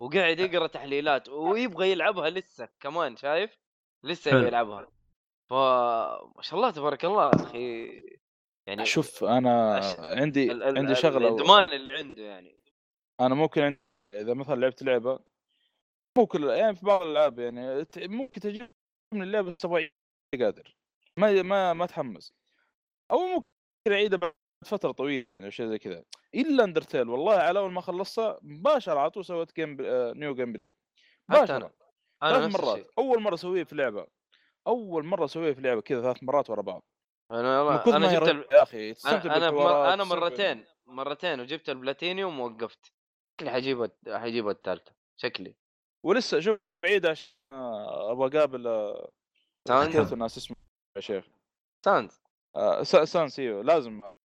[0.00, 3.58] وقاعد يقرأ تحليلات ويبغى يلعبها لسه كمان شايف؟
[4.04, 4.46] لسه حلو.
[4.46, 4.88] يلعبها
[5.50, 5.52] ف
[6.36, 7.86] ما شاء الله تبارك الله أخي.
[8.66, 12.58] يعني شوف أنا عندي ال- ال- عندي شغلة الإدمان اللي عنده يعني.
[13.20, 13.78] أنا ممكن
[14.14, 15.18] إذا مثلا لعبت لعبة
[16.18, 18.68] مو كل يعني في بعض الألعاب يعني ممكن تجي
[19.14, 19.90] من اللعبة تبغى
[20.40, 20.76] قادر.
[21.18, 22.32] ما ما ما تحمس.
[23.10, 23.44] أو ممكن
[23.92, 24.32] اعيدها بعد
[24.66, 26.04] فترة طويلة أو شيء زي كذا.
[26.34, 29.76] إلا Undertale والله على أول ما خلصتها مباشرة على طول سويت game
[30.18, 30.54] new game
[31.28, 31.72] مباشرة.
[32.22, 32.90] أنا ثلاث مرات الشيء.
[32.98, 34.06] أول مرة أسويه في لعبة
[34.66, 36.82] أول مرة أسويه في لعبة كذا ثلاث مرات ورا بعض.
[37.30, 38.52] أنا والله أنا جبت.
[38.52, 39.94] يا أخي أنا أنا, مر...
[39.94, 42.92] تستمتع- مرتين مرتين وجبت البلاتينيوم ووقفت.
[43.40, 45.54] شكلي حجيب حجيب الثالثه شكلي.
[46.06, 49.10] ولسه شوف بعيد عشان آه، أبغى أقابل آه،
[50.12, 50.56] الناس اسمه
[50.96, 51.24] يا شيخ؟
[51.84, 52.10] ساوند
[52.56, 54.18] آه، سا- سانس إيوه لازم آه،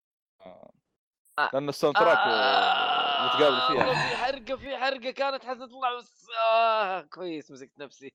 [1.40, 1.50] آه.
[1.54, 7.02] لأن الساوند تراك آه، نتقابل والله فيها في حرقة في حرقة كانت حتطلع بس آه
[7.02, 8.12] كويس مسكت نفسي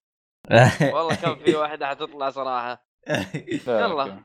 [0.82, 3.26] والله كان في واحدة حتطلع صراحة لا،
[3.66, 4.22] يلا.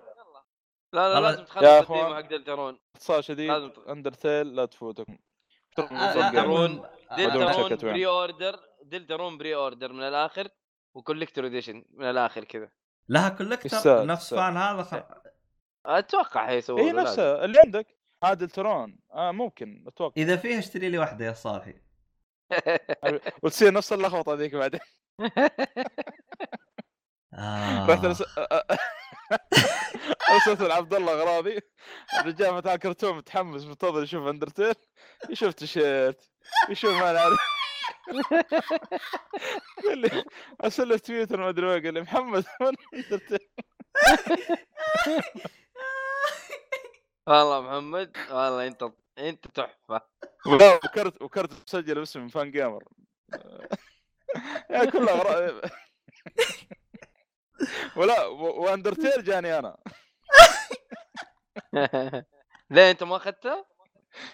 [0.94, 1.64] لا لا لازم تخلص.
[1.64, 5.18] الديمو حق دلترون باختصار شديد اندرتيل لا تفوتكم
[5.80, 7.76] آه، دلترون آه، دلترون وين.
[7.78, 10.48] بري اوردر دلترون بري اوردر من الآخر
[10.96, 12.70] وكوليكتور اديشن من الآخر كذا
[13.10, 14.34] لها كولكتر نفس.
[14.34, 15.22] فان هذا.
[15.86, 16.90] أتوقع هي لازم.
[17.00, 17.88] نفسها اللي عندك
[18.24, 20.22] عادل ترون آه ممكن أتوقع.
[20.22, 21.74] إذا فيها اشتري لي واحدة يا صالحي.
[23.44, 24.80] وتصير نفس اللخبطة ذيك بعدين.
[27.34, 27.88] آه.
[27.88, 28.06] رحت
[30.30, 31.60] ارسلت عبد الله غراضي
[32.20, 34.74] الرجال فتح كرتون متحمس منتظر يشوف Undertale.
[35.30, 36.32] يشوف تيشيرت
[36.70, 37.40] يشوف ما نعرف
[39.88, 40.24] قال لي
[40.64, 43.50] أرسل له تويتر ما أدري وين قال لي محمد من Undertale؟
[47.32, 50.02] والله محمد والله انت انت تحفة.
[50.46, 52.84] لا وكرت وكرت مسجل باسم Fangamer.
[54.72, 55.62] يا كلها غرا...
[57.98, 59.78] ولا و Undertale جاني أنا.
[62.72, 63.66] ليه انت ما اخذتها؟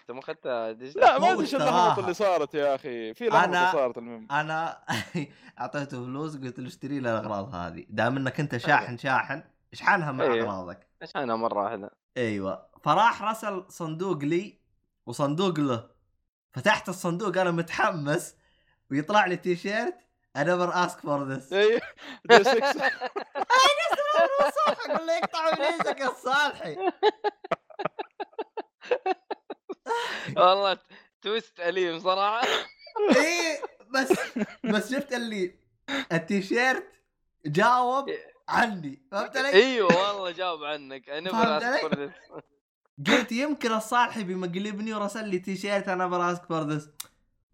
[0.02, 1.70] انت ما اخذتها digital؟ لا ما أدري إيش اشتراها.
[1.86, 3.14] اللخبطه اللي صارت يا أخي.
[3.14, 4.28] في لخبطه أنا- صارت المهم.
[4.32, 4.84] أنا
[5.60, 7.86] أعطيته فلوس قلت له اشتري لي الأغراض هذه.
[7.90, 9.44] دام إنك أنت شاحن شاحن
[9.74, 10.40] اشحنها مع أيوه.
[10.50, 11.92] أغراضك؟ إيش أنا مرة واحدة.
[12.18, 12.67] أيوه.
[12.84, 14.60] فراح رسل صندوق لي
[15.06, 15.90] وصندوق له.
[16.54, 18.36] فتحت الصندوق أنا متحمس
[18.92, 20.08] ويطلع لي تي شيرت
[20.38, 21.54] I never ask for this.
[21.54, 21.80] اي
[22.26, 22.92] Deus Ex
[24.68, 26.78] أقول له يقطع ابليسك يا صالحي.
[30.38, 30.78] والله
[31.22, 32.48] twist أليم صراحة.
[33.16, 34.14] إيه بس
[34.64, 35.60] بس شفت اللي
[36.12, 36.92] التيشيرت
[37.46, 38.10] جاوب
[38.50, 39.08] عني.
[39.12, 41.10] فهمت علي؟ أيوه والله جاوب عنك.
[41.10, 42.12] أنا فهمت علي؟
[43.08, 46.90] قلت يمكن الصالحي بمقلبني ورسل لي تيشيرت I never ask for this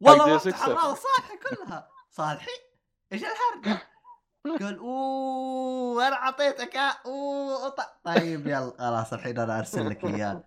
[0.02, 0.40] والله.
[0.52, 1.90] حركات صالحي كلها.
[2.12, 2.52] صالحي؟
[3.14, 3.82] إيش الهرجة؟
[4.64, 6.76] قال أوه أنا أعطيتك
[7.06, 10.44] أوه ط- طيب يلا خلاص الحين أنا أرسل لك إياه.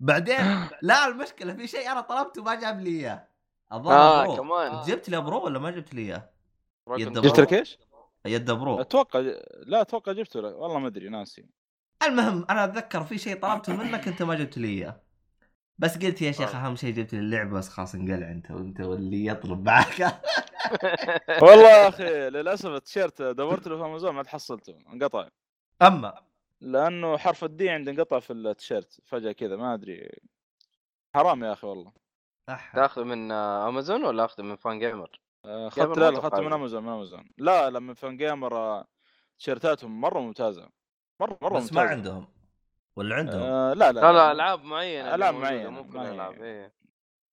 [0.00, 3.28] بعدين لا المشكلة في شيء أنا طلبته ما جاب لي إياه.
[3.72, 4.36] الظاهر آه Pro.
[4.36, 4.80] كمان.
[4.82, 6.30] جبت لي Pro ولا ما جبت لي إياه؟
[6.98, 7.78] يد جبت لك إيش؟
[8.26, 8.80] يد Pro.
[8.80, 9.18] أتوقع
[9.66, 11.46] لا أتوقع جبته لك والله ما أدري ناسي.
[12.02, 15.00] المهم أنا أتذكر في شيء طلبته منك أنت ما جبت لي إياه
[15.78, 16.66] بس قلت يا شيخ آه.
[16.66, 20.00] أهم شيء جبت لي اللعبة بس خلاص انقلع أنت وأنت واللي يطلب معك
[21.42, 25.28] والله يا أخي للأسف التيشيرت دورت له في أمازون ما حصلته انقطع
[25.82, 26.14] أما
[26.60, 30.10] لأنه حرف ال D عندي انقطع في التيشيرت فجأة كذا ما أدري
[31.14, 31.92] حرام يا أخي والله.
[32.74, 36.52] تاخذه من أمازون ولا أخذه من Fangamer؟ اخذت لا اخذته من.
[36.52, 38.86] أمازون من أمازون لا لما Fangamer آه،
[39.38, 40.68] تيشيرتاتهم مرة ممتازة
[41.20, 41.90] مره مرة بس ما ممتازة.
[41.90, 42.26] عندهم.
[42.96, 46.08] ولا عندهم؟ آه لا لا لا لا ألعاب معينة ألعاب موجودة، معينة، مو كل ما
[46.08, 46.72] الالعاب إيه.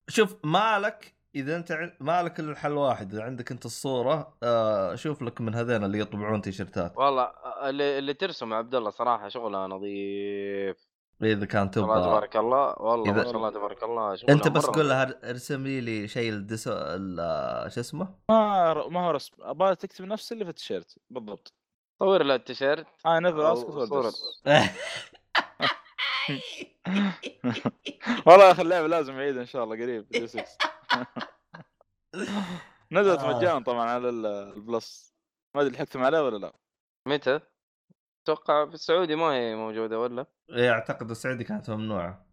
[0.08, 1.92] شوف مالك إذا أنت.
[2.00, 6.40] مالك إلا الحل واحد إذا عندك أنت الصورة آه شوف لك من هذين اللي يطبعون
[6.42, 6.96] تيشرتات.
[6.98, 10.88] والله آه، اللي, اللي ترسم عبد الله صراحة شغله نظيف.
[11.22, 12.02] إذا كان ما تبغى.
[12.02, 14.88] تبارك الله والله إذا- ما شاء الله تبارك الله أنت بس قول.
[14.88, 19.32] لها ارسم لي لي شيء الدسو ال- شو اسمه؟ ما ما هو رسم.
[19.40, 21.52] أبغى تكتب نفس اللي في التيشيرت بالضبط.
[21.98, 24.12] صور له التيشيرت I never ask أو صورة.
[28.26, 30.44] والله أخي اللعبة لازم أعيدها إن شاء الله قريب دي 6
[32.92, 33.36] نزلت آه.
[33.38, 35.14] مجانا طبعا على ال- البلس
[35.54, 36.52] ما أدري لحقتم عليه ولا لا
[37.08, 37.40] متى؟
[38.22, 42.26] أتوقع في السعودي ما هي موجودة ولا؟ إيه، أعتقد السعودي كانت ممنوعة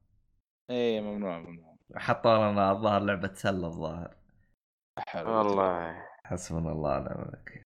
[0.70, 4.16] إي ممنوع ممنوع حطوا لنا الظاهر لعبة سلة الظاهر.
[5.16, 7.65] والله حسبنا الله ونعم الوكيل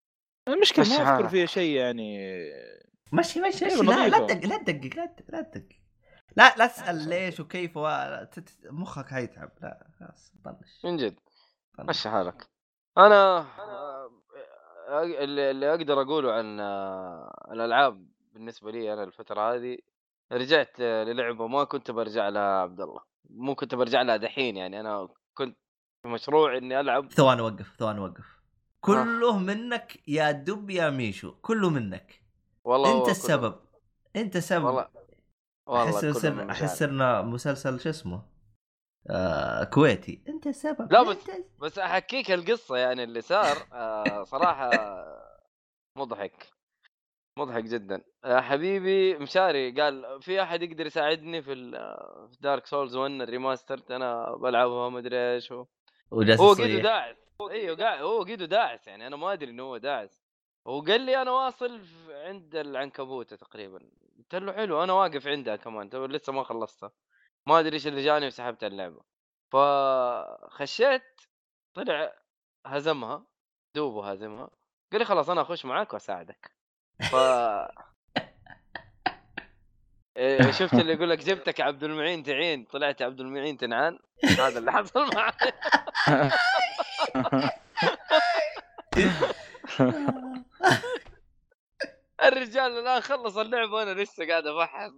[0.53, 1.29] المشكلة مش ما اذكر.
[1.29, 2.19] فيها شيء يعني
[3.13, 4.17] مشي مشي مشي لا لا.
[4.17, 5.75] تدقق لا تدقق لا تدقق لا تدقق
[6.37, 7.87] لا لا تسأل ليش وكيف و...
[8.65, 11.19] مخك حيتعب لا خلاص طنش من جد.
[11.79, 12.47] مشي حالك.
[12.97, 13.45] أنا
[14.89, 16.59] اللي اللي أقدر أقوله عن
[17.51, 19.77] الألعاب بالنسبة لي أنا الفترة هذه
[20.31, 23.01] رجعت للعبة ما كنت برجع لها عبد الله.
[23.29, 25.57] مو كنت برجع لها دحين يعني أنا كنت
[26.01, 27.11] في مشروع إني ألعب.
[27.11, 28.38] ثواني وقف ثواني وقف.
[28.81, 32.21] كله منك يا دب يا ميشو كله منك.
[32.63, 33.55] والله انت كله- السبب
[34.15, 34.87] انت سبب والله
[35.67, 36.67] والله أحس كله أحس مشاعري.
[36.67, 38.21] صرنا مسلسل شو اسمه؟
[39.09, 40.23] آه كويتي.
[40.29, 43.57] انت السبب لا بس- بس أحكيك القصة يعني اللي صار.
[43.73, 44.69] آه صراحة
[45.95, 46.47] مضحك.
[47.37, 48.01] مضحك جدا.
[48.25, 51.55] يا حبيبي مشاري قال في أحد يقدر يساعدني في
[52.31, 55.67] في Dark Souls 1 ال Remaster؟ أنا بلعبها ما أدري إيش هو
[56.11, 56.83] وجالس هو يصيح.
[56.83, 60.21] داعس أيوه قاعد هو قيده داعس يعني أنا ما أدري إنه هو داعس.
[60.65, 63.79] وقال لي أنا واصل عند العنكبوتة تقريبا.
[64.17, 66.91] قلت له حلو أنا واقف عندها كمان تو لسه ما خلصتها.
[67.47, 69.01] ما أدري إيش اللي جاني وسحبت اللعبة.
[69.51, 71.21] فخشيت
[71.73, 72.15] طلع
[72.65, 73.25] هزمها
[73.75, 74.49] دوبه هزمها.
[74.91, 76.51] قال لي خلاص أنا أخش معاك وأساعدك.
[77.11, 77.15] ف
[80.17, 82.65] إيه، شفت اللي يقول لك جبتك عبد المعين تعين.
[82.65, 83.99] طلعت عبد المعين تنعان.
[84.23, 85.33] هذا اللي حصل معي.
[92.23, 94.91] الرجال الآن خلص اللعبة وأنا لسه قاعد افحص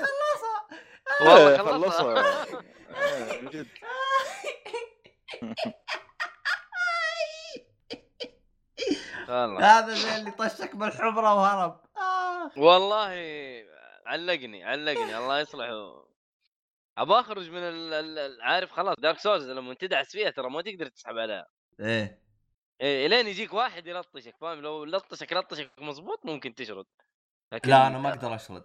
[0.00, 0.66] خلصها.
[1.20, 2.46] والله إيه، خلصها.
[2.94, 3.66] إيه، جد.
[9.60, 11.80] هذا زي اللي طشك بالحمرة وهرب.
[11.96, 12.50] آه.
[12.56, 13.14] والله.
[14.20, 16.04] علقني علقني الله يصلحه.
[16.98, 20.62] ابى أخرج من ال- ال- ال- عارف خلاص Dark Souls لما تدعس فيها ترى ما
[20.62, 21.46] تقدر تسحب عليها.
[21.80, 22.20] إيه.
[22.80, 26.86] إيه إلين يجيك واحد يلطشك فاهم؟ لو لطشك لطشك مظبوط ممكن تشرد.
[27.52, 28.64] لكن لا أنا ما أقدر أشرد.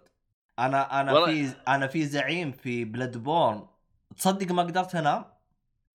[0.58, 3.68] أنا أنا والله- في أنا في زعيم في Bloodborne
[4.16, 5.24] تصدق ما قدرت أنام؟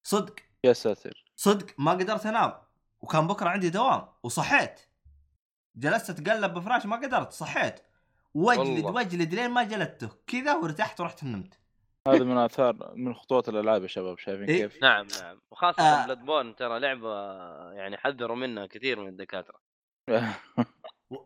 [0.03, 0.35] صدق.
[0.63, 1.25] يا ساتر.
[1.35, 2.53] صدق ما قدرت أنام.
[3.01, 4.79] وكان بكرة عندي دوام وصحيت.
[5.75, 7.79] جلست أتقلب بفراش ما قدرت صحيت.
[8.33, 9.01] وجلد والله.
[9.01, 11.59] وجلد لين ما جلدته كذا وارتحت ورحت نمت
[12.07, 14.61] هذا من اثار من خطوات الألعاب يا شباب شايفين إيه.
[14.61, 16.05] كيف؟ نعم نعم وخاصة آه.
[16.05, 17.13] Bloodborne ترى لعبة
[17.71, 19.61] يعني حذروا منها كثير من الدكاترة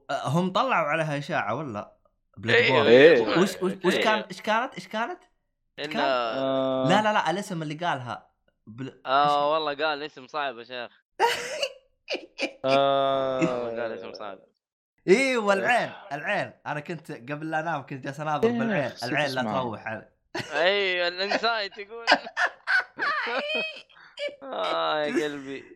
[0.09, 1.95] آه، هم طلعوا عليها إشاعة ولا
[2.37, 3.39] Blood إيه، borne إيه.
[3.39, 4.03] وش وش وش إيه.
[4.03, 5.19] كان إيش كانت إيش كانت؟
[5.79, 5.97] إن...
[5.97, 8.29] آه، لا لا لا الاسم اللي قالها
[8.67, 9.01] بل...
[9.05, 11.03] آه والله قال اسم صعب يا شيخ
[12.63, 14.39] والله قال اسم صعب
[15.07, 19.41] إيه والعين العين أنا كنت قبل لا أنام كنت جالس اناظر بالعين العين لا.
[19.41, 20.09] تروح علي.
[20.53, 22.05] اي الانسايت يقول
[24.43, 25.63] آه يا قلبي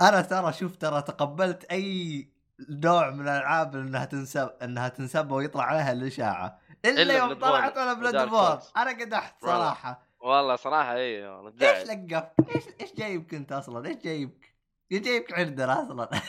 [0.00, 2.28] أنا ترى شوف ترى تقبلت أي
[2.68, 7.92] نوع من الألعاب إنها تنسب إنها تنسب ويطلع عليها الإشاعة إلا, إلا يوم طلعت ولا
[7.92, 8.72] Bloodborne Souls.
[8.76, 9.34] أنا قدحت.
[9.42, 14.54] صراحة والله صراحة اي والله إيش لقفت؟ إيش إيش جايبك أنت أصلا؟ إيش جايبك؟
[14.92, 16.08] إيش جايبك عندنا أصلا؟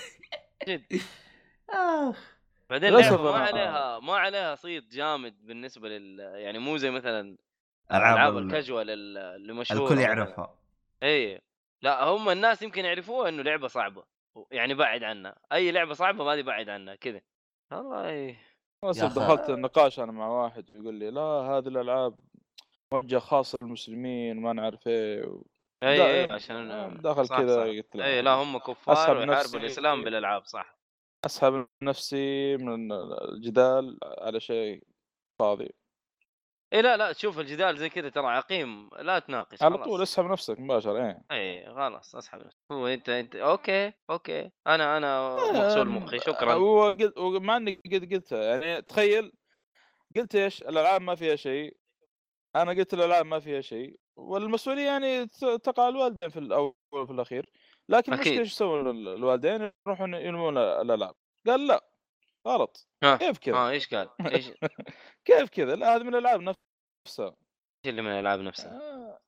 [0.68, 0.84] جد.
[1.70, 2.34] اخ
[2.70, 7.38] بعدين ما عليها ما عليها صيت جامد بالنسبة لل يعني مو زي مثلا
[7.92, 10.02] ألعاب ألعاب ال- الكاجوال ال- اللي مشهورة الكل.
[10.02, 10.56] يعرفها.
[11.04, 11.42] إي.
[11.82, 14.04] لا هم الناس يمكن يعرفوها إنه لعبة صعبة.
[14.52, 15.36] يعني بعد عنها.
[15.54, 17.22] أي لعبة صعبة هذه بعد عنها كذا.
[17.72, 18.36] والله
[18.84, 19.04] بس.
[19.04, 22.16] دخلت النقاش أنا مع واحد يقول لي لا هذه الألعاب
[22.92, 25.46] موجهة خاصة للمسلمين ما نعرف إيه و-
[25.84, 27.64] اي دا- اي عشان دخل صح، كذا.
[27.64, 29.58] قلت له اي لا هم أسحب كفار ويحاربوا نفسي.
[29.58, 30.78] الإسلام بالألعاب صح.
[31.26, 32.92] اسحب نفسي من
[33.32, 34.84] الجدال على شيء
[35.40, 35.70] فاضي.
[36.74, 39.78] اي لا لا شوف الجدال زي كذا ترى عقيم لا تناقش على.
[39.78, 41.24] طول اسحب نفسك مباشرة إيه.
[41.32, 42.58] اي خلاص اسحب نفسك.
[42.72, 44.52] هو أنت أنت okay okay.
[44.68, 46.54] أنا أنا مغسول مخي شكرا.
[46.54, 49.32] هو قلت ومع أني قد قلتها يعني تخيل
[50.16, 51.78] قلت إيش؟ الألعاب ما فيها شيء.
[52.56, 54.00] أنا قلت الألعاب ما فيها شيء.
[54.16, 55.28] والمسؤولية يعني
[55.64, 57.50] تقع على الوالدين في الأول وفي الأخير.
[57.90, 58.26] لكن أكيد.
[58.26, 61.16] المشكلة إيش يسوون ال- الوالدين؟ يروحون يلومون الألعاب.
[61.48, 61.86] قال لا.
[62.48, 62.88] غلط.
[63.20, 64.54] كيف كذا؟ آه إيش قال؟ إيش؟ إيش
[65.26, 66.42] كيف كذا؟ لا هذه من الألعاب
[67.08, 67.36] نفسها.
[67.86, 69.20] اللي من الألعاب نفسها؟ آه،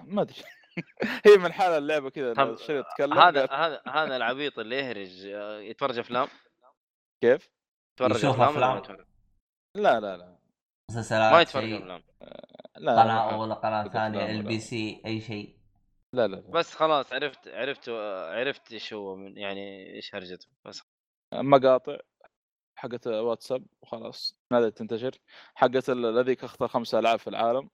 [0.00, 0.36] ما أدري.
[1.26, 5.98] هي من حال اللعبة كذا طب الشريط هذا هذا هذا العبيط اللي يهرج آه، يتفرج
[5.98, 6.28] أفلام؟
[7.22, 7.50] كيف؟
[8.00, 8.82] يتفرج أفلام؟
[9.76, 10.39] لا لا لا.
[10.90, 11.78] مسلسلات ما يتفرج شيء.
[11.78, 12.02] أفلام.
[12.76, 15.56] لا قناة لا, اولى قناة ثانية إل بي سي أي شيء.
[16.12, 16.50] لا, لا, لا.
[16.50, 20.46] بس خلاص عرفت عرفت آه، عرفت إيش هو من يعني إيش هرجته.
[20.64, 20.82] بس
[21.34, 21.96] مقاطع
[22.78, 24.38] حقت واتساب وخلاص.
[24.50, 25.10] بدات تنتشر.
[25.54, 27.70] حقت ال- الذيك اخطر خمسة العاب في العالم.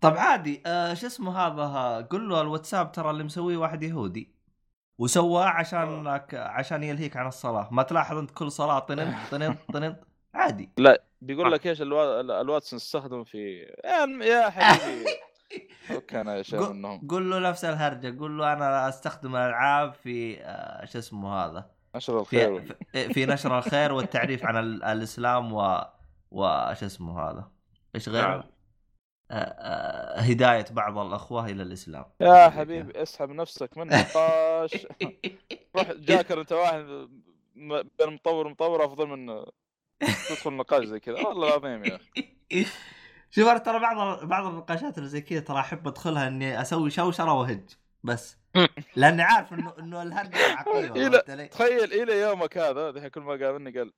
[0.00, 4.34] طب عادي آه شو اسمه هذا؟ قل له الواتساب ترى اللي مسويه واحد يهودي.
[4.98, 7.68] وسواه عشان عشان يلهيك عن الصلاة.
[7.72, 10.04] ما تلاحظ أنت كل صلاة طننت طننت طننت
[10.34, 10.70] عادي.
[11.20, 11.50] بيقول آه.
[11.50, 12.20] لك إيش الوا...
[12.20, 15.04] ال- الواتسون استخدم في يا, يا حبيبي.
[16.08, 20.84] كان يا شيخ منهم قل له نفس الهرجة قل له أنا أستخدم الالعاب في آه
[20.84, 22.76] شو اسمه هذا؟ نشر الخير.
[22.92, 25.78] في في- نشر الخير والتعريف عن ال- الإسلام و
[26.30, 27.50] وش اسمه هذا؟
[27.94, 28.42] إيش غيره؟ نعم.
[29.30, 32.04] آه، هداية بعض الأخوة إلى الإسلام.
[32.20, 34.86] يا حبيبي اسحب نفسك من نقاش
[35.76, 37.08] روح جاكر أنت واحد
[37.98, 39.44] بين مطور ومطور أفضل من
[40.00, 41.26] تدخل نقاش زي كذا.
[41.26, 42.10] والله العظيم يا أخي.
[43.30, 47.32] شوف أنا ترى بعض بعض النقاشات اللي زي كذا ترى أحب أدخلها إني أسوي شوشره
[47.32, 47.70] وهج
[48.04, 48.38] بس.
[48.96, 53.92] لأني عارف إنه إنه الهرجه علي؟ تخيل إلى يومك هذا الحين كل ما قابلني قال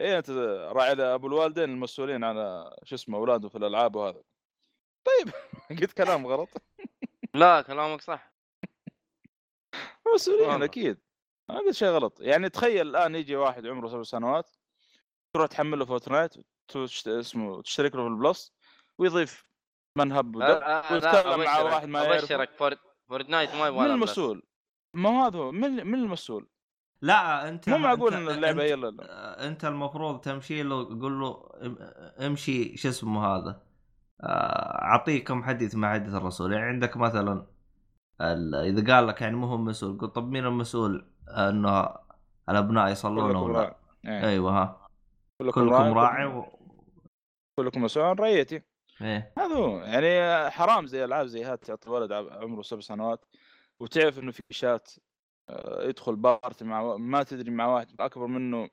[0.00, 0.30] إيه أنت
[0.72, 4.22] راعي أبو الوالدين المسؤولين على شو اسمه أولاده في الألعاب وهذا.
[5.04, 5.34] طيب
[5.80, 6.48] قلت كلام غلط.
[7.34, 8.32] لا كلامك صح.
[10.14, 10.62] مسؤولين.
[10.62, 10.98] أكيد.
[11.48, 12.20] ما قلت شيء غلط.
[12.20, 14.50] يعني تخيل الآن يجي واحد عمره سبع سنوات
[15.34, 16.34] تروح تحمل له Fortnite
[16.68, 18.52] تشت- اسمه تشترك له في ال Plus
[18.98, 19.44] ويضيف
[19.98, 20.92] من هب لا ودب لا
[21.36, 22.18] ويتكلم مع واحد ما يعرفه.
[22.24, 22.50] أبشرك
[23.08, 23.90] Fortnite ما يبغى من.
[23.90, 24.42] المسؤول؟
[24.94, 26.48] ما هذا هو من من المسؤول؟
[27.02, 28.92] لا أنت مو معقول إن اللعبة أنت- هي اللي
[29.48, 31.78] أنت المفروض تمشي له قول له ام-
[32.26, 33.62] امشي شو اسمه هذا
[34.24, 37.46] أعطيكم حديث مع حديث الرسول يعني عندك مثلا
[38.20, 41.88] ال- إذا قال لك يعني مو هو مسؤول قل طب مين المسؤول أنه
[42.48, 43.76] الأبناء يصلون ولا
[44.06, 44.28] إيه.
[44.28, 44.79] أيوه ها
[45.40, 46.44] كلكم كلكم راعي و...
[47.58, 48.62] كلكم مسؤول عن رعيتي.
[49.02, 49.32] إيه.
[49.38, 49.78] هذا هو.
[49.80, 53.24] يعني حرام زي ألعاب زي هات تعطي ولد عمره سبع سنوات
[53.80, 54.90] وتعرف إنه في شات
[55.48, 58.70] آه، يدخل بارتي مع ما تدري مع واحد أكبر منه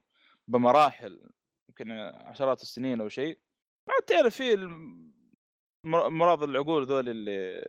[0.48, 1.30] بمراحل
[1.70, 3.40] يمكن عشرات السنين أو شيء.
[3.88, 5.14] ما تعرف في الم-
[5.84, 7.66] مر- مرض العقول ذول اللي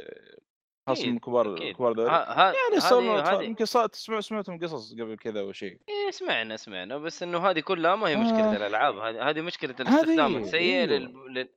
[0.93, 1.77] أكيد، من كبار أكيد.
[1.77, 7.23] كبار يعني يمكن صار تسمع سمعتهم قصص قبل كذا أو شيء إيه سمعنا سمعنا بس
[7.23, 8.57] إنه هذه كلها ما هي مشكلة آه.
[8.57, 10.87] الألعاب هذه هذه مشكلة الاستخدام السيء أيوه.
[10.87, 11.15] لل...
[11.35, 11.49] لل...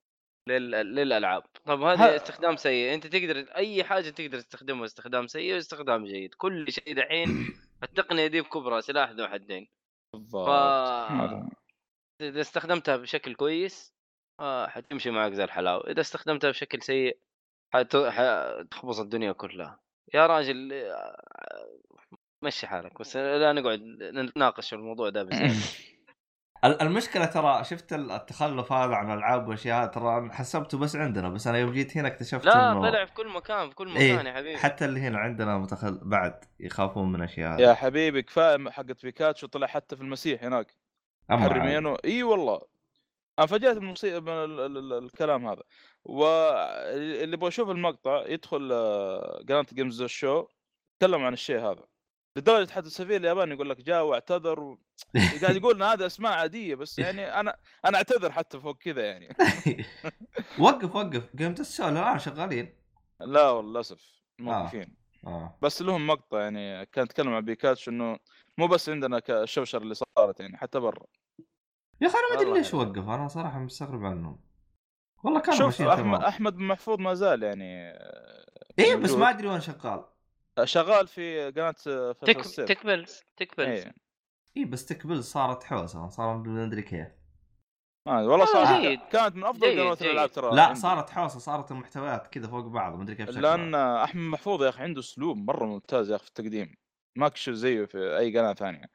[0.48, 0.96] لل...
[0.96, 6.34] للألعاب طب هذا استخدام سيء أنت تقدر أي حاجة تقدر تستخدمها استخدام سيء واستخدام جيد
[6.34, 7.48] كل شيء دحين
[7.84, 9.68] التقنية دي بكبرى سلاح ذو حدين
[10.14, 10.52] بالضبط ف.
[12.22, 13.94] إذا استخدمتها بشكل كويس
[14.40, 17.18] آه حتمشي معك زي الحلاوة إذا استخدمتها بشكل سيء
[17.74, 17.96] حت...
[17.98, 19.80] حتخبص الدنيا كلها.
[20.14, 21.22] يا راجل آه،
[22.44, 25.22] مشي حالك بس لا نقعد نتناقش في الموضوع ده
[26.66, 31.48] ال- المشكلة ترى شفت ال- التخلف هذا عن الالعاب وأشياء ترى حسبته بس عندنا بس
[31.48, 34.30] أنا يوم جيت هنا اكتشفت لا إنه طلع في كل مكان في كل مكان إيه،
[34.30, 34.58] يا حبيبي.
[34.58, 39.68] حتى اللي هنا عندنا متخل بعد يخافون من أشياء يا حبيبي كفاية حقت بيكاتشو طلع
[39.68, 40.76] حتى في المسيح هناك.
[41.30, 42.62] محرمينه إي والله.
[43.42, 43.94] أنا فاجأت من
[44.78, 45.64] ال- الكلام هذا.
[46.04, 50.48] واللي يبغى يشوف المقطع يدخل آه، قناة Games Show
[51.00, 51.84] تكلم عن الشيء هذا.
[52.38, 54.80] لدرجة حتى السفير الياباني يقول لك جاء واعتذر و...
[55.42, 59.36] قاعد يقول إن هذا أسماء عادية بس يعني أنا أنا أعتذر حتى فوق كذا يعني.
[60.60, 61.36] وقف وقف.
[61.36, 62.74] Game Show الان شغالين.
[63.20, 64.22] لا والله للأسف.
[64.40, 64.96] موقفين.
[65.28, 65.58] آه.
[65.62, 68.20] بس لهم مقطع يعني كان يتكلم عن بيكاتشو إنه
[68.58, 71.06] مو بس عندنا ك- الشوشره اللي صارت يعني حتى برا.
[72.02, 72.80] يا أخي أنا ما أدري ليش حلو.
[72.82, 74.40] وقف أنا صراحة مستغرب عنهم
[75.24, 78.46] والله كانوا شوف احمد أحمد بن محفوظ ما زال يعني آه،
[78.80, 79.20] إيه بس موجود.
[79.24, 80.06] ما أدري وين شغال
[80.64, 83.94] شغال في قناة فيصل تك تكبلز تكبلز إيه.
[84.58, 87.08] إيه بس تكبل صارت حوسة صار ما أدري كيف
[88.08, 89.00] آه والله آه، صار جيد.
[89.12, 90.02] كانت من أفضل قنوات.
[90.02, 90.80] الألعاب ترى لا عندي.
[90.80, 94.70] صارت حوسة صارت المحتويات كذا فوق بعض ما أدري كيف شكلها لأن أحمد محفوظ يا
[94.70, 96.76] أخي عنده أسلوب مرة ممتاز يا أخي في التقديم
[97.16, 98.86] ما كشف زيه في أي قناة ثانية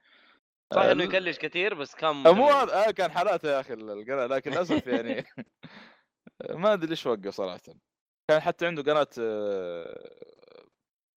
[0.75, 2.49] صح آه، انه يكلش كثير بس كان آه، مو.
[2.51, 5.25] هذا آه كان حالاته يا أخي القناة لكن للأسف يعني
[6.51, 7.61] ما أدري ليش وقف صراحة
[8.31, 9.07] كان حتى عنده قناة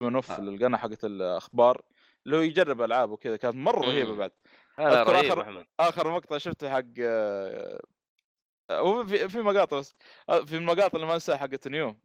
[0.01, 0.39] منوف آه.
[0.39, 1.81] القناه حقت الأخبار
[2.25, 4.15] اللي هو يجرب ألعاب وكذا كانت مرة رهيبة.
[4.15, 4.31] بعد
[4.79, 7.79] رهيب آخر- احمد آخر مقطع شفته حق آه،
[8.71, 9.95] هو في في مقاطع بس
[10.29, 11.95] آه، في المقاطع اللي ما أنساها حقت نيو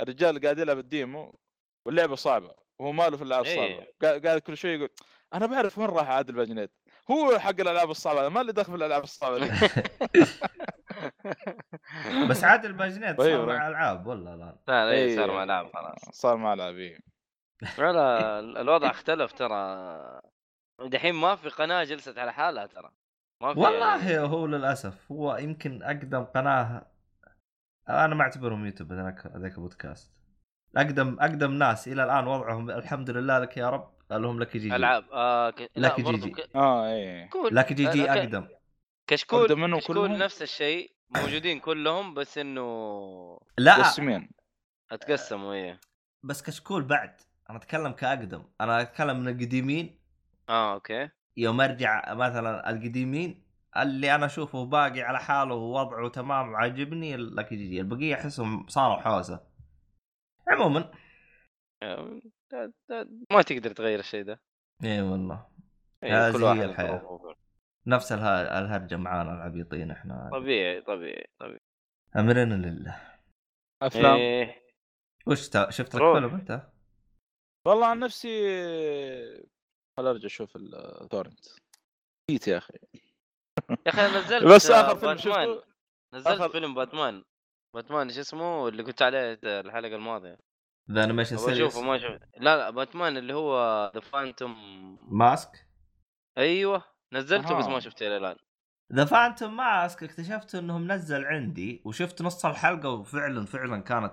[0.00, 1.38] الرجال قاعد يلعب ال demo
[1.86, 3.94] واللعبة صعبة وهو ماله في الالعاب الصعبة إيه.
[4.02, 4.88] قاعد قاعد كل شوي يقول
[5.34, 6.70] أنا بعرف وين راح عادل باجنيت
[7.10, 9.50] هو حق الألعاب الصعبة ما اللي دخل في الألعاب الصعبة دي
[12.30, 13.46] بس عادل باجنيت صار أيوة.
[13.46, 14.56] مع ألعاب ولا لا.
[14.68, 15.16] لا إيه.
[15.16, 15.98] لا صار مع لعب خلاص.
[16.12, 16.98] صار مع لاعبين
[17.78, 20.20] لا لا الوضع اختلف ترى.
[20.80, 22.90] دحين ما في قناة جلست على حالها ترى.
[23.42, 26.86] ما في والله يعني هو للأسف هو يمكن أقدم قناة
[27.88, 30.12] أنا ما أعتبرهم يوتيوب هذاك هذاك بودكاست
[30.76, 33.99] أقدم أقدم ناس إلى الآن وضعهم الحمد لله لك يا رب.
[34.18, 34.76] لهم لك جي جي.
[34.76, 35.04] ألعاب.
[35.12, 35.60] آه ك...
[35.76, 36.30] لا لك جي جي.
[36.30, 36.56] ك...
[36.56, 37.24] آه إيه.
[37.26, 37.56] كشكول.
[37.56, 38.48] لك جي جي آه، أقدم.
[39.06, 40.92] كشكول أقدم منهم كشكول كلهم؟ نفس الشيء.
[41.10, 43.78] موجودين كلهم بس إنه لا.
[43.78, 44.30] مقسمين
[44.90, 45.80] أتقسموا إيه.
[46.22, 47.20] بس كشكول بعد.
[47.50, 48.42] أنا أتكلم كأقدم.
[48.60, 50.00] أنا أتكلم من القديمين.
[50.48, 51.08] آه أوكي.
[51.36, 53.44] يوم أرجع مثلا القديمين
[53.76, 57.80] اللي أنا أشوفه باقي على حاله ووضعه تمام وعاجبني لك جي جي.
[57.80, 59.40] البقية أحسهم صاروا حوسة.
[60.48, 61.00] عموما آه، لا- لا-
[63.32, 64.40] ما تقدر تغير الشيء ده.
[64.84, 65.46] اي والله.
[66.04, 67.34] إيه، كل هي واحد الحياة.
[67.86, 70.30] نفس اله- الهرجة معانا العبيطين إحنا.
[70.32, 71.60] طبيعي طبيعي طبيعي.
[72.16, 73.00] أمرنا لله.
[73.82, 74.16] أفلام.
[74.16, 74.62] إيه.
[75.26, 75.70] وش تا...
[75.70, 76.02] شفت لك.
[76.02, 76.70] فيلم أنت؟
[77.66, 78.28] والله عن نفسي
[79.96, 81.46] خل ارجع أشوف ال torrent
[82.30, 82.74] نسيت يا أخي.
[83.70, 85.46] يا أخي نزلت بس آه، آخر فيلم باتمان.
[85.56, 85.64] شفته؟
[86.14, 87.24] نزلت آخر- فيلم باتمان
[87.74, 90.38] باتمان إيش اسمه؟ اللي قلت عليه الحلقة الماضية.
[90.90, 94.54] the animation series أشوفه ما شفت لا لا باتمان اللي هو the phantom
[95.08, 95.66] mask
[96.38, 96.82] أيوه
[97.12, 97.72] نزلته بس أها.
[97.72, 98.36] ما شفته إلى الآن.
[98.92, 104.12] the phantom mask اكتشفت انه منزل عندي وشفت نص الحلقة وفعلا فعلا كانت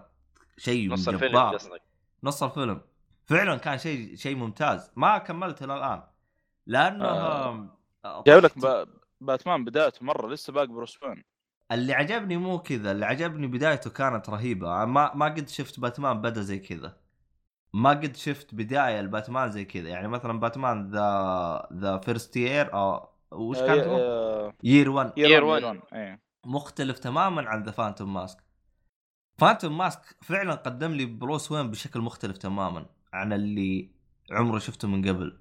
[0.58, 1.38] شيء نص الفيلم.
[1.38, 1.82] قصدك.
[2.24, 2.82] نص الفيلم.
[3.26, 4.92] فعلا كان شيء شيء ممتاز.
[4.96, 6.04] ما كملت إلى الآن.
[6.66, 7.78] لأنه آه.
[8.06, 8.24] آه.
[8.28, 8.88] جايب لك با...
[9.22, 11.00] باتمان بدايته مرة لسه باقي بروس
[11.72, 16.42] اللي عجبني مو كذا اللي عجبني بدايته كانت رهيبة ما ما قد شفت باتمان بدأ
[16.42, 16.98] زي كذا
[17.74, 23.10] ما قد شفت بداية الباتمان زي كذا يعني مثلا باتمان the the first year أو
[23.32, 25.64] وش كان اسمه؟ Year 1 Year One.
[25.64, 25.94] One.
[25.94, 28.44] إيه مختلف تماما عن the phantom mask
[29.40, 33.92] phantom mask فعلا قدم لي بروس وين بشكل مختلف تماما عن اللي
[34.32, 35.40] عمري شفته من قبل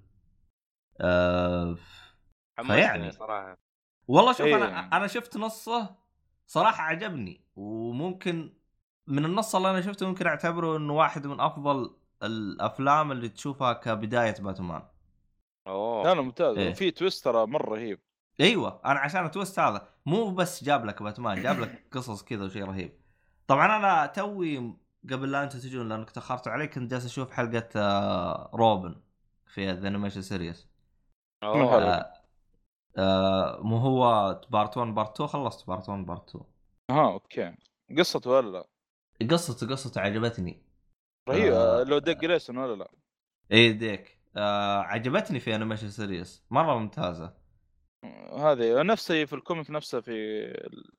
[1.00, 1.76] أه
[2.66, 3.10] فيعني.
[3.10, 3.56] صراحة
[4.08, 4.56] والله شوف إيه.
[4.56, 6.05] أنا أنا شفت نصه
[6.47, 8.53] صراحة عجبني وممكن
[9.07, 14.34] من النص اللي أنا شفته ممكن أعتبره إنه واحد من أفضل الأفلام اللي تشوفها كبداية
[14.40, 14.82] باتمان.
[15.66, 16.05] أوه.
[16.05, 16.59] لا لا ممتاز.
[16.59, 16.72] إيه.
[16.72, 18.01] في twist ترى مرة رهيب.
[18.40, 22.44] أيوه أنا عشان ال twist هذا مو بس جاب لك باتمان جاب لك قصص كذا
[22.44, 22.92] وشيء رهيب.
[23.47, 24.76] طبعا أنا توي
[25.11, 28.94] قبل لا أنتم تجون لأنك تأخرتوا علي كنت جالس أشوف حلقة آه، روبن
[29.47, 30.68] في the animation series
[32.99, 36.44] آه مو هو part 1 part 2 خلصت part 1 part 2
[36.90, 37.55] ها أوكي.
[37.99, 38.66] قصته ولا لا؟
[39.30, 40.62] قصته قصته عجبتني.
[41.28, 41.53] رهيب.
[41.53, 41.80] آه.
[41.80, 41.84] آه.
[41.84, 42.90] لو ديك جريسون ولا لا؟
[43.53, 44.18] اي ديك.
[44.36, 47.34] آه عجبتني في animation series مرة ممتازة.
[48.38, 50.11] هذه نفسه في ال comic نفسه في
[50.66, 50.92] ال-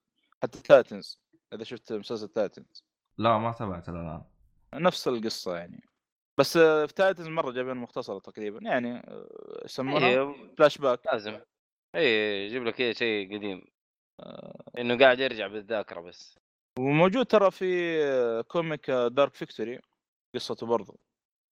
[0.43, 1.21] حتى Titans
[1.53, 2.83] إذا شفت مسلسل تايتنز
[3.17, 4.23] لا ما تابعت الآن.
[4.73, 5.83] نفس القصة يعني.
[6.37, 8.59] بس في Titans مرة جايبين مختصره تقريبا.
[8.69, 11.39] يعني آه، يسمونها إيه، فلاش باك لازم.
[11.95, 13.65] إي يجيب لك شيء قديم.
[14.19, 16.39] آه، إنه قاعد يرجع بالذاكرة بس.
[16.79, 19.79] وموجود ترى في comic Dark Victory
[20.35, 20.99] قصته برضو.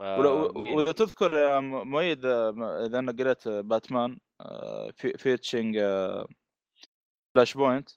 [0.02, 6.28] آه، ولو تذكر يا م- مؤيد آه، إذا أنا قريت باتمان آه، في فيتشنج آه،
[7.36, 7.90] Flashpoint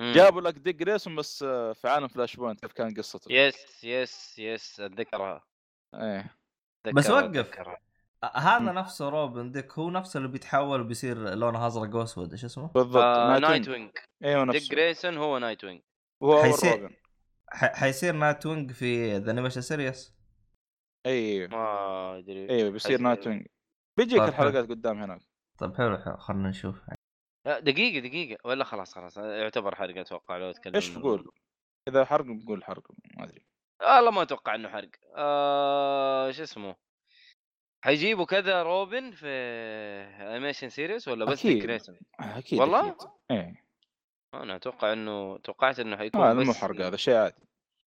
[0.00, 0.12] مم.
[0.12, 4.80] جابوا لك ديك جريسون بس آه، في عالم Flashpoint كيف كان قصته؟ yes yes yes
[4.80, 5.44] أتذكرها.
[5.94, 6.36] إيه.
[6.86, 7.24] بس أتذكرها، وقف.
[7.38, 7.78] أتذكرها.
[8.24, 8.72] هذا.
[8.72, 12.32] نفسه روبن ديك هو نفسه اللي بيتحول وبيصير لونه أزرق وأسود.
[12.32, 13.02] إيش اسمه؟ بالضبط.
[13.02, 13.90] آه، Nightwing
[14.24, 14.68] أيوه ديك نفسه.
[14.74, 15.80] جريسون هو Nightwing
[16.22, 16.94] أول حيصير- روبن.
[17.48, 20.14] ح- حيصير Nightwing في the animation series
[21.06, 22.50] أي ما أدري.
[22.50, 23.00] أيوه بيصير.
[23.00, 23.46] Nightwing
[23.98, 25.20] بيجيك طيب، الحلقات قدام هناك.
[25.58, 26.16] طيب حلو حلو.
[26.16, 26.80] خلينا نشوف.
[27.46, 28.38] لا دقيقة دقيقة.
[28.44, 29.16] ولا خلاص خلاص.
[29.16, 31.30] يعتبر حرق أتوقع لو اتكلم إيش بقول؟
[31.88, 32.82] إذا حرق بقول حرق
[33.16, 33.46] ما أدري.
[33.82, 34.90] والله ما أتوقع إنه حرق.
[35.16, 36.76] آه شو اسمه؟
[37.84, 39.28] حيجيبوا كذا روبن في
[40.20, 43.08] animation series ولا بس جريسون؟ أكيد والله؟ أكيد.
[43.30, 43.62] إيه
[44.34, 47.42] أنا أتوقع إنه توقعت إنه حيكون هذا بس مو حرق هذا شيء عادي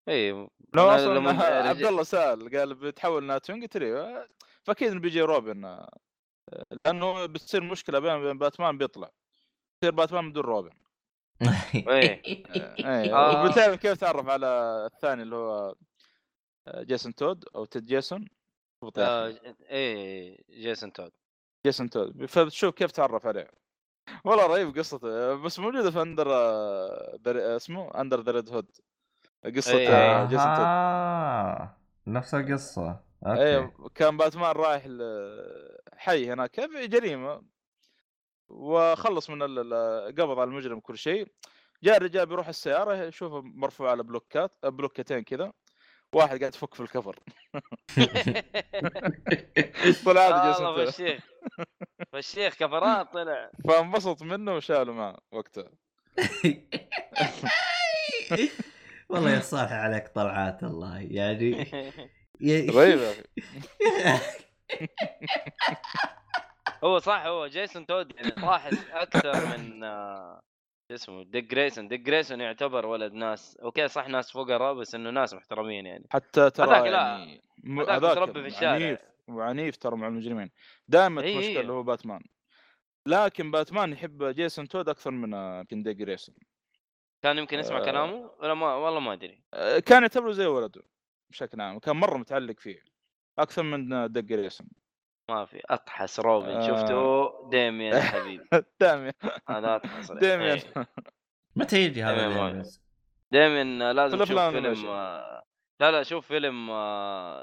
[0.09, 0.31] اي
[0.75, 4.27] لو أصلا لما عبد الله سأل قال بتحول Nightwing قلت له
[4.63, 5.89] فأكيد إنه بيجي روبن آه،
[6.87, 9.11] لأنه بتصير مشكلة بين بين باتمان بيطلع
[9.83, 10.71] يصير باتمان بدون روبن
[11.43, 12.23] إيه.
[12.85, 13.45] إيه آه.
[13.45, 14.47] وبتعرف كيف تعرف على
[14.93, 15.75] الثاني اللي هو
[16.69, 18.29] آه، جيسون تود أو تيد جيسون
[18.99, 19.55] يا آه أخي.
[19.71, 21.13] إيه جيسون تود.
[21.67, 22.27] جيسون تود.
[22.27, 23.51] فبتشوف كيف تعرف عليه.
[24.25, 26.25] والله رهيب قصته بس موجودة في Under
[27.17, 28.67] در- اسمه Under the Red Hood
[29.57, 29.89] قصة إيه.
[29.89, 30.65] آه، جيسون تود.
[30.67, 31.77] آه
[32.07, 33.01] نفس القصة.
[33.27, 33.43] okay.
[33.43, 34.83] إيه كان باتمان رايح
[35.97, 37.43] حي هناك في جريمة.
[38.49, 41.29] وخلص من ال- ال- قبض على المجرم كل شيء.
[41.83, 45.53] جاء الرجال بيروح السيارة يشوفه مرفوع على بلوكات بلوكتين كذا.
[46.13, 47.17] واحد قاعد يفك في الكفر.
[50.05, 50.85] طلع هذا تود.
[50.85, 51.25] فالشيخ
[52.13, 53.51] فالشيخ كفرات طلع.
[53.69, 55.71] فانبسط منه وشاله معه وقتها.
[59.09, 61.51] والله يا صالح عليك طلعات الله يعني
[62.41, 63.23] يا أخي.
[66.85, 70.41] هو صح هو جيسون تود يعني صاحب أكثر من آه،
[70.97, 73.57] شو اسمه ديك جريسون ديك جريسون يعتبر ولد ناس.
[73.57, 76.07] okay صح ناس فقراء بس إنه ناس محترمين يعني.
[76.11, 76.99] حتى ترى هذاك لا.
[76.99, 78.71] يعني م- هذاك متربي في الشارع.
[78.71, 80.51] عنيف وعنيف ترى مع المجرمين.
[80.89, 81.61] دائما إيه المشكلة إيه.
[81.61, 82.23] اللي هو باتمان.
[83.07, 86.35] لكن باتمان يحب جيسون تود أكثر من آه، يمكن ديك جريسون
[87.23, 87.85] كان يمكن يسمع آه.
[87.85, 89.43] كلامه؟ ولا ما والله ما أدري.
[89.55, 90.83] آه، كان يعتبره زي ولده
[91.31, 92.85] بشكل عام كان مرة متعلق فيه.
[93.39, 94.69] أكثر من ديك جريسون
[95.31, 96.67] ما في أطحس روبن آه.
[96.67, 98.45] شفته ديميان يا حبيبي
[98.81, 99.13] دائما
[99.49, 100.61] هذا أطحس دائما إيه.
[101.57, 102.63] متى يجي هذا؟
[103.33, 104.87] ديميان آه، لازم تشوف فيلم.
[104.87, 105.43] آه،
[105.81, 106.67] لا لا شوف فيلم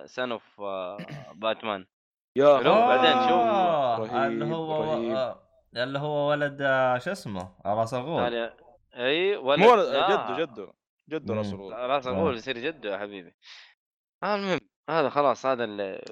[0.05, 0.61] Son of
[1.35, 1.85] Batman
[2.37, 2.61] يا.
[2.61, 4.11] بعدين شوف.
[4.11, 5.43] آه، اللي هو رهيب آه،
[5.75, 8.51] اللي هو ولد آه، شو اسمه راس الغول
[8.95, 9.75] إي ولد مو.
[9.75, 10.73] جده جده
[11.09, 11.53] جده راس.
[11.53, 12.11] الغول راس آه.
[12.11, 13.33] الغول يصير جده يا حبيبي
[14.23, 14.59] آه المهم
[14.89, 16.03] هذا خلاص هذا اللي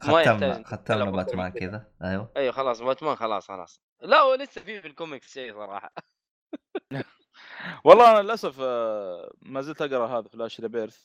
[0.00, 1.86] ختمنا ختمنا باتمان كذا.
[2.04, 2.32] أيوه.
[2.36, 3.82] أيوه خلاص باتمان خلاص خلاص.
[4.02, 5.92] لا هو لسه في في الكوميكس شيء صراحة.
[7.84, 11.04] والله أنا للأسف آه، ما زلت أقرأ هذا فلاش ريبيرث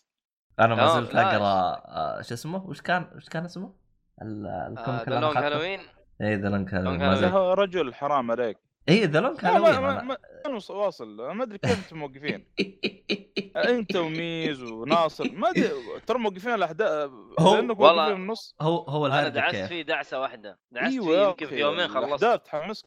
[0.59, 3.73] أنا ما تمام، زلت أقرأ آه، شو اسمه؟ وش كان وش كان اسمه؟
[4.21, 5.79] ال- الكوميك ذا لونج هالوين
[6.21, 8.57] اي ذا لونج هالوين رجل حرام عليك.
[8.89, 10.17] اي ذا لونج لا، ما هالوين ما
[10.47, 11.15] ما واصل.
[11.31, 12.45] ما أدري كيف أنتم موقفين.
[13.69, 15.31] أنت وميز وناصر.
[15.31, 15.69] ما أدري
[16.07, 17.09] ترى موقفين الأحداث
[17.39, 18.55] هو- والله- موقفين النص.
[18.61, 20.59] هو هو أنا الهرجة دعست كيف؟ فيه دعسة واحدة.
[20.71, 22.25] دعست أيوه فيه يمكن في يومين خلصت.
[22.45, 22.85] تحمسك.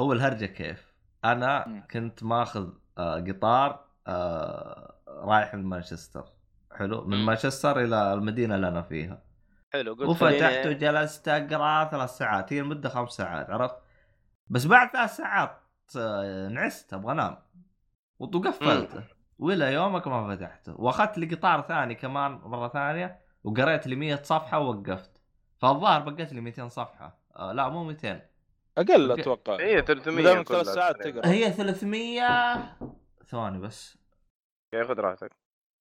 [0.00, 0.94] هو الهرجة كيف؟
[1.24, 1.86] أنا مم.
[1.90, 2.68] كنت ماخذ
[2.98, 6.24] آه، قطار آه، رايح لمانشستر
[6.78, 7.04] حلو.
[7.04, 7.16] من.
[7.24, 9.22] مانشستر إلى المدينة اللي أنا فيها.
[9.72, 12.52] حلو قلت وفتحت وجلست أقرأ ثلاث ساعات.
[12.52, 13.76] هي المدة خمس ساعات عرفت؟
[14.50, 15.60] بس بعد ثلاث ساعات
[15.96, 17.38] آه، نعست أبغى أنام.
[18.18, 19.04] وقفلته
[19.38, 24.58] وإلى يومك ما فتحته وأخذت لي قطار ثاني كمان مرة ثانية وقريت لي 100 صفحة
[24.58, 25.10] ووقفت.
[25.58, 27.18] فالظاهر بقيت لي 200 صفحة.
[27.36, 28.22] آه لا مو 200
[28.78, 29.20] أقل.
[29.20, 29.60] أتوقع.
[29.60, 31.02] هي 300 مدام كلها ثلاث ساعات.
[31.02, 32.76] تقرا هي 300
[33.26, 33.98] ثواني بس.
[34.74, 35.32] okay خذ راحتك.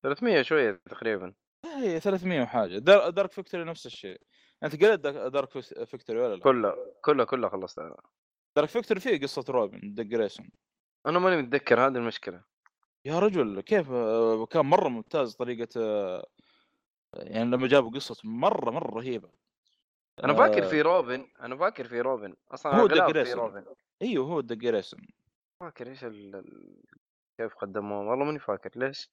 [0.04, 1.34] 300 شوية تقريبا.
[1.66, 2.78] هي 300 وحاجة.
[2.78, 4.22] دار- Dark Victory نفس الشيء.
[4.64, 7.96] أنت قريت Dark- Victory ولا لا؟ كلها كلها كلها خلصتها
[8.60, 10.50] Dark Victory فيه قصة روبن ديك جريسون
[11.06, 12.44] أنا ماني متذكر هذه المشكلة.
[13.06, 16.26] يا رجل كيف آه، كان مرة ممتاز طريقة آه،
[17.14, 19.30] يعني لما جابوا قصة مرة مرة رهيبة.
[20.24, 22.36] أنا فاكر آه، في روبن أنا فاكر في روبن.
[22.52, 23.34] أصلا هو ديك في.
[23.34, 23.66] روبن.
[24.02, 25.08] أيوه هو ديك جريسون
[25.60, 26.44] فاكر إيش ال...
[27.38, 28.72] كيف قدموه؟ والله ماني فاكر.
[28.76, 29.12] ليش؟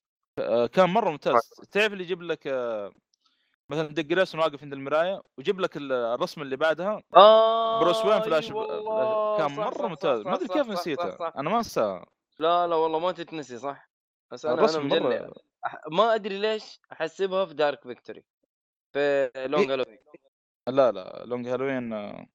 [0.73, 1.51] كان مرة ممتاز.
[1.73, 2.49] تعرف اللي يجيب لك
[3.71, 7.03] مثلا ديك جريسون واقف عند المراية ويجيب لك ال- الرسم اللي بعدها.
[7.17, 8.49] آه بروس وين فلاش,
[9.39, 10.21] كان مرة صح، ممتاز.
[10.21, 11.29] صح، ما ادري كيف نسيته.
[11.29, 12.07] أنا ما أنساه.
[12.39, 13.91] لا لا والله ما تتنسي صح.
[14.33, 15.31] بس أنا مرة
[15.67, 18.25] أح- ما أدري ليش أحسبها في Dark Victory
[18.93, 19.99] في Long Halloween
[20.69, 22.27] لا لا Long Halloween آه،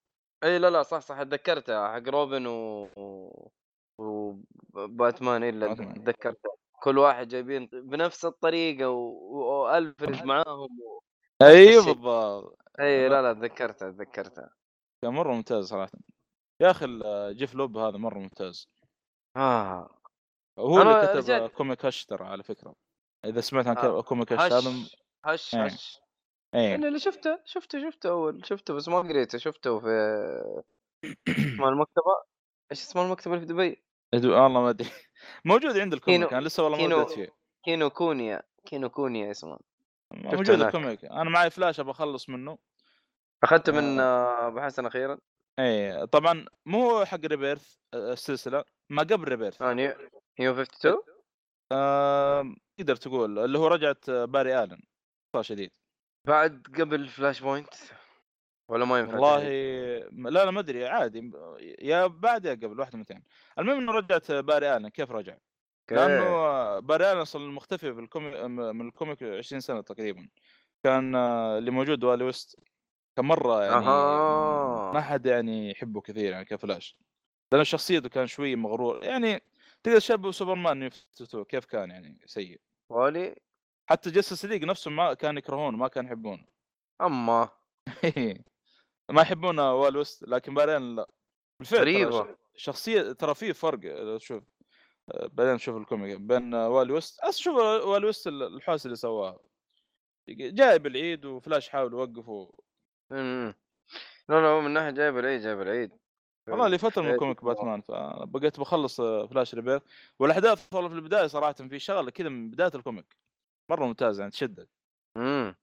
[0.44, 3.32] اي لا لا صح صح اتذكرتها حق روبن و و
[4.74, 5.74] وباتمان إلا.
[5.74, 6.52] تذكرتها
[6.84, 11.02] كل واحد جايبين بنفس الطريقة و- والفريد معاهم و...
[11.42, 11.86] أيوه.
[11.86, 12.58] بالضبط.
[12.80, 14.50] أي لا لا تذكرتها تذكرتها.
[15.04, 15.92] كان مرة ممتاز صراحة.
[16.62, 16.88] يا أخي
[17.34, 18.68] جيف لوب هذا مرة ممتاز.
[19.38, 19.98] آه.
[20.60, 22.76] أنا اللي كتب رجعت- comic Hush ترى على فكرة.
[23.26, 24.70] إذا سمعت عن آه، comic Hush هذا
[25.26, 25.66] Hush Hush إيه.
[25.66, 26.00] Hush
[26.56, 26.76] إيه.
[26.76, 29.38] أنا اللي شفته شفته شفته أول شفته بس ما قريته.
[29.38, 29.88] شفته في
[31.30, 32.24] اسمه المكتبة؟
[32.72, 33.84] إيش اسمه المكتبة اللي في دبي؟
[34.14, 34.90] والله ما أدري.
[35.46, 37.30] موجود عند ال comic كينو- أنا لسه والله ما بديت فيه.
[37.66, 39.60] كينو كونيا كينو كونيا اسمه.
[40.14, 40.50] موجود.
[40.50, 42.58] ال comic أنا معي فلاش أبغى أخلص منه.
[43.44, 45.18] أخذته من آه، ابو حسن أخيرا؟
[45.60, 49.62] إيه طبعا مو حق Rebirth آه، السلسلة ما قبل Rebirth.
[49.62, 49.94] آه، New
[50.40, 51.04] New 52
[51.72, 54.82] آه، تقدر تقول اللي هو رجعت آه، باري آلن.
[55.34, 55.72] باختصار شديد.
[56.28, 57.74] بعد قبل Flashpoint؟
[58.70, 59.44] ولا ما ينفع والله
[60.10, 61.32] لا لا ما أدري عادي.
[61.80, 63.06] يا بعد يا قبل واحدة من
[63.60, 64.90] المهم إنه رجعت باري آلن.
[64.90, 65.38] كيف رجع؟
[65.92, 66.88] لأنه okay.
[66.88, 70.30] باري الن أصلا مختفي في ال comic من ال comic 20 سنة تقريبا.
[70.84, 72.60] كان آه، اللي موجود والي ويست
[73.16, 74.92] كان مرة يعني أها.
[74.94, 76.98] ما حد يعني يحبه كثير يعني كفلاش.
[77.52, 79.04] لأن شخصيته كان شوي مغرور.
[79.04, 79.42] يعني
[79.84, 82.60] تقدر تشبه سوبرمان New 52 كيف كان يعني سيء.
[82.90, 83.36] والي؟
[83.90, 86.46] حتى Justice League نفسه ما كان يكرهونه ما كان يحبونه.
[87.02, 87.50] أما.
[89.10, 91.08] ما يحبون وال ويست لكن بعدين لا.
[91.60, 92.36] بالفعل غريبة.
[92.56, 94.20] شخصية ترى في فرق آه،
[95.08, 96.20] بعدين نشوف ال comic.
[96.20, 99.40] بين آه، وال ويست أصلا شوف وال ويست ال- الحوسه اللي سواها
[100.30, 102.52] جاي بالعيد وفلاش حاول يوقفه.
[103.12, 103.54] لا
[104.30, 105.92] لا هو من ناحية جايب العيد جايب العيد.
[106.48, 107.18] والله لي فترة من.
[107.18, 109.82] كوميك باتمان فبقيت بخلص فلاش ريبير.
[110.20, 113.18] والأحداث والله في البداية صراحة في شغلة كذا من بداية الكوميك.
[113.70, 114.70] مرة ممتاز يعني تشدك.
[115.18, 115.56] امم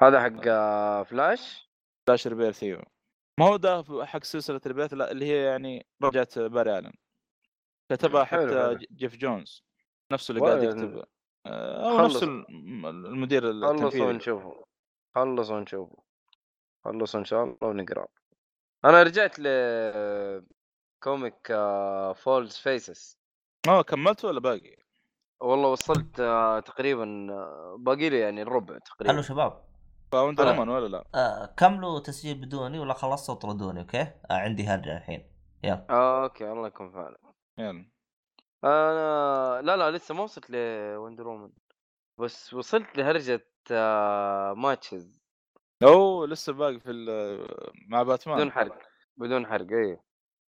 [0.00, 1.70] هذا حق آه، فلاش؟
[2.06, 2.82] فلاش ريبير ثيو
[3.40, 6.92] ما هو ده حق سلسلة ريبير لا اللي هي يعني رجعت باري آلن.
[7.90, 8.78] كتبها حلو، حتى حلو.
[8.92, 9.64] جيف جونز
[10.12, 11.04] نفسه اللي قاعد يكتب
[11.46, 12.14] آه، أو خلص.
[12.14, 14.64] نفس الم- المدير خلصوا التنفيذي ونشوفوا
[15.14, 16.00] خلصوا ونشوفوا
[16.84, 18.06] خلصوا إن شاء الله ونقرأ.
[18.84, 19.46] أنا رجعت ل
[21.02, 21.52] comic
[22.16, 23.18] False Faces
[23.68, 24.76] آه كملت ولا باقي؟
[25.40, 29.62] والله وصلت آه، تقريبا آه، باقي لي يعني الربع ألو تقريبا شباب.
[30.12, 34.12] ف Wonder أنا- Woman ولا لا؟ آه كملوا تسجيل بدوني ولا خلصتوا اطردوني أوكي؟ آه
[34.30, 35.30] عندي هرجة الحين.
[35.64, 35.86] يلا.
[35.90, 37.16] آه أوكي الله يكون في عونك.
[37.58, 37.90] يلا.
[38.64, 41.50] أنا لا لا لسه ما وصلت ل Wonder Woman
[42.20, 45.20] بس وصلت لهرجة آه، Matches.
[45.82, 48.36] أوه لسه باقي في ال- مع باتمان.
[48.36, 48.78] بدون حرق
[49.16, 49.98] بدون حرق اي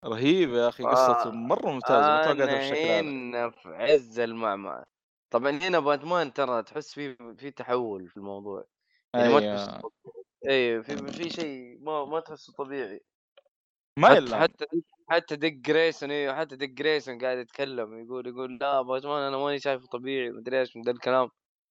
[0.05, 3.51] رهيب يا أخي آه، قصته مرة ممتازة ما توقعتها بالشكل هذا.
[3.51, 4.85] في عز المعمعة
[5.31, 8.65] طبعا هنا باتمان ترى تحس في في تحول في الموضوع.
[9.15, 9.93] يعني ما تحس أيوه.
[10.49, 13.01] اي في في شيء ما ما تحسه طبيعي.
[13.99, 14.67] ما حتى حتى
[15.11, 19.59] حتى ديك جريسون أيوه حتى ديك جريسون قاعد يتكلم يقول يقول لا باتمان أنا ماني
[19.59, 21.31] شايفه طبيعي مدري إيش من ذا الكلام.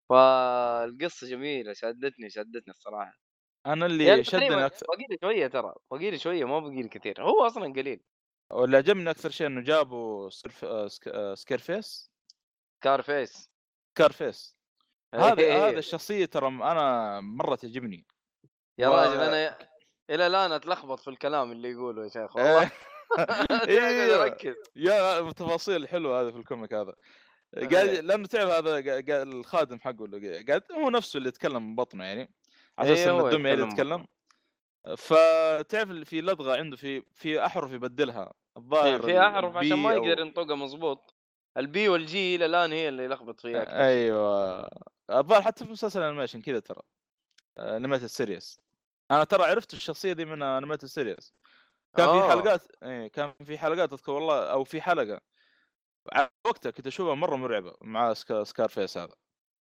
[0.10, 3.14] فالقصة جميلة شدتني شدتني الصراحة.
[3.66, 6.82] أنا يعني اللي شدني تقريبا أكثر باقي لي شوية ترى باقي لي شوية ما باقي
[6.82, 7.22] لي كثير.
[7.22, 8.02] هو أصلا قليل.
[8.52, 10.66] واللي عجبني أكثر شيء إنه جابوا Scarf...
[10.66, 11.08] آه، سك...
[11.08, 12.12] آه، Scarface
[12.84, 13.50] Scarface
[13.96, 14.58] Scarface
[15.16, 15.68] هذا إيه.
[15.68, 18.06] هذا الشخصية ترى أنا مرة تعجبني.
[18.78, 19.58] يا راجل أنا
[20.10, 22.72] إلى الآن أتلخبط في الكلام اللي يقوله يا شيخ والله.
[23.70, 24.56] أيوه ركز.
[24.76, 26.94] يا تفاصيل حلوة هذه في ال comic هذا.
[27.58, 28.02] إيه.
[28.02, 32.04] لأنه تعرف هذا قا- قا- الخادم حقه اللي قاعد هو نفسه اللي يتكلم من بطنه
[32.04, 32.32] يعني
[32.80, 34.06] على أساس إيه، ان هو الدميه اللي يتكلم
[34.88, 34.98] يتكلم.
[34.98, 38.24] فتعرف اللي في لدغة عنده في في أحرف يبدلها.
[38.24, 41.14] إيه، الظاهر في أحرف عشان ما يقدر ينطقها مظبوط
[41.58, 43.88] ال B وال G إلى الآن هي اللي يلخبط فيها.
[43.88, 44.70] أيوه.
[45.10, 46.82] الظاهر حتى في مسلسل animation كذا ترى.
[47.60, 48.60] animated series
[49.12, 51.34] أنا ترى عرفت الشخصية دي من animated series
[51.96, 52.30] كان في آه.
[52.30, 55.22] حلقات إيه كان في حلقات أذكر والله أو في حلقة.
[56.14, 59.14] على وقتها كنت أشوفها مرة مرعبة مع سكا Scarface هذا.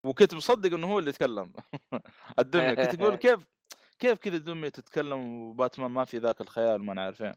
[0.05, 1.53] وكنت مصدق إنه هو اللي يتكلم.
[2.39, 3.39] الدميه كنت أقول كيف
[3.99, 7.33] كيف كذا الدميه تتكلم وباتمان ما في ذاك الخيال ما نعرفين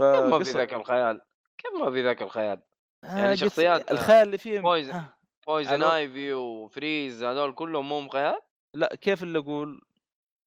[0.00, 1.20] كيف ما في ذاك الخيال؟
[1.58, 2.62] كيف ما في ذاك الخيال؟
[3.04, 5.02] آه، يعني شخصيات- الخيال اللي فيه Poison.
[5.46, 8.38] Poison؟ Ivy و Freeze هذول كلهم مو خيال؟
[8.74, 9.80] لا كيف اللي أقول؟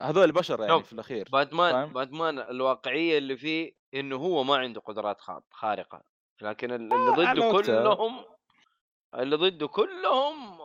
[0.02, 5.22] هذول بشر يعني في الأخير باتمان؟ باتمان الواقعية اللي فيه إنه هو ما عنده قدرات
[5.22, 6.04] خا- خارقة
[6.41, 7.62] لكن ال- آه، اللي على ضده.
[7.62, 8.26] كلهم
[9.16, 10.58] اللي ضده كلهم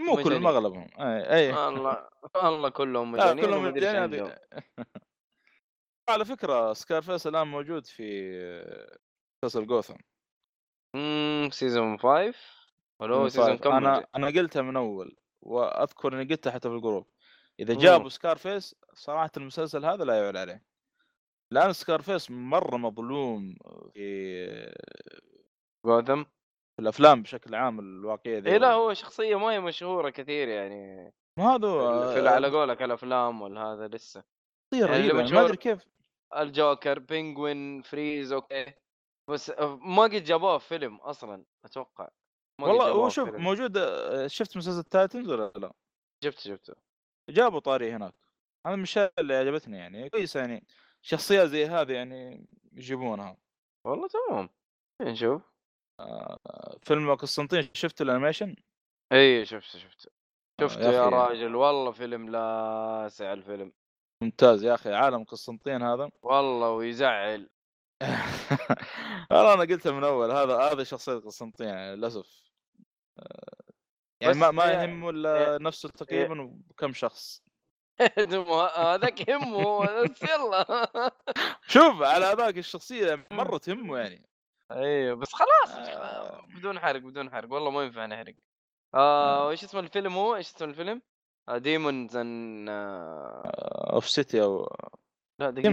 [0.00, 0.42] مو كل مجانين.
[0.42, 2.08] ما أغلبهم أي أي الله
[2.44, 3.64] الله كلهم مجانين كلهم.
[3.66, 4.38] هذه
[6.08, 8.32] على فكرة Scarface الآن موجود في
[9.44, 9.94] مسلسل جوثم
[10.94, 12.34] امم season 5
[13.00, 13.56] ولا هو season.
[13.58, 17.06] كم أنا أنا قلتها من أول وأذكر إني قلتها حتى في ال group
[17.60, 17.74] إذا.
[17.74, 20.64] جابوا Scarface صراحة المسلسل هذا لا يعلى عليه.
[21.52, 23.56] لأن Scarface مرة مظلوم
[23.94, 24.74] في
[25.86, 30.48] جوثم؟ في الأفلام بشكل عام الواقعية ذي اي لا هو شخصية ما هي مشهورة كثير
[30.48, 31.12] يعني.
[31.38, 34.24] ما هذا في على قولك الأفلام والهذا لسه.
[34.74, 35.86] شخصية يعني رهيبة ما أدري كيف.
[36.36, 38.72] الجوكر Penguin Freeze أوكي.
[39.30, 42.08] بس ما قد جابوه في فيلم أصلا أتوقع.
[42.60, 43.28] والله هو شوف.
[43.28, 45.72] موجود آه، شفت مسلسل Titans ولا لا؟
[46.24, 46.87] شفت شفته.
[47.28, 48.14] جابوا طاري هناك.
[48.66, 50.66] هذا من الاشياء اللي عجبتني يعني كويس يعني
[51.02, 53.36] شخصيات زي هذه يعني يجيبونها.
[53.84, 54.48] والله تمام.
[55.02, 55.42] نشوف
[56.82, 58.56] فيلم قسطنطين شفت الانيميشن؟
[59.12, 60.10] إي شفته شفته
[60.60, 61.16] آه، شفته يا يا, أخي.
[61.16, 63.72] راجل والله فيلم لاسع الفيلم.
[64.22, 66.10] ممتاز يا أخي عالم قسطنطين هذا.
[66.22, 67.50] والله ويزعل.
[69.30, 72.44] والله أنا قلتها من أول هذا هذا شخصية قسطنطين يعني للأسف.
[73.18, 73.57] آه،
[74.20, 77.42] يعني ما ما يا- يهم إلا نفسه تقريبا وكم شخص.
[78.76, 80.64] هذاك همه بس يلا.
[81.74, 84.28] شوف على هذاك الشخصية مرة تهمه يعني.
[84.70, 85.88] أيوه بس خلاص.
[85.88, 86.46] آه.
[86.56, 87.52] بدون حرق بدون حرق.
[87.52, 88.34] والله ما ينفع نحرق.
[88.94, 91.02] آه إيش اسم الفيلم هو؟ إيش اسم الفيلم؟
[91.50, 94.76] Demons ان of City أو
[95.40, 95.70] لا دقيقة,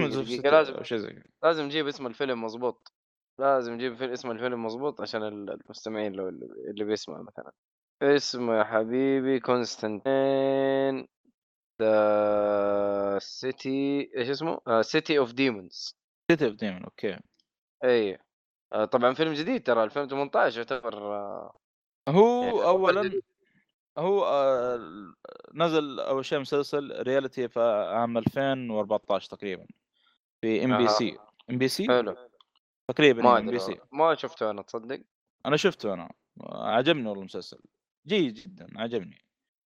[0.52, 2.92] لازم شيء زي لازم نجيب اسم الفيلم مضبوط.
[3.40, 7.52] لازم نجيب اسم الفيلم مضبوط عشان ال- المستمعين اللي اللي بيسمع مثلا.
[8.02, 11.08] اسمه يا حبيبي Constantine
[11.82, 15.96] the City إيش اسمه؟ City of Demons
[16.32, 17.20] City of Demon أوكي.
[17.84, 18.18] إي.
[18.74, 21.54] آه، طبعا فيلم جديد ترى 2018 يعتبر آه،
[22.10, 23.22] هو يعني اولا.
[23.98, 25.14] هو آه،
[25.54, 27.60] نزل أول شيء مسلسل reality في
[27.94, 29.66] عام 2014 تقريبا
[30.42, 30.88] في إم بي.
[30.88, 31.18] سي.
[31.50, 32.16] إم بي سي؟ حلو.
[32.88, 33.80] تقريبا ما إم بي سي.
[33.92, 35.02] ما شفته أنا تصدق؟
[35.46, 36.12] أنا شفته أنا.
[36.42, 37.60] عجبني والله المسلسل.
[38.08, 39.26] جيد جدا عجبني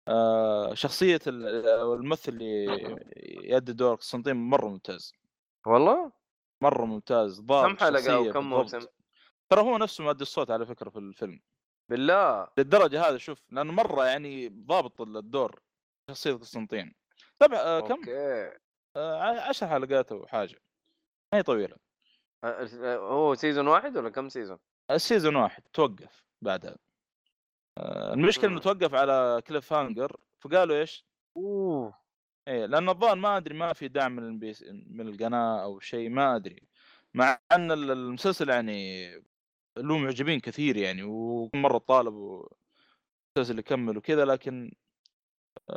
[0.08, 2.64] آه شخصية ال- الممثل اللي
[3.50, 5.14] يؤدي دور قسطنطين مرة ممتاز.
[5.66, 6.12] والله؟
[6.62, 8.50] مرة ممتاز ضابط كم حلقة شخصية كم.
[8.50, 8.80] موسم؟
[9.50, 11.40] ترى هو نفسه مؤدي الصوت على فكرة في الفيلم.
[11.88, 12.48] بالله.
[12.58, 15.60] للدرجة هذا شوف لأنه مرة يعني ضابط الدور
[16.10, 16.94] شخصية قسطنطين.
[17.38, 18.50] طبعا آه كم؟ أوكي.
[18.96, 20.62] آه عشر حلقات أو حاجة.
[21.32, 21.76] ما هي طويلة.
[22.44, 24.58] آه، آه، هو season واحد ولا كم season؟
[24.90, 26.76] ال season واحد توقف بعدها.
[27.78, 28.60] آه المشكلة إنه مم.
[28.60, 31.06] توقف على cliffhanger فقالوا إيش؟
[31.36, 31.94] أوه.
[32.48, 34.40] إيه لأن الظاهر ما أدري ما في دعم من
[34.86, 36.62] من القناة أو شيء ما أدري.
[37.14, 39.08] مع أن ال- المسلسل يعني
[39.76, 42.48] له معجبين كثير يعني ومره طالبوا
[43.36, 44.72] المسلسل يكمل وكذا لكن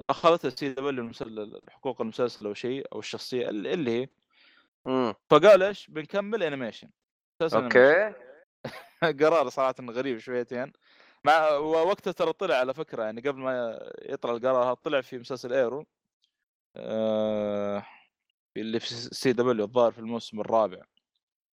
[0.09, 1.11] اخذتها CW
[1.69, 4.07] حقوق المسلسل أو شيء أو الشخصية اللي هي.
[4.87, 5.13] إمم.
[5.29, 6.89] فقال إيش؟ بنكمل animation.
[7.41, 8.13] أوكي.
[9.19, 10.73] قرار صراحة غريب شويتين.
[11.25, 15.53] مع وقتها ترى طلع على فكرة يعني قبل ما يطلع القرار هذا طلع في مسلسل
[15.53, 15.85] Arrow
[16.75, 17.85] آه
[18.57, 20.81] اللي في CW الظاهر في الموسم الرابع.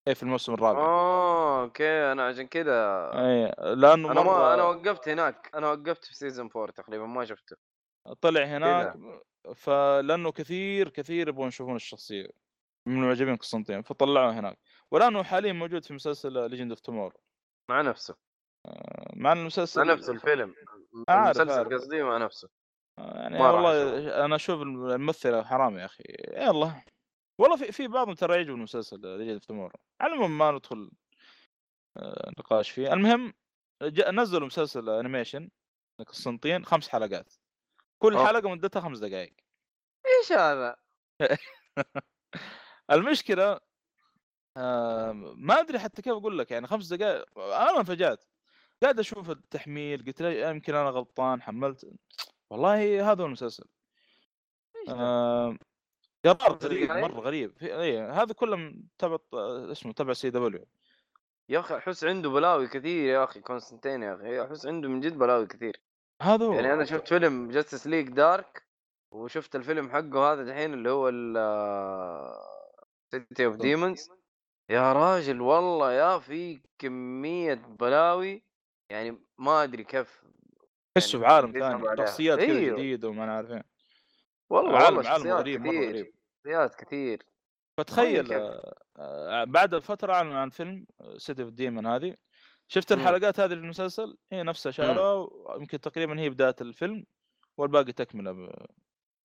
[0.09, 0.81] اي في الموسم الرابع.
[0.81, 5.51] آه okay أنا عشان كذا اي لأنه أنا ما أنا وقفت هناك.
[5.55, 7.57] أنا وقفت في season 4 تقريبا ما شفته.
[8.21, 8.95] طلع هناك
[9.55, 12.29] فلانه كثير كثير يبغون يشوفون الشخصية
[12.87, 14.59] من معجبين قسطنطين فطلعوه هناك.
[14.91, 17.15] والان حاليا موجود في مسلسل Legends of Tomorrow
[17.71, 18.28] مع نفسه.
[19.17, 20.55] مع إن المسلسل مع نفس الفيلم
[21.09, 21.75] عارف- المسلسل.
[21.79, 22.49] قصدي مع نفسه.
[22.99, 26.05] يعني والله أنا أشوف الممثله حرام يا أخي.
[26.33, 26.83] يلا.
[27.41, 30.91] والله في في بعضهم ترى يعجب المسلسل of Tomorrow على العموم ما ندخل
[31.97, 32.93] آه، نقاش فيه.
[32.93, 33.35] المهم
[34.13, 35.51] نزلوا مسلسل animation
[36.07, 37.33] قسطنطين خمس حلقات.
[38.03, 38.27] كل أوه.
[38.27, 39.35] حلقة مدتها خمس دقائق
[40.07, 40.77] إيش هذا؟
[42.91, 43.61] المشكلة
[44.57, 48.25] آه، ما أدري حتى كيف أقول لك يعني خمس دقائق أنا انفجأت
[48.83, 51.91] قاعد أشوف التحميل قلت لا يمكن أنا غلطان حملت.
[52.51, 53.65] والله هذا هو المسلسل؟
[54.89, 55.57] آه،
[56.25, 57.59] قرار غريب؟ مرة غريب.
[57.59, 59.19] في- اي هذا كله تبع
[59.73, 60.65] اسمه تبع CW.
[61.49, 64.43] يا أخي أحس عنده بلاوي كثير يا أخي كونستنتين يا أخي.
[64.43, 65.81] أحس عنده من جد بلاوي كثير.
[66.23, 66.53] هذا هو.
[66.53, 68.67] يعني أنا شفت فيلم Justice League Dark
[69.11, 71.37] وشفت الفيلم حقه هذا الحين اللي هو ال
[73.11, 74.11] City of Demons
[74.71, 78.48] يا راجل والله يا في كمية بلاوي.
[78.91, 80.25] يعني ما أدري كيف
[80.95, 81.97] تحسه يعني بعالم ثاني.
[81.97, 82.77] شخصيات كذا أيوه.
[82.77, 83.63] جديده وما عارفين
[84.51, 87.23] والله عالم والله عالم شخصيات غريب مرة غريب شخصيات كثير
[87.79, 88.33] فتخيل.
[88.99, 90.87] آه، بعد فتره اعلنوا عن فيلم
[91.17, 92.15] City of Demons هذه
[92.69, 92.93] شفت.
[92.93, 97.07] الحلقات هذه المسلسل هي نفسها شالوها يمكن تقريبا هي بداية الفيلم
[97.57, 98.53] والباقي تكملة ب...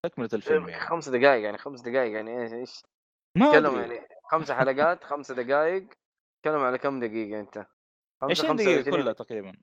[0.06, 2.84] تكملة الفيلم يعني خمس دقائق يعني خمس دقائق يعني إيش إيش
[3.38, 5.88] ما تكلم يعني خمس حلقات خمس دقائق
[6.42, 7.66] تكلم على كم دقيقة أنت؟
[8.32, 9.54] 20 دقيقة كلها تقريبا.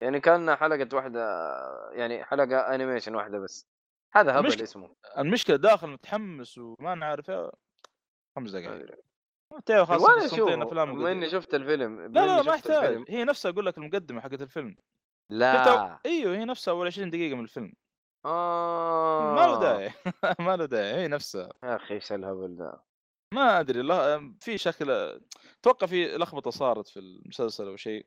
[0.00, 1.20] يعني كان حلقة واحدة
[1.92, 3.66] يعني حلقة انيميشن واحدة بس.
[4.14, 4.96] هذا هبل المشكلة- اسمه.
[5.18, 7.30] المشكلة داخل متحمس وما نعرف.
[7.30, 7.50] إيه،
[8.36, 8.94] خمس دقائق.
[9.66, 11.30] تعرف قسطنطين شوف أفلام بما اني.
[11.30, 13.04] شفت الفيلم لا لا ما يحتاج.
[13.08, 14.76] هي نفسها أقول لك المقدمة حقت الفيلم.
[15.30, 16.00] لا.
[16.06, 17.72] أيوه هي نفسها أول 20 دقيقة من الفيلم.
[18.24, 19.92] آه ما له داعي.
[20.48, 20.94] ما له داعي.
[20.94, 21.48] هي نفسها.
[21.64, 22.80] يا أخي إيش الهبل ذا
[23.34, 24.90] ما أدري لا في شكل
[25.60, 28.06] أتوقع في لخبطة صارت في المسلسل أو شيء.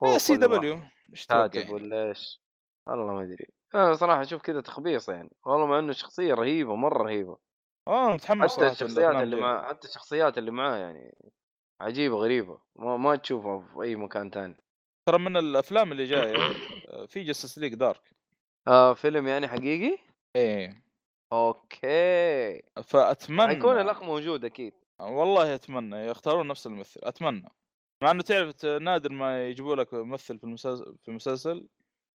[0.00, 0.80] خوف CW
[1.12, 2.42] إيش كاتب؟ ولا إيش؟
[2.86, 3.46] والله ما أدري.
[3.74, 5.30] أنا صراحة أشوف كذا تخبيص يعني.
[5.46, 7.38] والله مع إنه شخصية رهيبة مرة رهيبة.
[7.88, 9.36] آه متحمس حتى صراحة الشخصيات اللي.
[9.36, 11.14] مع حتى الشخصيات اللي معاه يعني
[11.80, 12.60] عجيبة غريبة.
[12.76, 14.56] ما, ما تشوفها في أي مكان ثاني
[15.08, 16.36] ترى من الأفلام اللي جاية
[16.88, 18.10] آه، في Justice League Dark
[18.68, 19.98] آه فيلم يعني حقيقي؟
[20.36, 20.85] إيه.
[21.32, 27.48] okay فأتمنى حيكون الأخ موجود أكيد والله أتمنى يختارون نفس الممثل أتمنى
[28.02, 31.68] مع إنه تعرف نادر ما يجيبوا لك ممثل في المسلسل في المسلسل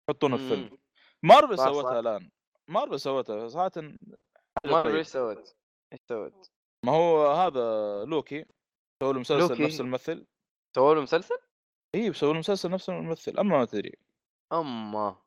[0.09, 0.77] يحطونه في فيلم مم.
[1.23, 1.57] مارفل.
[1.57, 2.29] سوتها الآن
[2.67, 4.97] مارفل سوتها صراحة حاجة ما ادري طيبة.
[4.97, 5.55] إيش سوت
[5.93, 6.51] إيش سوت
[6.85, 7.61] ما هو هذا
[8.05, 8.45] لوكي
[9.03, 9.63] سووا له مسلسل.
[9.63, 10.27] نفس الممثل
[10.75, 11.37] سووا له مسلسل؟
[11.95, 13.97] اي بيسووا له مسلسل نفس الممثل أما ما تدري
[14.53, 15.21] اما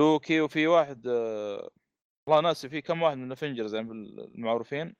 [0.00, 1.70] لوكي وفي واحد آه،
[2.28, 4.94] والله ناسي في كم واحد من ال Avengers يعني المعروفين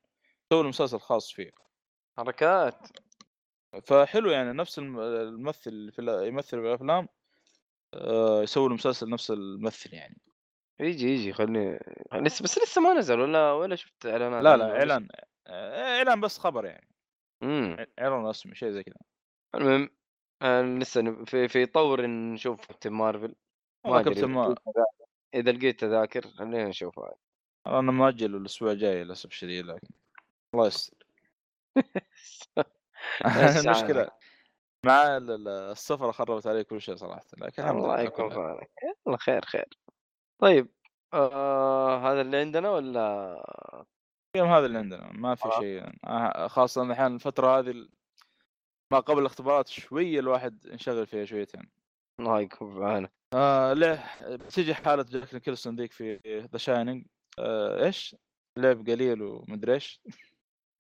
[0.52, 1.50] سووا مسلسل خاص فيه.
[2.18, 2.74] حركات.
[3.84, 7.08] فحلو يعني نفس الم- الممثل في يمثل في الأفلام
[7.94, 10.20] آه، يسوي مسلسل نفس الممثل يعني.
[10.80, 11.78] يجي يجي خلني
[12.12, 15.08] لسه بس لسه ما نزل ولا ولا شفت إعلانات لا لا إعلان
[15.46, 16.88] آه، إعلان بس خبر يعني.
[17.42, 18.94] امم إعلان رسمي شيء زي كذا.
[19.54, 19.88] المهم
[20.42, 23.34] آه لسه في في طور نشوف كابتن مارفل
[23.84, 24.84] ما كابتن إذا ما لقيت تذا-
[25.34, 27.14] إذا لقيت تذاكر خلينا نشوفها
[27.66, 29.88] أنا مأجل الأسبوع الجاي للأسف الشديد لكن
[30.54, 30.96] الله يستر.
[33.66, 34.10] المشكلة
[34.86, 38.32] مع ال- ال- السفره خربت علي كل شيء صراحة لكن الله لله يكون.
[38.32, 38.70] عونك.
[39.06, 39.68] يلا خير خير.
[40.38, 40.68] طيب
[41.14, 43.44] آه هذا اللي عندنا ولا؟
[44.36, 45.60] اليوم هذا اللي عندنا ما في خلاص.
[45.60, 45.92] شيء.
[46.04, 47.88] آه، خاصة الحين الفترة هذه
[48.92, 51.70] ما قبل الاختبارات شوية الواحد انشغل فيها شويتين.
[52.20, 53.12] الله يكون في عونك.
[53.34, 54.04] آه له
[54.36, 56.16] بتجي حالة جاك نيكلسون ذيك في
[56.52, 57.06] The Shining
[57.38, 58.16] آه إيش؟
[58.58, 60.02] لعب قليل ومدري إيش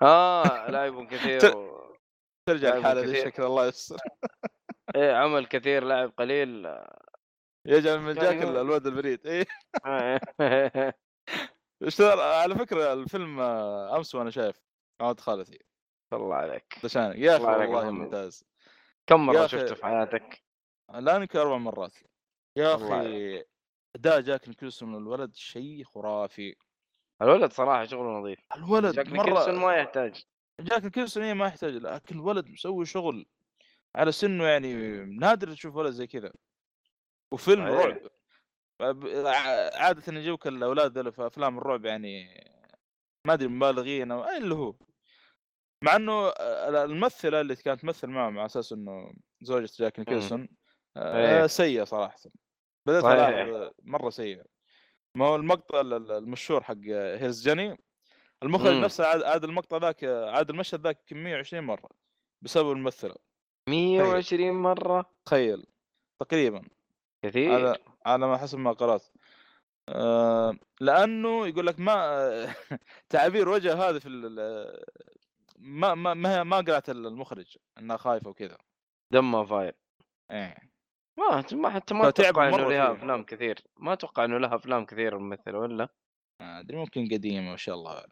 [0.02, 1.78] آه لعب كثير و...
[2.48, 3.20] ترجع لعب الحالة ذي.
[3.20, 3.96] شكل الله يستر
[4.96, 6.66] إيه عمل كثير لعب قليل
[7.66, 9.46] يجعل من جاك الواد البليد إيه
[9.86, 10.20] آه.
[12.42, 14.56] على فكرة الفيلم آه، أمس وأنا شايف
[15.00, 15.58] عاد خالتي
[16.12, 17.90] الله عليك The Shining يا أخي والله.
[17.90, 18.44] ممتاز
[19.06, 19.46] كم مرة.
[19.46, 20.42] شفته في حياتك؟
[20.94, 21.94] الان يمكن أربع مرات
[22.58, 23.44] يا أخي
[23.96, 26.56] أداء جاك نيكلسون الولد شيء خرافي.
[27.22, 28.38] الولد صراحة شغله نظيف.
[28.56, 30.24] الولد جاك مرة نيكلسون ما يحتاج.
[30.60, 33.26] جاك نيكلسون إيه ما يحتاج لكن الولد مسوي شغل
[33.96, 34.74] على سنه يعني
[35.04, 36.32] نادر تشوف ولد زي كذا.
[37.32, 37.86] وفيلم صحيح.
[37.86, 39.06] رعب.
[39.74, 42.44] عادة يجوك الاولاد في أفلام الرعب يعني
[43.26, 44.74] ما أدري مبالغين أو اللي هو.
[45.84, 49.12] مع إنه الممثلة اللي كانت تمثل معه على أساس إنه
[49.42, 50.48] زوجة جاك نيكلسون
[50.96, 51.46] آه، إيه.
[51.46, 52.18] سيئة صراحة.
[52.88, 53.04] بدأت.
[53.04, 54.44] ألاحظ مرة سيئة.
[55.14, 57.78] ما هو المقطع ال- ال- المشهور حق Here's Johnny
[58.42, 58.74] المخرج.
[58.74, 61.88] نفسه عاد عاد المقطع ذاك عاد المشهد ذاك 120 مرة
[62.42, 63.14] بسبب الممثلة.
[63.68, 65.10] 120 مرة.
[65.26, 65.66] تخيل.
[66.20, 66.62] تقريبا.
[67.22, 67.52] كثير.
[67.54, 69.02] على على ما حسب ما قرأت.
[69.88, 72.54] آه لأنه يقول لك ما
[73.10, 74.84] تعابير وجه هذا في ال-
[75.58, 78.58] ما ما ما, ما قرأت المخرج انها خايفه وكذا
[79.10, 79.74] دمه فاير
[80.30, 80.56] إيه.
[81.18, 82.92] ما ما حتى ما أتوقع إنه لها.
[82.92, 83.58] أفلام كثير.
[83.76, 85.88] ما أتوقع إنه لها أفلام كثير الممثله ولا؟
[86.42, 88.04] ما أدري ممكن قديمة ما شاء الله.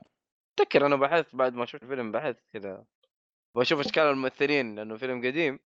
[0.58, 2.84] أتذكر أنا بحثت بعد ما شفت الفيلم بحثت كذا.
[3.56, 5.58] بشوف اشكال الممثلين لأنه فيلم قديم.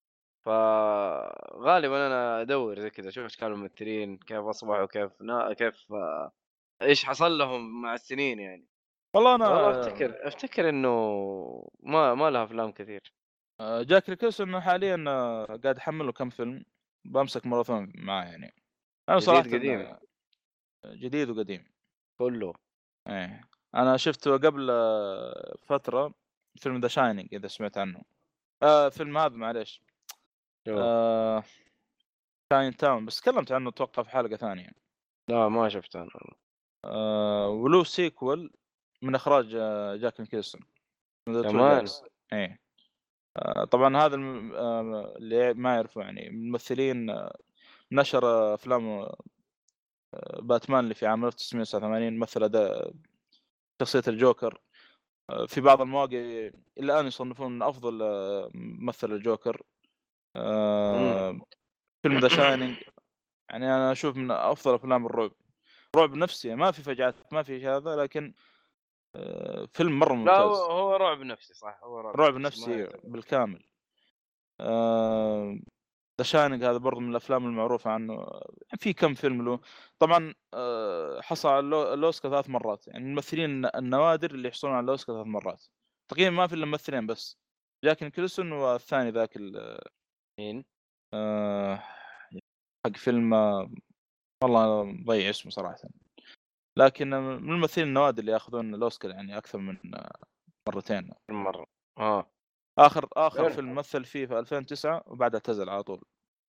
[0.47, 5.53] فغالبا أنا أدور زي كذا أشوف اشكال الممثلين كيف أصبحوا كيف نا...
[5.53, 5.87] كيف
[6.83, 8.67] إيش حصل لهم مع السنين يعني.
[9.15, 10.91] والله أنا والله أفتكر أفتكر إنه
[11.81, 13.13] ما ما لها أفلام كثير.
[13.61, 15.05] آه، جاك نيكلسون حاليا
[15.47, 16.65] قاعد احمل له كم فيلم.
[17.05, 18.55] بمسك ماراثون معاه يعني.
[19.09, 19.97] أنا جديد صراحة قديم.
[20.87, 21.73] جديد وقديم.
[22.19, 22.55] كله.
[23.09, 23.41] إيه.
[23.75, 24.71] أنا شفته قبل
[25.67, 26.15] فترة
[26.57, 28.03] فيلم The Shining إذا سمعت عنه.
[28.63, 29.83] آه فيلم هذا معليش.
[30.69, 31.43] آه
[32.53, 34.71] شاين تاون بس تكلمت عنه أتوقع في حلقة ثانية.
[35.29, 36.11] لا ما شفته أنا
[36.85, 38.53] آه ولو سيكول
[39.03, 39.49] من إخراج
[40.01, 40.61] جاك نيكلسون
[41.27, 42.09] كمان؟ Jacks.
[42.33, 42.61] إيه.
[43.71, 44.17] طبعا هذا.
[44.55, 47.39] آه اللي ما يعرفوا يعني الممثلين آه
[47.93, 49.17] نشر آه، أفلام آه
[50.43, 52.93] باتمان اللي في عام 1989 مثل أداء
[53.81, 54.61] شخصية الجوكر.
[55.31, 59.63] آه في بعض المواقع إلى الآن يصنفون من أفضل آه ممثل الجوكر.
[60.37, 61.41] آه
[62.03, 62.77] فيلم The Shining.
[63.51, 65.33] يعني أنا أشوف من أفضل أفلام الرعب.
[65.97, 68.50] رعب نفسي ما في فجعات ما في هذا لكن آه،
[69.73, 71.01] فيلم مرة لا هو ممتاز.
[71.01, 72.89] رعب نفسي صح هو رعب, رعب نفسي.
[73.05, 73.65] بالكامل.
[76.21, 78.27] The Shining هذا برضه من الأفلام المعروفة عنه.
[78.79, 79.61] في كم فيلم له.
[79.99, 82.87] طبعا آه، حصل على الأوسكار ثلاث مرات.
[82.89, 85.67] يعني الممثلين النوادر اللي يحصلون على الأوسكار ثلاث مرات.
[86.11, 87.39] تقريبا ما في إلا ممثلين بس.
[87.85, 89.81] جاك نيكلسون والثاني ذاك ال-
[90.41, 90.65] مين؟
[91.15, 91.83] آه،
[92.87, 93.71] حق فيلم آه،
[94.45, 95.79] والله ضيع اسمه صراحة.
[96.79, 100.13] لكن من الممثلين النوادر اللي ياخذون الأوسكار يعني أكثر من آه،
[100.69, 101.11] مرتين.
[101.31, 101.67] مرة.
[101.99, 102.31] آه.
[102.79, 103.51] آخر آخر غير.
[103.51, 106.05] فيلم مثل فيه في 2009 وبعدها اعتزل على طول.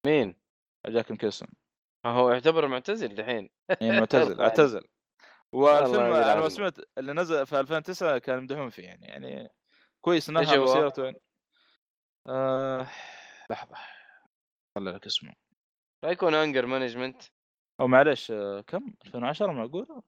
[0.05, 0.35] مين؟
[0.87, 1.47] جاك نيكلسون
[2.05, 3.49] هو يعتبر معتزل دحين.
[3.81, 4.83] يعني معتزل اعتزل.
[5.51, 6.49] والفيلم أنا ما.
[6.49, 9.49] سمعت اللي نزل في 2009 كان يمدحون فيه يعني يعني
[10.01, 11.21] كويس هو؟ مسيرته يعني.
[12.27, 12.87] آه
[13.49, 13.75] لحظة.
[14.75, 15.33] خلي لك اسمه.
[16.03, 17.23] لا يكون Anger Management.
[17.79, 20.03] أو معلش آه، كم؟ 2010 معقولة؟ آه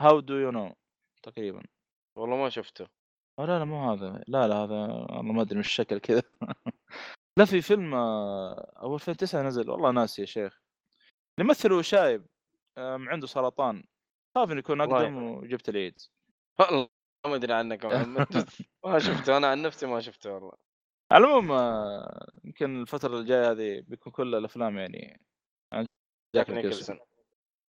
[0.00, 0.74] How Do You Know
[1.22, 1.62] تقريبا.
[2.16, 2.86] والله ما شفته.
[3.38, 4.24] أو لا لا مو هذا.
[4.28, 6.22] لا لا هذا والله ما أدري مش الشكل كذا.
[7.38, 9.70] لا في فيلم آه، أول 2009 نزل.
[9.70, 10.60] والله ناسي يا شيخ.
[11.38, 12.26] اللي مثله شايب
[12.78, 13.84] آم، عنده سرطان.
[14.34, 14.80] خاف إنه يكون.
[14.80, 16.12] أقدم وجبت الإيدز.
[16.60, 16.88] والله
[17.26, 18.26] ما أدري عنك محمد.
[18.84, 19.36] ما شفته.
[19.36, 20.52] أنا عن نفسي ما شفته والله.
[21.12, 25.20] على العموم آه، يمكن الفترة الجاية هذه بيكون كل الأفلام يعني
[25.72, 25.86] عن
[26.36, 26.98] جاك نيكلسون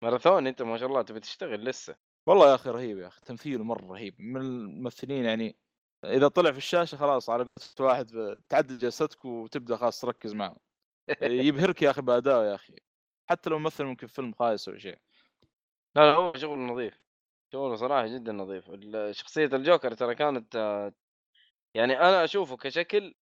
[0.02, 1.96] ماراثون أنت ما شاء الله تبي تشتغل لسه.
[2.28, 5.56] والله يا أخي رهيب يا أخي تمثيله مرة رهيب من الممثلين يعني
[6.06, 7.46] إذا طلع في الشاشة خلاص على
[7.80, 10.58] واحد تعدل جلستك وتبدأ خلاص تركز معه.
[11.22, 12.76] يبهرك يا أخي بأداءه يا أخي.
[13.30, 14.98] حتى لو مثل ممكن فيلم خايس أو شيء.
[15.96, 17.02] لا لا هو شغل نظيف.
[17.54, 18.72] شغله صراحة جدا نظيف.
[19.12, 20.56] شخصية الجوكر ترى كانت
[21.76, 23.16] يعني أنا أشوفه كشكل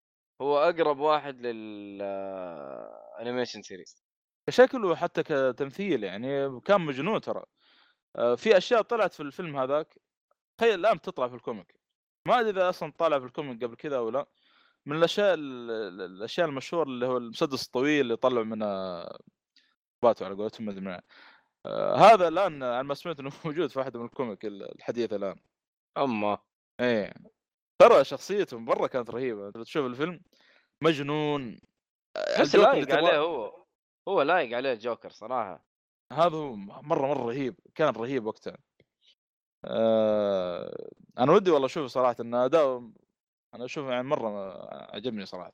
[0.42, 2.02] هو أقرب واحد لل
[3.20, 4.05] animation series
[4.46, 7.44] كشكله حتى كتمثيل يعني كان مجنون ترى.
[8.16, 9.98] آه، في أشياء طلعت في الفيلم هذاك
[10.58, 11.74] تخيل الآن تطلع في ال comic.
[12.26, 14.26] ما أدري إذا أصلا طالع في ال comic قبل كذا أو لا.
[14.86, 18.66] من الأشياء ال- ال- الأشياء المشهورة اللي هو المسدس الطويل اللي طلعوا منه
[20.02, 21.00] باتوا على قولتهم ما أدري
[21.66, 25.36] آه، هذا الآن على ما سمعت إنه موجود في واحدة من الكوميك الحديثه الآن.
[25.96, 26.38] اما.
[26.80, 27.14] إيه.
[27.78, 29.50] ترى شخصيته مرة كانت رهيبة.
[29.50, 30.20] تشوف الفيلم
[30.82, 31.60] مجنون.
[32.16, 33.65] آه، بس لايق عليه هو.
[34.08, 35.64] هو لايق عليه الجوكر صراحة.
[36.12, 38.56] هذا هو مرة مرة رهيب كان رهيب وقتها.
[39.64, 40.88] آه
[41.18, 42.90] أنا ودي والله أشوفه صراحة ان أداء
[43.54, 44.58] أنا أشوفه يعني مرة
[44.94, 45.52] عجبني صراحة.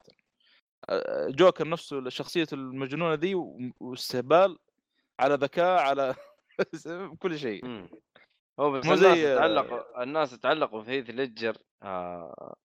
[0.89, 4.59] آه، جوكر نفسه شخصيته المجنونة ذي و- واستهبال
[5.21, 6.15] على ذكاء على
[7.23, 7.67] كل شيء.
[7.67, 7.89] مم.
[8.61, 12.57] هو بس الناس زي- تعلقوا الناس تعلقوا في هيث ليدجر آه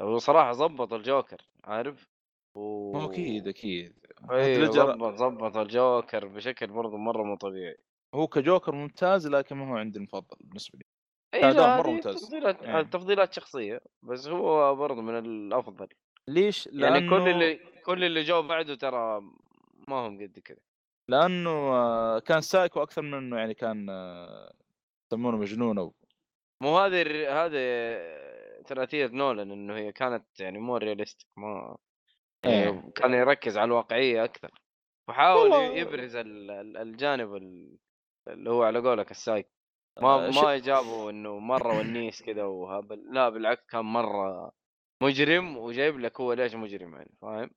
[0.00, 2.08] هو صراحة ظبط الجوكر عارف؟
[2.56, 4.05] هو أكيد أكيد.
[4.22, 7.76] ضبط الجوكر بشكل برضه مرة مو طبيعي
[8.14, 10.84] هو كجوكر ممتاز لكن ما هو عندي المفضل بالنسبة لي
[11.42, 12.14] مرة هذه ممتاز.
[12.14, 12.82] تفضيلات إيه.
[12.82, 15.88] تفضيلات شخصية بس هو برضه من الأفضل
[16.28, 19.20] ليش؟ يعني لأنه كل اللي كل اللي جو بعده ترى
[19.88, 20.58] ما هم قد كذا
[21.10, 24.52] لأنه آه، كان سايكو أكثر من إنه يعني كان آه،
[25.12, 25.94] يسمونه مجنون أو
[26.62, 27.02] مو هذه
[27.44, 27.56] هذه
[28.66, 31.78] ثلاثية نولان إنه هي كانت يعني مو realistic ما يعني
[32.44, 32.92] إيه.
[32.94, 34.50] كان يركز على الواقعية أكثر
[35.08, 37.76] وحاول يبرز ال- ال- الجانب ال-
[38.28, 39.48] اللي هو على قولك السايك
[39.98, 44.52] آه، ما ش- ما جابوا إنه مرة ونيس كذا وهبل لا بالعكس كان مرة
[45.02, 47.50] مجرم وجايب لك هو ليش مجرم يعني فاهم؟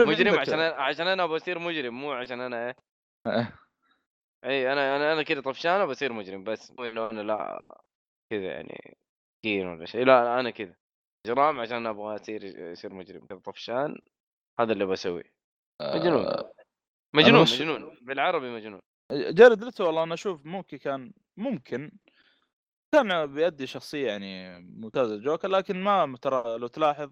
[0.00, 2.76] شوف مجرم عشان أنا عشان أنا بصير مجرم مو عشان أنا إيه.
[3.26, 3.52] آه،
[4.44, 7.62] اي أنا أنا أنا كذا طفشان بصير مجرم بس مو إنه أنا لا
[8.32, 8.96] كذا يعني
[9.36, 10.74] مسكين ولا شيء لا, أنا كذا
[11.26, 13.98] مجرم عشان أبغى أصير يصير مجرم كذا طفشان.
[14.62, 15.32] هذا اللي بسويه
[15.82, 16.26] مجنون.
[16.26, 16.52] آه،
[17.14, 17.98] مجنون مش- مجنون.
[18.02, 18.80] بالعربي مجنون.
[19.12, 21.92] جارد ليتو والله أنا أشوف ممكن كان ممكن.
[22.94, 27.10] كان بيأدي شخصية يعني ممتازة الجوكر لكن ما ترى لو تلاحظ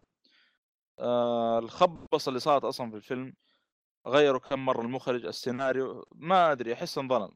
[0.99, 3.35] آه الخبصة اللي صارت أصلا في الفيلم
[4.07, 7.31] غيروا كم مرة المخرج السيناريو ما أدري أحس انظلم.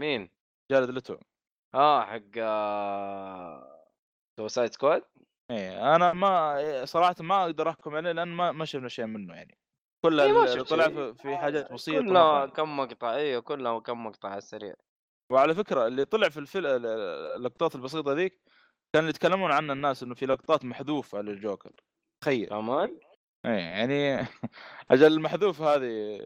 [0.00, 0.30] مين؟
[0.70, 1.16] جارد ليتو.
[1.74, 2.38] آه حق
[4.38, 5.02] Suicide Squad
[5.52, 9.58] إيه أنا ما صراحة ما أقدر أحكم عليه لأن ما ما شفنا شيء منه يعني.
[10.04, 10.88] كل إيه، اللي طلع.
[10.88, 12.46] في- في حاجات بسيطة كلها.
[12.46, 14.74] كم مقطع أيوه كلها كم مقطع على السريع.
[15.32, 16.66] وعلى فكرة اللي طلع في الفيلم
[17.36, 18.42] اللقطات البسيطة ذيك
[18.94, 21.72] كانوا يتكلمون عنها الناس إنه في لقطات محذوفة للجوكر.
[22.22, 22.48] تخيل.
[22.48, 22.98] كمان؟
[23.46, 24.18] إيه يعني
[24.90, 26.18] أجل المحذوف هذه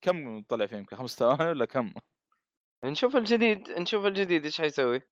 [0.00, 1.94] كم طلع فيه يمكن خمس ثواني ولا كم؟
[2.84, 5.02] نشوف الجديد نشوف الجديد إيش حيسوي.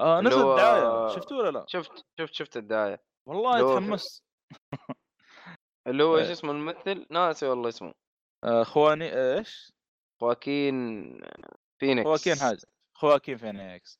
[0.00, 3.02] آه نزل هو- الدعاية شفتوه ولا لا؟ شفت شفت شفت الدعاية.
[3.28, 4.24] والله تحمست
[5.86, 6.32] اللي هو إيش إيه.
[6.32, 7.94] اسمه الممثل؟ ناسي والله اسمه.
[8.44, 9.72] آه خواني آه، إيش؟
[10.20, 10.74] خواكين
[11.80, 12.06] فينيكس.
[12.08, 12.60] خواكين حاجة
[12.96, 13.98] خواكين فينيكس.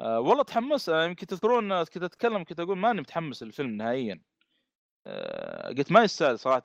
[0.00, 0.88] آه والله تحمس.
[0.88, 4.22] آه يمكن تذكرون كنت أتكلم كنت أقول ماني متحمس للفيلم نهائيا.
[5.06, 6.62] آه قلت ما يستاهل صراحة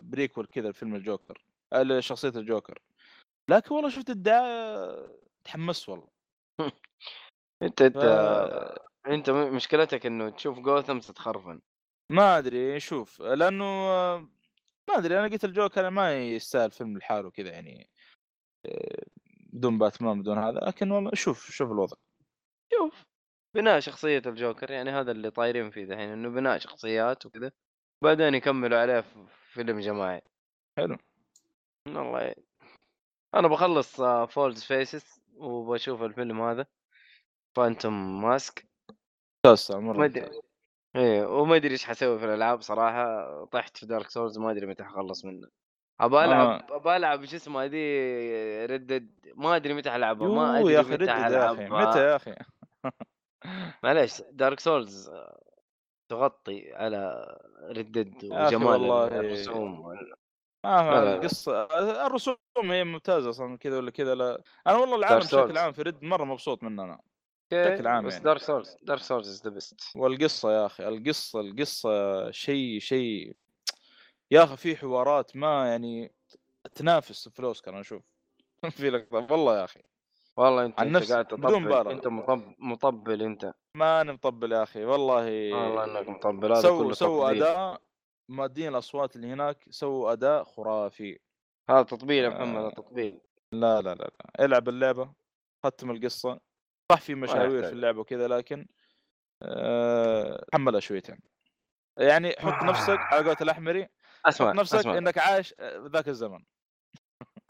[0.00, 1.44] prequel كذا الفيلم الجوكر
[1.98, 2.78] شخصية الجوكر.
[3.50, 5.06] لكن والله شفت الدعاية
[5.44, 6.08] تحمست والله.
[7.62, 11.60] انت انت ف- انت مشكلتك انه تشوف جوثم تتخرفن.
[12.12, 14.18] ما أدري شوف لأنه آه،
[14.88, 17.90] ما أدري أنا قلت الجوكر ما يستاهل فيلم لحاله كذا يعني
[18.66, 19.04] آه،
[19.52, 21.96] بدون باتمان بدون هذا لكن والله شوف شوف الوضع.
[22.72, 23.02] شوف
[23.56, 27.52] بناء شخصية الجوكر يعني هذا اللي طايرين فيه دحين إنه بناء شخصيات وكذا
[28.04, 30.22] بعدين يكملوا عليه في فيلم جماعي.
[30.78, 30.96] حلو.
[31.88, 32.34] والله
[33.34, 36.66] أنا بخلص False Faces وبشوف الفيلم هذا.
[37.56, 38.66] Phantom Mask.
[39.46, 40.40] ممتاز مرة ما ممتاز.
[40.96, 43.44] إيه وما أدري إيش حسوي في الألعاب صراحة.
[43.44, 45.48] طحت في Dark Souls ما أدري متى حخلص منه.
[46.00, 47.76] ابى ألعب ابى ألعب شو اسمه هذه
[48.66, 52.34] ردد ما أدري متى حلعبها ما أدري يا متى حلعبها متى يا أخي؟
[53.84, 55.10] معليش Dark Souls
[56.10, 57.26] تغطي على
[57.62, 59.06] ردد وجمال والله.
[59.06, 60.14] الرسوم وال-
[60.64, 61.14] آه.
[61.14, 61.62] القصة
[62.06, 64.42] الرسوم هي ممتازة أصلا كذا ولا كذا لا.
[64.66, 65.58] أنا والله العالم بشكل.
[65.58, 67.00] عام في رد مرة مبسوط منه أنا.
[67.52, 68.24] بشكل عام بس يعني.
[68.24, 73.36] Dark Souls Dark Souls is the best والقصة يا أخي القصة القصة شيء شيء
[74.30, 76.12] يا أخي في حوارات ما يعني
[76.74, 78.02] تنافس في الأوسكار أنا أشوف.
[78.76, 79.82] في لقطة والله يا أخي.
[80.36, 81.90] والله أنت عن أنت نفسي، قاعد تطبل.
[81.90, 82.54] أنت مطب...
[82.58, 83.52] مطبل أنت.
[83.74, 87.80] ما أنا مطبل يا أخي والله والله إنك مطبل هذا سووا كله سووا أداء
[88.28, 91.18] مادين الأصوات اللي هناك سووا أداء خرافي.
[91.70, 92.32] هذا تطبيل يا آه.
[92.32, 93.20] محمد هذا تطبيل.
[93.52, 94.44] لا لا لا لا.
[94.44, 95.12] العب اللعبة
[95.64, 96.40] ختم القصة.
[96.92, 97.62] صح في مشاوير.
[97.62, 98.66] في اللعبه وكذا لكن
[99.42, 100.44] أه...
[100.54, 101.18] حملها شويتين.
[101.98, 103.88] يعني حط نفسك على قولة الأحمري
[104.26, 104.98] أسمع حط نفسك أسمع.
[104.98, 106.44] إنك عايش آه، ذاك الزمن.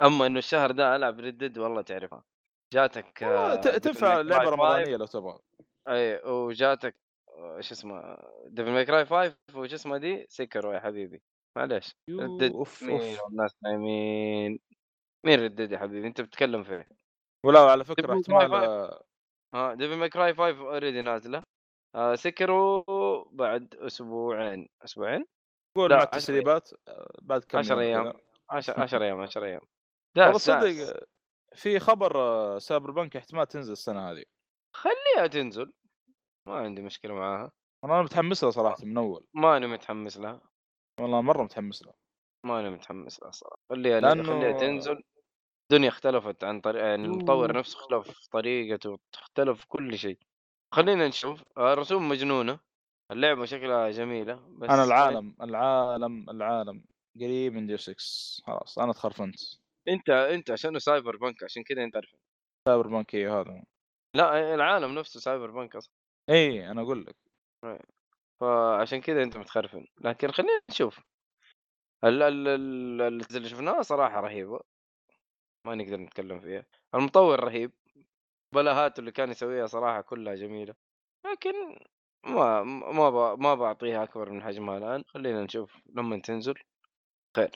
[0.01, 2.23] أما إنه الشهر ده ألعب ردد والله تعرفها.
[2.73, 4.49] جاتك آه، Devil تنفع لعبة 5.
[4.49, 5.39] رمضانيه لو تبغى.
[5.87, 6.95] أي وجاتك
[7.29, 11.21] آه، شو اسمه Devil May Cry 5 وش اسمه دي؟ Sekiro يا حبيبي.
[11.57, 11.95] معليش.
[12.09, 14.59] ردد أوف والناس نايمين
[15.25, 16.87] مين ردد يا حبيبي؟ أنت بتتكلم فيه
[17.45, 18.91] ولا على فكرة احتمال
[19.53, 21.43] ها Devil May Cry 5 already نازلة.
[21.95, 24.69] آه Sekiro بعد أسبوعين.
[24.83, 25.25] أسبوعين؟
[25.77, 28.11] قول مع التسريبات آه، بعد كم 10 يوم؟ أيام.
[28.11, 28.21] كذا.
[28.49, 29.61] 10 10 أيام 10 أيام.
[30.17, 31.05] والله آه،
[31.55, 34.23] في خبر آه، سايبر بنك احتمال تنزل السنة هذه.
[34.75, 35.73] خليها تنزل.
[36.47, 37.51] ما عندي مشكلة معاها.
[37.83, 39.25] أنا متحمس لها صراحة من أول.
[39.33, 40.41] ماني متحمس لها.
[40.99, 41.93] والله مرة متحمس لها.
[42.45, 43.57] ماني متحمس لها صراحة.
[43.69, 45.03] خليها لأنه- خليها تنزل.
[45.71, 47.57] الدنيا اختلفت عن طريق يعني المطور أوه.
[47.59, 50.17] نفسه اختلف طريقته اختلف كل شيء.
[50.73, 52.59] خلينا نشوف آه، الرسوم مجنونة
[53.11, 56.83] اللعبة شكلها جميلة بس أنا العالم العالم العالم
[57.15, 57.95] قريب من Deus Ex
[58.45, 59.35] خلاص أنا تخرفنت
[59.87, 62.15] أنت أنت عشانه cyberpunk عشان كذا أنت عارف
[62.67, 63.63] cyberpunk إيه هذا؟
[64.15, 65.93] لا العالم نفسه cyberpunk أصلا.
[66.29, 67.15] اي أنا أقول لك.
[68.41, 69.85] فعشان كذا أنت متخرفن.
[70.01, 70.99] لكن خلينا نشوف.
[72.03, 74.59] ال- ال- ال- ال- اللي شفناه صراحة رهيبة.
[75.67, 76.65] ما نقدر نتكلم فيها.
[76.95, 77.71] المطور رهيب
[78.53, 80.75] بلاهاته اللي كان يسويها صراحة كلها جميلة
[81.25, 81.53] لكن
[82.23, 85.03] ما ما ب- ما بعطيها أكبر من حجمها الآن.
[85.07, 86.53] خلينا نشوف لما تنزل.
[87.35, 87.51] خير.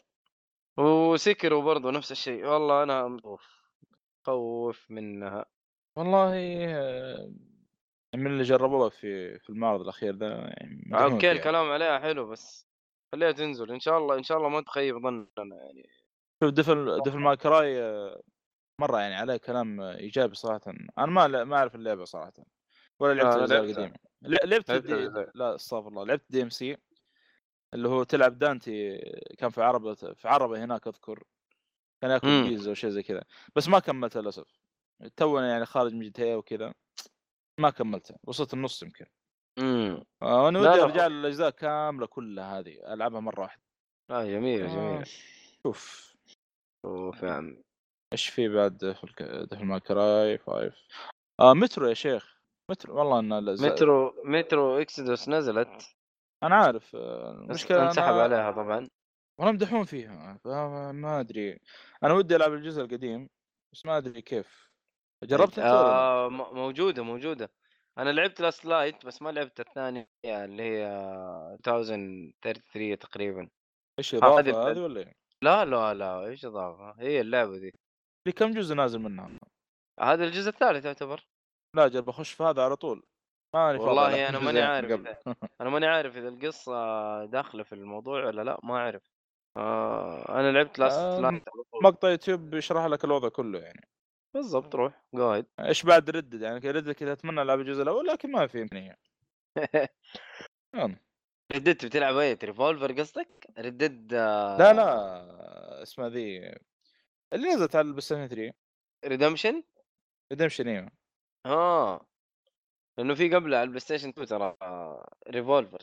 [0.78, 2.46] وسكروا برضو نفس الشيء.
[2.46, 3.62] والله أنا مخوف
[4.26, 5.46] خوف منها.
[5.96, 6.30] والله
[8.16, 11.32] من اللي جربوها في في المعرض الأخير ده يعني أوكي.
[11.32, 12.68] الكلام عليها حلو بس
[13.12, 13.72] خليها تنزل.
[13.72, 15.26] إن شاء الله إن شاء الله ما تخيب ظننا
[15.56, 15.90] يعني.
[16.44, 18.22] شوف Devil Devil May Cry آه،
[18.80, 20.62] مرة يعني عليه كلام آه، إيجابي صراحة.
[20.98, 22.34] أنا ما ما أعرف اللعبة صراحة
[23.00, 23.64] ولا لعبت آه، الأجزاء.
[23.64, 23.96] القديمة.
[24.22, 25.32] لعبت.
[25.36, 26.78] لا استغفر الله لعبت DmC
[27.74, 28.98] اللي هو تلعب دانتي
[29.38, 31.24] كان في عربة في عربة هناك أذكر
[32.02, 32.50] كان يأكل.
[32.50, 33.24] بيتزا وشيء زي كذا.
[33.56, 34.60] بس ما كملتها للأسف.
[35.18, 36.74] تونا يعني خارج من جي وكذا
[37.58, 38.18] ما كملتها.
[38.24, 39.06] وصلت النص يمكن.
[39.60, 40.82] امم آه، أنا لا، ودي.
[40.82, 43.62] أرجع للأجزاء كاملة كلها هذه ألعبها مرة واحدة.
[44.10, 45.04] آه جميله آه، جميله
[45.64, 46.12] شوف.
[46.86, 47.64] عمي
[48.14, 48.78] إيش في بعد.
[48.78, 50.74] Devil May Cry 5
[51.40, 52.42] آه مترو يا شيخ
[52.72, 55.96] مترو والله ان Metro Metro Exodus نزلت.
[56.44, 58.88] أنا عارف آه، المشكلة انسحب أنا عليها طبعا.
[59.40, 60.40] والله مدحون فيها
[60.92, 61.60] ما أدري.
[62.04, 63.30] أنا ودي ألعب الجزء القديم
[63.74, 64.72] بس ما أدري كيف.
[65.24, 67.52] جربت ولا لا؟ آه موجودة موجودة.
[67.98, 70.88] أنا لعبت Last Light بس ما لعبت الثانية اللي هي
[71.54, 73.50] 2033 تقريبا.
[74.00, 77.74] إيش إضافة ال- هذه ولا إيه؟ لا لا لا إيش اضافه هي اللعبة دي
[78.28, 79.30] في كم جزء نازل منها؟
[80.00, 81.28] هذا الجزء الثالث يعتبر.
[81.76, 83.04] لا جرب اخش في هذا على طول.
[83.56, 85.02] ماني فاضي والله أنا ماني من عارف.
[85.62, 89.02] أنا ماني عارف إذا القصة داخلة في الموضوع ولا لا ما أعرف.
[89.58, 91.42] آه أنا لعبت Last آه،
[91.84, 93.88] مقطع يوتيوب بيشرح لك الوضع كله يعني.
[94.34, 98.08] بالضبط روح قاعد إيش بعد Red Dead يعني؟ Red Dead كذا أتمنى ألعب الجزء الأول
[98.08, 98.98] لكن ما في امكانية.
[100.76, 101.11] يلا.
[101.56, 104.14] Red Dead بتلعب إيه؟ Revolver قصدك؟ Red Dead
[104.60, 106.56] لا لا اسمها ذي
[107.34, 108.54] اللي نزلت على ال PlayStation 3
[109.06, 109.64] Redemption؟
[110.32, 110.92] Redemption أيوه
[111.46, 112.06] آه
[112.98, 114.58] لأنه في قبله على ال PlayStation 2 ترى
[115.30, 115.82] Revolver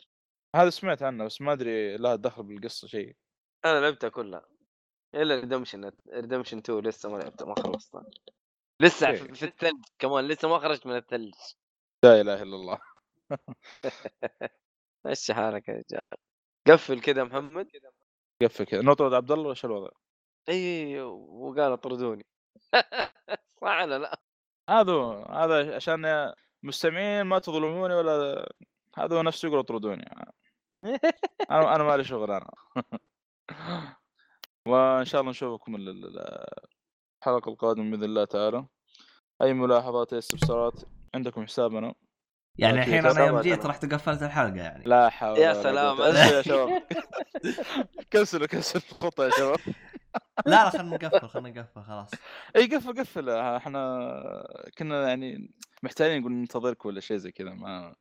[0.55, 3.15] هذا سمعت عنه بس ما أدري لها دخل بالقصة شيء.
[3.65, 4.45] أنا لعبتها كلها
[5.15, 8.05] إلا Redemption Redemption 2 لسه ما لعبتها ما خلصتها
[8.81, 9.11] لسه.
[9.11, 11.33] في, في الثلج كمان لسه ما خرجت من الثلج.
[12.03, 12.79] لا إله إلا الله.
[15.07, 16.01] إيش حالك يا رجال.
[16.67, 17.67] قفل كذا محمد.
[18.43, 19.89] قفل كذا نطرد عبد الله وش الوضع؟
[20.49, 22.25] إي وقال اطردوني
[23.61, 24.19] صح ولا لا؟
[24.69, 24.93] هذا
[25.29, 28.45] هذا عشان مستمعين ما تظلموني ولا
[28.97, 30.03] هذا هو نفسه يقول اطردوني
[31.51, 32.51] أنا أنا مالي شغل أنا.
[34.67, 36.45] وإن شاء الله نشوفكم ال- ال-
[37.21, 38.65] الحلقة القادمة بإذن الله تعالى.
[39.41, 40.73] أي ملاحظات أي استفسارات
[41.15, 41.93] عندكم حسابنا.
[42.59, 42.79] يعني.
[42.79, 43.39] الحين أنا يوم.
[43.41, 44.83] جيت رحت قفلت الحلقة يعني.
[44.85, 46.01] لا حول يا ولا سلام.
[46.01, 46.83] انسوا يا شباب.
[48.13, 49.57] كنسلوا كنسلوا الخطه يا شباب.
[50.45, 52.11] لا لا خلينا نقفل خلينا نقفل خلاص.
[52.55, 53.29] إي قفل قفل.
[53.29, 54.43] إحنا
[54.77, 55.51] كنا يعني
[55.83, 57.95] محتاجين نقول ننتظرك ولا شيء زي كذا ما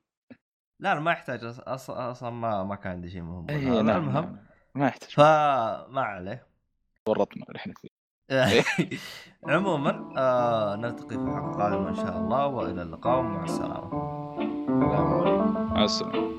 [0.81, 1.41] لا لا ما يحتاج.
[1.41, 3.47] أص- أص- أصلا ما ما كان عندي شيء مهم.
[3.51, 4.39] إي نعم المهم نعم.
[4.75, 5.11] ما يحتاج.
[5.11, 6.47] فما عليه.
[7.09, 7.89] ورطنا إحنا فيه.
[9.49, 14.18] عموما آه نلتقي في حلقة قادمة إن شاء الله وإلى اللقاء مع السلامة.
[15.75, 16.38] مع السلامه Midnight,